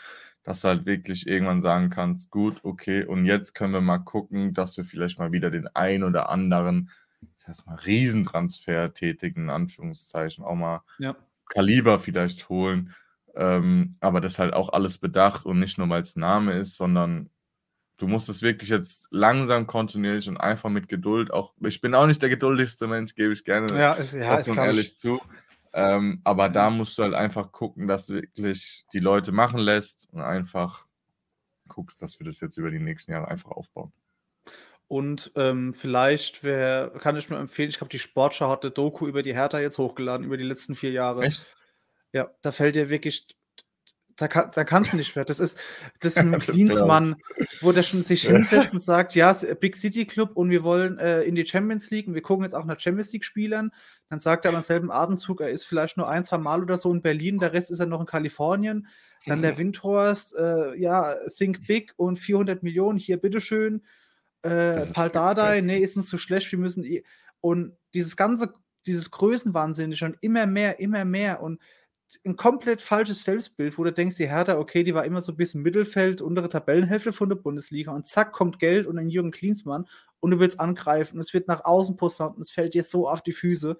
[0.48, 4.54] dass du halt wirklich irgendwann sagen kannst, gut, okay, und jetzt können wir mal gucken,
[4.54, 6.90] dass wir vielleicht mal wieder den ein oder anderen,
[7.36, 11.18] das heißt mal Riesentransfer tätigen, in Anführungszeichen, auch mal ja.
[11.50, 12.96] Kaliber vielleicht holen.
[13.36, 17.30] Ähm, aber das halt auch alles bedacht und nicht nur, weil es Name ist, sondern
[17.98, 21.56] du musst es wirklich jetzt langsam, kontinuierlich und einfach mit Geduld auch.
[21.60, 24.94] Ich bin auch nicht der geduldigste Mensch, gebe ich gerne ja, ist, ja, ist, ehrlich
[24.94, 25.20] ich, zu.
[25.78, 30.10] Ähm, aber da musst du halt einfach gucken, dass du wirklich die Leute machen lässt
[30.12, 30.88] und einfach
[31.68, 33.94] guckst, dass wir das jetzt über die nächsten Jahre einfach aufbauen.
[34.88, 39.08] Und ähm, vielleicht wär, kann ich nur empfehlen, ich glaube, die Sportschau hat eine Doku
[39.08, 41.22] über die Hertha jetzt hochgeladen, über die letzten vier Jahre.
[41.22, 41.56] Echt?
[42.12, 43.28] Ja, da fällt dir wirklich
[44.18, 45.26] da, kann, da kannst du nicht mehr.
[45.26, 45.58] Das ist,
[46.00, 47.16] das ist ein Klinsmann,
[47.62, 51.22] wo der schon sich hinsetzt und sagt, ja, Big City Club und wir wollen äh,
[51.22, 53.72] in die Champions League und wir gucken jetzt auch nach Champions League Spielern.
[54.10, 56.92] Dann sagt er am selben Atemzug, er ist vielleicht nur ein, zwei Mal oder so
[56.92, 58.88] in Berlin, der Rest ist er noch in Kalifornien.
[59.26, 63.84] Dann der Windhorst, äh, ja, Think Big und 400 Millionen, hier, bitteschön.
[64.42, 66.86] Äh, Pal Dardai, nee, ist uns zu schlecht, wir müssen.
[67.42, 68.54] Und dieses ganze,
[68.86, 71.60] dieses Größenwahnsinnig und immer mehr, immer mehr und
[72.26, 75.38] ein komplett falsches Selbstbild, wo du denkst, die Hertha, okay, die war immer so ein
[75.38, 79.86] bisschen Mittelfeld, untere Tabellenhälfte von der Bundesliga und zack, kommt Geld und ein Jürgen Klinsmann
[80.20, 83.10] und du willst angreifen und es wird nach außen posaunt und es fällt dir so
[83.10, 83.78] auf die Füße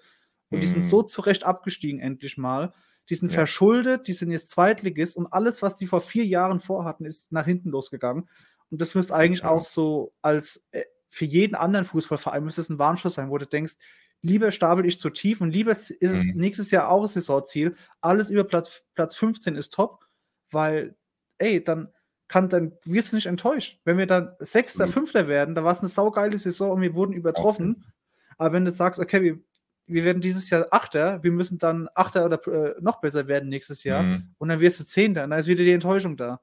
[0.50, 0.62] und mhm.
[0.62, 0.88] die sind mhm.
[0.88, 2.74] so zurecht abgestiegen endlich mal,
[3.10, 3.36] Die sind ja.
[3.36, 7.46] verschuldet, die sind jetzt Zweitligist und alles, was die vor vier Jahren vorhatten, ist nach
[7.46, 8.28] hinten losgegangen.
[8.70, 9.50] Und das müsste eigentlich ja.
[9.50, 13.48] auch so als äh, für jeden anderen Fußballverein müsste es ein Warnschuss sein, wo du
[13.48, 13.76] denkst,
[14.22, 16.34] lieber stapel ich zu tief und lieber ist es mhm.
[16.36, 17.76] nächstes Jahr auch Saisonziel.
[18.02, 20.06] Alles über Platz, Platz 15 ist top,
[20.52, 20.96] weil,
[21.38, 21.90] ey, dann
[22.28, 23.80] kann, dann wirst du nicht enttäuscht.
[23.86, 24.92] Wenn wir dann Sechster, mhm.
[24.92, 27.78] Fünfter werden, da war es eine saugeile Saison und wir wurden übertroffen.
[27.78, 27.92] Okay.
[28.38, 29.40] Aber wenn du sagst, okay, wir,
[29.86, 33.84] wir werden dieses Jahr Achter, wir müssen dann Achter oder äh, noch besser werden nächstes
[33.84, 34.36] Jahr mhm.
[34.38, 36.42] und dann wirst du Zehnter, dann ist wieder die Enttäuschung da.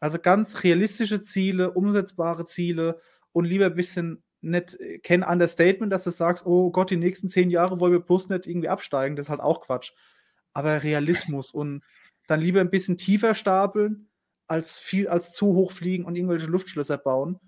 [0.00, 3.00] Also ganz realistische Ziele, umsetzbare Ziele
[3.32, 7.50] und lieber ein bisschen nicht kein Understatement, dass du sagst, oh Gott, die nächsten zehn
[7.50, 9.92] Jahre wollen wir bloß nicht irgendwie absteigen, das ist halt auch Quatsch.
[10.52, 11.82] Aber Realismus und
[12.26, 14.08] dann lieber ein bisschen tiefer stapeln,
[14.46, 17.38] als viel, als zu hoch fliegen und irgendwelche Luftschlösser bauen,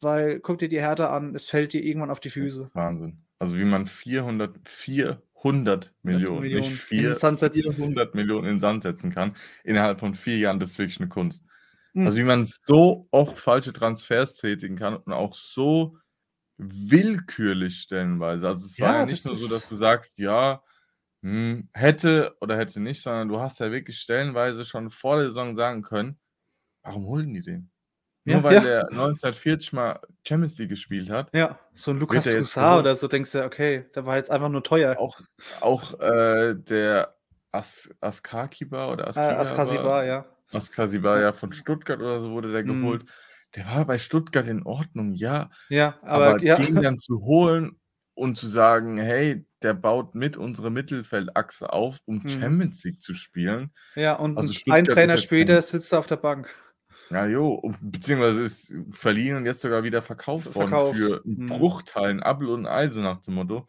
[0.00, 2.70] weil guck dir die Härte an, es fällt dir irgendwann auf die Füße.
[2.72, 3.24] Wahnsinn.
[3.38, 9.10] Also wie man 400, 400 Millionen, Millionen, nicht 4, 400 Millionen in den Sand setzen
[9.10, 9.34] kann,
[9.64, 11.44] innerhalb von vier Jahren, das ist wirklich eine Kunst.
[11.92, 12.06] Mhm.
[12.06, 15.98] Also wie man so oft falsche Transfers tätigen kann und auch so
[16.56, 18.48] willkürlich stellenweise.
[18.48, 20.62] Also es ja, war ja nicht nur so, dass du sagst, ja,
[21.22, 25.54] hm, hätte oder hätte nicht, sondern du hast ja wirklich stellenweise schon vor der Saison
[25.54, 26.18] sagen können,
[26.82, 27.70] warum holen die den?
[28.26, 28.60] Nur ja, weil ja.
[28.60, 31.28] der 1940 mal Champions League gespielt hat.
[31.34, 34.62] Ja, so ein Lukas Toussaint oder so denkst du, okay, der war jetzt einfach nur
[34.62, 34.98] teuer.
[34.98, 35.20] Auch,
[35.60, 37.14] auch äh, der
[37.52, 40.26] As Askakiba oder Askiba, äh, Askasiba, ja.
[40.52, 42.82] Askasiba, ja, von Stuttgart oder so wurde der mhm.
[42.82, 43.04] geholt.
[43.54, 45.50] Der war bei Stuttgart in Ordnung, ja.
[45.68, 46.56] Ja, aber, aber ja.
[46.56, 47.78] den dann zu holen
[48.14, 52.28] und zu sagen, hey, der baut mit unsere Mittelfeldachse auf, um mhm.
[52.28, 53.72] Champions League zu spielen.
[53.94, 56.54] Ja, und also ein Trainer später sitzt er auf der Bank.
[57.10, 60.98] Ja, jo, beziehungsweise ist verliehen und jetzt sogar wieder verkauft, verkauft.
[60.98, 61.46] worden für einen mhm.
[61.46, 63.66] Bruchteil, ein Apfel und ein Ei, so nach dem Motto.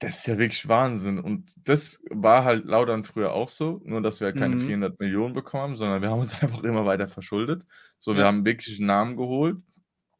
[0.00, 1.18] Das ist ja wirklich Wahnsinn.
[1.18, 4.66] Und das war halt Laudern früher auch so, nur dass wir halt keine mhm.
[4.66, 7.66] 400 Millionen bekommen, sondern wir haben uns einfach immer weiter verschuldet.
[7.98, 9.58] So, wir haben wirklich einen Namen geholt.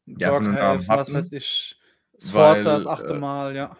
[0.05, 1.79] Ja, Namen was weiß ich.
[2.19, 3.75] Sforza das achte äh, Mal, ja.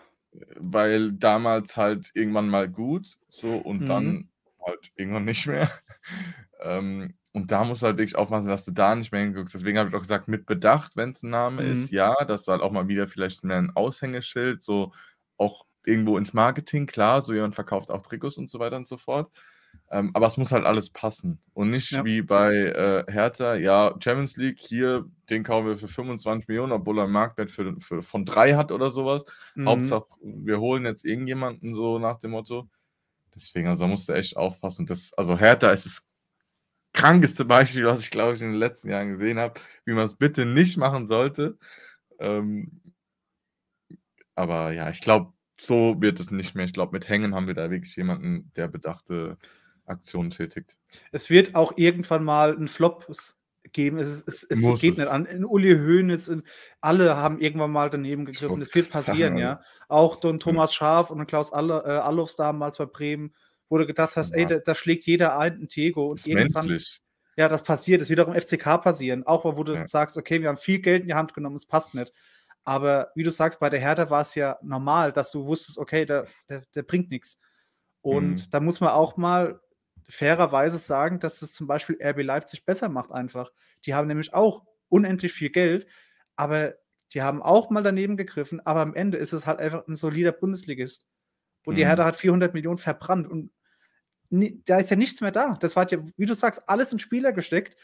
[0.57, 3.85] Weil damals halt irgendwann mal gut, so und mhm.
[3.85, 4.29] dann
[4.65, 5.69] halt irgendwann nicht mehr.
[6.61, 9.53] ähm, und da musst du halt wirklich aufpassen, dass du da nicht mehr hinguckst.
[9.53, 11.73] Deswegen habe ich auch gesagt, mit Bedacht, wenn es ein Name mhm.
[11.73, 14.91] ist, ja, dass du halt auch mal wieder vielleicht mehr ein Aushängeschild, so
[15.37, 18.97] auch irgendwo ins Marketing, klar, so jemand verkauft auch Trikots und so weiter und so
[18.97, 19.31] fort.
[19.89, 21.39] Ähm, aber es muss halt alles passen.
[21.53, 22.05] Und nicht ja.
[22.05, 26.99] wie bei äh, Hertha, ja, Champions League, hier, den kaufen wir für 25 Millionen, obwohl
[26.99, 29.25] er einen Marktwert für, für, von drei hat oder sowas.
[29.55, 29.67] Mhm.
[29.67, 32.69] Hauptsache, wir holen jetzt irgendjemanden so nach dem Motto.
[33.35, 34.85] Deswegen, also da musst du echt aufpassen.
[34.85, 36.05] Das, also Hertha ist das
[36.93, 40.15] krankeste Beispiel, was ich glaube ich in den letzten Jahren gesehen habe, wie man es
[40.15, 41.57] bitte nicht machen sollte.
[42.19, 42.81] Ähm,
[44.35, 46.65] aber ja, ich glaube, so wird es nicht mehr.
[46.65, 49.37] Ich glaube, mit Hängen haben wir da wirklich jemanden, der bedachte
[49.85, 50.75] Aktionen tätigt.
[51.11, 53.05] Es wird auch irgendwann mal einen Flop
[53.71, 53.97] geben.
[53.99, 54.97] Es, es, es geht es.
[54.99, 55.25] nicht an.
[55.25, 56.43] In Uli Hoeneß, in,
[56.79, 58.59] alle haben irgendwann mal daneben gegriffen.
[58.61, 59.61] Es wird passieren, ja.
[59.87, 63.35] Auch Don Thomas Schaf und Klaus Alle, äh, Allofs damals bei Bremen,
[63.69, 64.37] wo du gedacht hast, ja.
[64.37, 66.09] ey, da, da, schlägt jeder ein, ein Tego.
[66.09, 67.01] Und irgendwann, menschlich.
[67.37, 68.01] ja, das passiert.
[68.01, 69.27] Es wird auch im FCK passieren.
[69.27, 69.85] Auch wo du ja.
[69.85, 72.11] sagst, okay, wir haben viel Geld in die Hand genommen, es passt nicht.
[72.63, 76.05] Aber wie du sagst, bei der Hertha war es ja normal, dass du wusstest, okay,
[76.05, 77.39] der, der, der bringt nichts.
[78.01, 78.49] Und mhm.
[78.51, 79.59] da muss man auch mal
[80.09, 83.51] fairerweise sagen, dass das zum Beispiel RB Leipzig besser macht einfach.
[83.85, 85.87] Die haben nämlich auch unendlich viel Geld,
[86.35, 86.75] aber
[87.13, 90.31] die haben auch mal daneben gegriffen, aber am Ende ist es halt einfach ein solider
[90.31, 91.05] Bundesligist.
[91.65, 91.77] Und mhm.
[91.77, 93.51] die Hertha hat 400 Millionen verbrannt und
[94.29, 95.57] da ist ja nichts mehr da.
[95.59, 97.75] Das war ja, wie du sagst, alles in Spieler gesteckt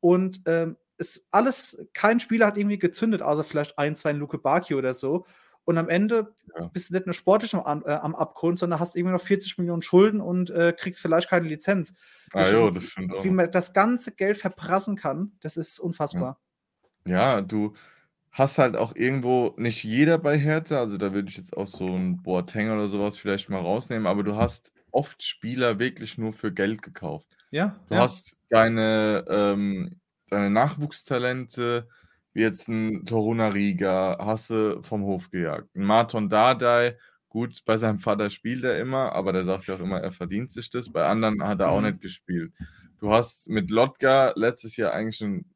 [0.00, 4.74] und ähm, ist alles, kein Spieler hat irgendwie gezündet, außer vielleicht ein, zwei Luke Baki
[4.74, 5.26] oder so.
[5.64, 6.66] Und am Ende ja.
[6.66, 9.82] bist du nicht nur sportlich am, äh, am, Abgrund, sondern hast irgendwie noch 40 Millionen
[9.82, 11.94] Schulden und äh, kriegst vielleicht keine Lizenz.
[12.32, 13.22] Ah, jo, das stimmt auch.
[13.24, 16.40] Wie man das ganze Geld verprassen kann, das ist unfassbar.
[17.06, 17.36] Ja.
[17.36, 17.74] ja, du
[18.32, 21.86] hast halt auch irgendwo, nicht jeder bei Hertha, also da würde ich jetzt auch so
[21.86, 26.52] ein Boateng oder sowas vielleicht mal rausnehmen, aber du hast oft Spieler wirklich nur für
[26.52, 27.26] Geld gekauft.
[27.50, 27.76] Ja.
[27.88, 28.00] Du ja.
[28.00, 30.00] hast deine, ähm,
[30.32, 31.88] deine Nachwuchstalente,
[32.32, 35.74] wie jetzt ein Toruna Riga, hast du vom Hof gejagt.
[35.76, 36.96] Ein Marton Dardai,
[37.28, 40.50] gut, bei seinem Vater spielt er immer, aber der sagt ja auch immer, er verdient
[40.50, 40.90] sich das.
[40.90, 41.86] Bei anderen hat er auch mhm.
[41.86, 42.52] nicht gespielt.
[42.98, 45.52] Du hast mit Lotka letztes Jahr eigentlich einen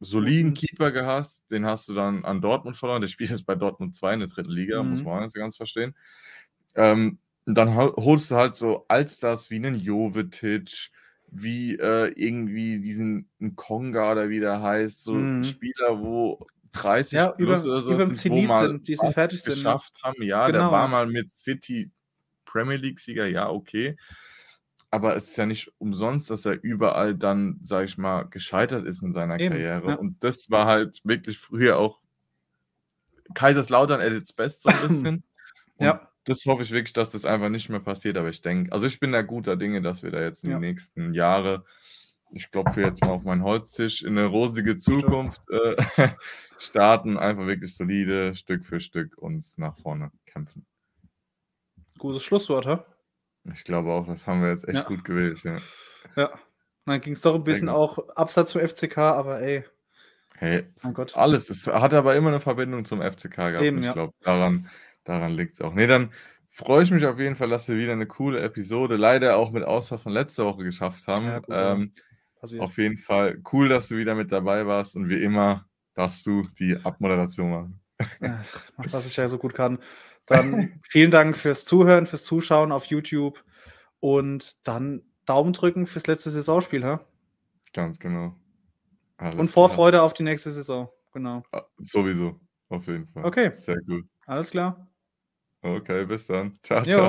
[0.00, 0.54] soliden mhm.
[0.54, 3.00] Keeper gehabt, den hast du dann an Dortmund verloren.
[3.02, 4.90] Der spielt jetzt bei Dortmund 2 in der dritten Liga, mhm.
[4.90, 5.94] muss man auch nicht so ganz verstehen.
[6.74, 10.90] Ähm, dann holst du halt so Allstars wie einen Jovetic,
[11.32, 15.44] wie äh, irgendwie diesen Konga oder wie der heißt, so mhm.
[15.44, 19.44] Spieler, wo 30 ja, plus über, oder so sind, wo mal sind, die sind fertig
[19.44, 20.04] geschafft sind.
[20.04, 20.22] haben.
[20.22, 20.58] Ja, genau.
[20.58, 21.90] der war mal mit City
[22.44, 23.96] Premier League Sieger, ja, okay.
[24.90, 29.02] aber es ist ja nicht umsonst, dass er überall dann, sag ich mal, gescheitert ist
[29.02, 29.90] in seiner Eben, Karriere.
[29.90, 29.94] Ja.
[29.94, 32.00] Und das war halt wirklich früher auch
[33.34, 35.24] Kaiserslautern at its best so ein bisschen.
[35.78, 36.09] ja.
[36.30, 39.00] Das hoffe ich wirklich, dass das einfach nicht mehr passiert, aber ich denke, also ich
[39.00, 40.56] bin da guter Dinge, dass wir da jetzt in ja.
[40.58, 41.64] den nächsten Jahren,
[42.30, 45.74] ich klopfe jetzt mal auf meinen Holztisch, in eine rosige Zukunft äh,
[46.56, 50.64] starten, einfach wirklich solide, Stück für Stück uns nach vorne kämpfen.
[51.98, 52.86] Gutes Schlusswort, ha?
[53.52, 54.84] Ich glaube auch, das haben wir jetzt echt ja.
[54.84, 55.56] gut gewählt, ja.
[56.14, 56.30] Ja,
[56.86, 59.64] dann ging es doch ein bisschen auch abseits zum FCK, aber ey.
[60.36, 61.16] Hey, mein Gott.
[61.16, 61.50] alles.
[61.50, 63.62] Es hat aber immer eine Verbindung zum FCK gehabt.
[63.62, 63.92] Eben, ich ja.
[63.92, 64.70] glaube, daran,
[65.10, 65.74] daran liegt es auch.
[65.74, 66.12] Nee, dann
[66.50, 69.64] freue ich mich auf jeden Fall, dass wir wieder eine coole Episode, leider auch mit
[69.64, 71.26] Ausfall von letzter Woche geschafft haben.
[71.26, 71.92] Ja, gut, ähm,
[72.60, 76.42] auf jeden Fall cool, dass du wieder mit dabei warst und wie immer darfst du
[76.58, 77.80] die Abmoderation machen.
[78.22, 78.44] Ja,
[78.76, 79.78] was ich ja so gut kann.
[80.26, 83.44] Dann vielen Dank fürs Zuhören, fürs Zuschauen auf YouTube
[83.98, 87.04] und dann Daumen drücken fürs letzte Saisonspiel, ha?
[87.74, 88.34] Ganz genau.
[89.18, 90.04] Alles und Vorfreude klar.
[90.04, 91.42] auf die nächste Saison, genau.
[91.52, 93.24] Ah, sowieso, auf jeden Fall.
[93.24, 93.50] Okay.
[93.52, 94.06] Sehr gut.
[94.24, 94.89] Alles klar.
[95.62, 96.58] Okay, bis dann.
[96.62, 96.84] Ciao, jo.
[96.84, 97.08] ciao.